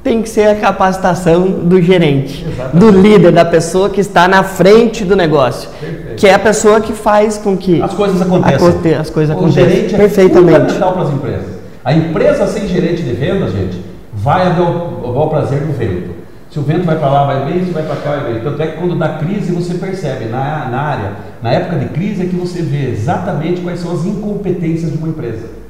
tem 0.07 0.23
que 0.23 0.29
ser 0.29 0.47
a 0.47 0.55
capacitação 0.55 1.49
do 1.51 1.83
gerente, 1.83 2.47
Exatamente. 2.49 2.77
do 2.79 2.91
líder, 2.97 3.33
da 3.33 3.45
pessoa 3.45 3.91
que 3.91 4.01
está 4.01 4.29
na 4.29 4.45
frente 4.45 5.05
do 5.05 5.17
negócio, 5.17 5.69
Perfeito. 5.81 6.15
que 6.15 6.29
é 6.29 6.35
a 6.35 6.39
pessoa 6.39 6.81
que 6.81 6.93
faz 6.93 7.37
com 7.37 7.57
que 7.57 7.83
as 7.83 7.93
coisas 7.93 8.23
aconteçam. 8.23 9.01
As 9.01 9.11
coisas 9.11 9.35
o 9.35 9.39
aconteçam 9.39 9.69
gerente 9.69 9.95
é 9.97 9.99
perfeitamente. 9.99 10.59
fundamental 10.61 10.93
para 10.93 11.03
as 11.03 11.13
empresas. 11.13 11.47
A 11.85 11.93
empresa 11.93 12.47
sem 12.47 12.69
gerente 12.69 13.03
de 13.03 13.15
vendas, 13.15 13.51
gente, 13.53 13.83
vai 14.15 14.57
ao, 14.57 15.19
ao 15.19 15.29
prazer 15.29 15.59
do 15.63 15.77
vento. 15.77 16.15
Se 16.53 16.61
o 16.61 16.63
vento 16.63 16.85
vai 16.85 16.97
para 16.97 17.09
lá, 17.09 17.25
vai 17.27 17.53
bem, 17.53 17.65
se 17.65 17.73
vai 17.73 17.83
para 17.83 17.97
cá, 17.97 18.11
vai 18.11 18.33
bem. 18.33 18.43
Tanto 18.45 18.63
é 18.63 18.67
que 18.69 18.79
quando 18.79 18.97
dá 18.97 19.09
crise, 19.19 19.51
você 19.51 19.75
percebe 19.75 20.27
na, 20.27 20.69
na 20.71 20.81
área, 20.81 21.13
na 21.43 21.51
época 21.51 21.81
de 21.81 21.87
crise, 21.87 22.23
é 22.23 22.27
que 22.27 22.37
você 22.37 22.63
vê 22.63 22.91
exatamente 22.91 23.61
quais 23.61 23.81
são 23.81 23.93
as 23.93 24.07
incompetências 24.07 24.93
de 24.93 24.99
uma 24.99 25.09
empresa. 25.09 25.66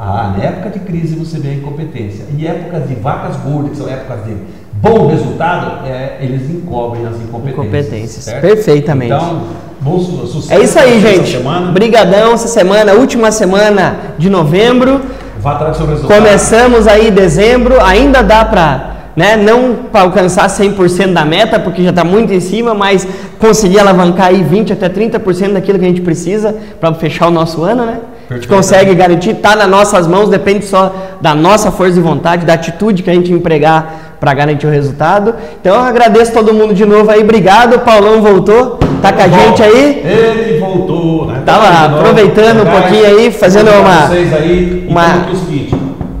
Ah, 0.00 0.32
na 0.36 0.44
época 0.44 0.70
de 0.70 0.78
crise 0.78 1.16
você 1.16 1.40
vê 1.40 1.48
a 1.48 1.54
incompetência. 1.54 2.24
E 2.36 2.46
épocas 2.46 2.86
de 2.86 2.94
vacas 2.94 3.34
gordas, 3.38 3.72
que 3.72 3.78
são 3.78 3.88
épocas 3.88 4.24
de 4.26 4.36
bom 4.74 5.08
resultado, 5.08 5.84
é, 5.88 6.18
eles 6.20 6.48
encobrem 6.48 7.04
as 7.04 7.16
incompetências. 7.16 7.66
Incompetências, 7.66 8.24
certo? 8.24 8.40
perfeitamente. 8.40 9.12
Então, 9.12 9.42
bom 9.80 9.98
sucesso. 9.98 10.52
É 10.52 10.62
isso 10.62 10.78
aí, 10.78 11.00
gente. 11.00 11.32
Semana. 11.32 11.72
Brigadão 11.72 12.32
essa 12.32 12.46
semana, 12.46 12.92
última 12.92 13.32
semana 13.32 13.96
de 14.16 14.30
novembro. 14.30 15.00
Vá 15.40 15.54
atrás 15.54 15.72
do 15.72 15.78
seu 15.78 15.86
resultado. 15.88 16.16
Começamos 16.16 16.86
aí 16.86 17.10
dezembro, 17.10 17.80
ainda 17.80 18.22
dá 18.22 18.44
para 18.44 18.94
né, 19.16 19.36
não 19.36 19.74
para 19.90 20.02
alcançar 20.02 20.46
100% 20.46 21.12
da 21.12 21.24
meta, 21.24 21.58
porque 21.58 21.82
já 21.82 21.90
está 21.90 22.04
muito 22.04 22.32
em 22.32 22.38
cima, 22.38 22.72
mas 22.72 23.04
conseguir 23.40 23.80
alavancar 23.80 24.28
aí 24.28 24.44
20 24.44 24.74
até 24.74 24.88
30% 24.88 25.54
daquilo 25.54 25.76
que 25.76 25.84
a 25.84 25.88
gente 25.88 26.02
precisa 26.02 26.54
para 26.78 26.94
fechar 26.94 27.26
o 27.26 27.30
nosso 27.32 27.64
ano, 27.64 27.84
né? 27.84 27.98
A 28.30 28.34
gente 28.34 28.46
consegue 28.46 28.94
garantir, 28.94 29.30
está 29.30 29.56
nas 29.56 29.68
nossas 29.68 30.06
mãos, 30.06 30.28
depende 30.28 30.66
só 30.66 30.94
da 31.18 31.34
nossa 31.34 31.70
força 31.70 31.94
de 31.94 32.00
vontade, 32.00 32.44
da 32.44 32.52
atitude 32.52 33.02
que 33.02 33.08
a 33.08 33.14
gente 33.14 33.32
empregar 33.32 34.16
para 34.20 34.34
garantir 34.34 34.66
o 34.66 34.70
resultado. 34.70 35.34
Então 35.60 35.74
eu 35.76 35.80
agradeço 35.80 36.32
todo 36.32 36.52
mundo 36.52 36.74
de 36.74 36.84
novo 36.84 37.10
aí, 37.10 37.22
obrigado. 37.22 37.76
O 37.76 37.78
Paulão 37.78 38.20
voltou, 38.20 38.78
tá 39.00 39.12
com 39.12 39.22
a 39.22 39.28
gente 39.28 39.62
aí. 39.62 40.02
Ele 40.04 40.58
voltou, 40.58 41.26
né? 41.26 41.42
Tava 41.46 41.96
aproveitando 41.96 42.62
um 42.62 42.70
pouquinho 42.70 43.06
aí, 43.06 43.30
fazendo 43.30 43.70
uma. 43.70 44.08
Vocês 44.08 44.32
aí, 44.34 44.86
uma... 44.88 45.06
Então, 45.06 45.77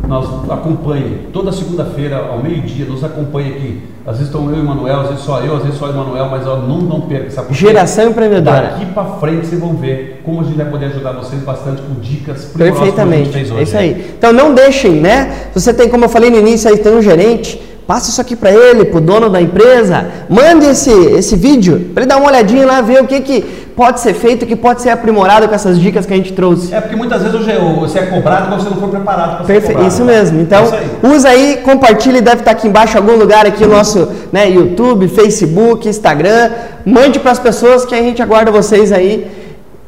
nós 0.08 0.26
acompanhe 0.50 1.28
toda 1.32 1.52
segunda-feira 1.52 2.16
ao 2.30 2.42
meio-dia, 2.42 2.86
nos 2.86 3.04
acompanhe 3.04 3.50
aqui. 3.50 3.82
Às 4.06 4.16
vezes 4.16 4.32
estão 4.32 4.48
eu 4.50 4.56
e 4.56 4.60
o 4.60 4.64
Manuel, 4.64 5.00
às 5.00 5.08
vezes 5.10 5.24
só 5.24 5.40
eu, 5.40 5.54
às 5.54 5.62
vezes 5.62 5.78
só 5.78 5.90
o 5.90 5.94
Manuel, 5.94 6.28
mas 6.30 6.46
ó, 6.46 6.56
não, 6.56 6.78
não 6.78 7.02
perca 7.02 7.26
essa 7.26 7.46
Geração 7.50 8.08
empreendedora. 8.08 8.68
Daqui 8.68 8.86
para 8.86 9.04
frente 9.04 9.46
vocês 9.46 9.60
vão 9.60 9.76
ver 9.76 10.22
como 10.24 10.40
a 10.40 10.44
gente 10.44 10.56
vai 10.56 10.64
poder 10.64 10.86
ajudar 10.86 11.12
vocês 11.12 11.42
bastante 11.42 11.82
com 11.82 12.00
dicas 12.00 12.46
Perfeitamente. 12.56 13.36
É 13.36 13.62
isso 13.62 13.76
aí. 13.76 14.14
Então 14.16 14.32
não 14.32 14.54
deixem, 14.54 14.92
né? 14.92 15.50
Você 15.52 15.74
tem, 15.74 15.90
como 15.90 16.06
eu 16.06 16.08
falei 16.08 16.30
no 16.30 16.38
início, 16.38 16.70
aí 16.70 16.78
tem 16.78 16.96
um 16.96 17.02
gerente, 17.02 17.60
Passa 17.88 18.10
isso 18.10 18.20
aqui 18.20 18.36
para 18.36 18.52
ele, 18.52 18.84
para 18.84 18.98
o 18.98 19.00
dono 19.00 19.30
da 19.30 19.40
empresa. 19.40 20.04
Mande 20.28 20.66
esse, 20.66 20.90
esse 20.90 21.34
vídeo 21.34 21.88
para 21.94 22.02
ele 22.02 22.10
dar 22.10 22.18
uma 22.18 22.28
olhadinha 22.28 22.66
lá, 22.66 22.82
ver 22.82 23.02
o 23.02 23.06
que, 23.06 23.18
que 23.22 23.40
pode 23.74 24.00
ser 24.00 24.12
feito, 24.12 24.42
o 24.42 24.46
que 24.46 24.54
pode 24.54 24.82
ser 24.82 24.90
aprimorado 24.90 25.48
com 25.48 25.54
essas 25.54 25.80
dicas 25.80 26.04
que 26.04 26.12
a 26.12 26.16
gente 26.18 26.34
trouxe. 26.34 26.74
É 26.74 26.82
porque 26.82 26.94
muitas 26.94 27.22
vezes 27.22 27.40
você 27.78 28.00
é 28.00 28.02
cobrado, 28.04 28.50
mas 28.50 28.62
você 28.62 28.68
não 28.68 28.76
foi 28.76 28.90
preparado 28.90 29.38
para 29.38 29.46
ser 29.46 29.62
cobrado. 29.62 29.88
Isso 29.88 30.04
mesmo. 30.04 30.38
Então, 30.38 30.66
é 30.66 30.80
aí. 30.80 31.14
usa 31.16 31.30
aí, 31.30 31.60
compartilhe, 31.64 32.20
deve 32.20 32.40
estar 32.40 32.50
aqui 32.50 32.68
embaixo, 32.68 32.94
em 32.94 33.00
algum 33.00 33.16
lugar 33.16 33.46
aqui 33.46 33.64
o 33.64 33.68
nosso 33.68 34.06
né, 34.30 34.50
YouTube, 34.50 35.08
Facebook, 35.08 35.88
Instagram. 35.88 36.50
Mande 36.84 37.18
para 37.18 37.30
as 37.30 37.38
pessoas 37.38 37.86
que 37.86 37.94
a 37.94 38.02
gente 38.02 38.20
aguarda 38.20 38.50
vocês 38.50 38.92
aí 38.92 39.26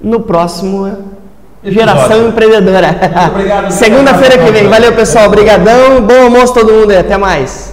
no 0.00 0.20
próximo 0.20 0.90
Geração 1.62 2.28
Empreendedora. 2.28 2.96
Segunda-feira 3.68 4.38
que 4.38 4.50
vem. 4.50 4.68
Valeu, 4.68 4.94
pessoal. 4.94 5.26
Obrigadão. 5.26 6.00
Bom 6.00 6.22
almoço 6.24 6.54
todo 6.54 6.72
mundo 6.72 6.92
e 6.92 6.96
até 6.96 7.18
mais. 7.18 7.69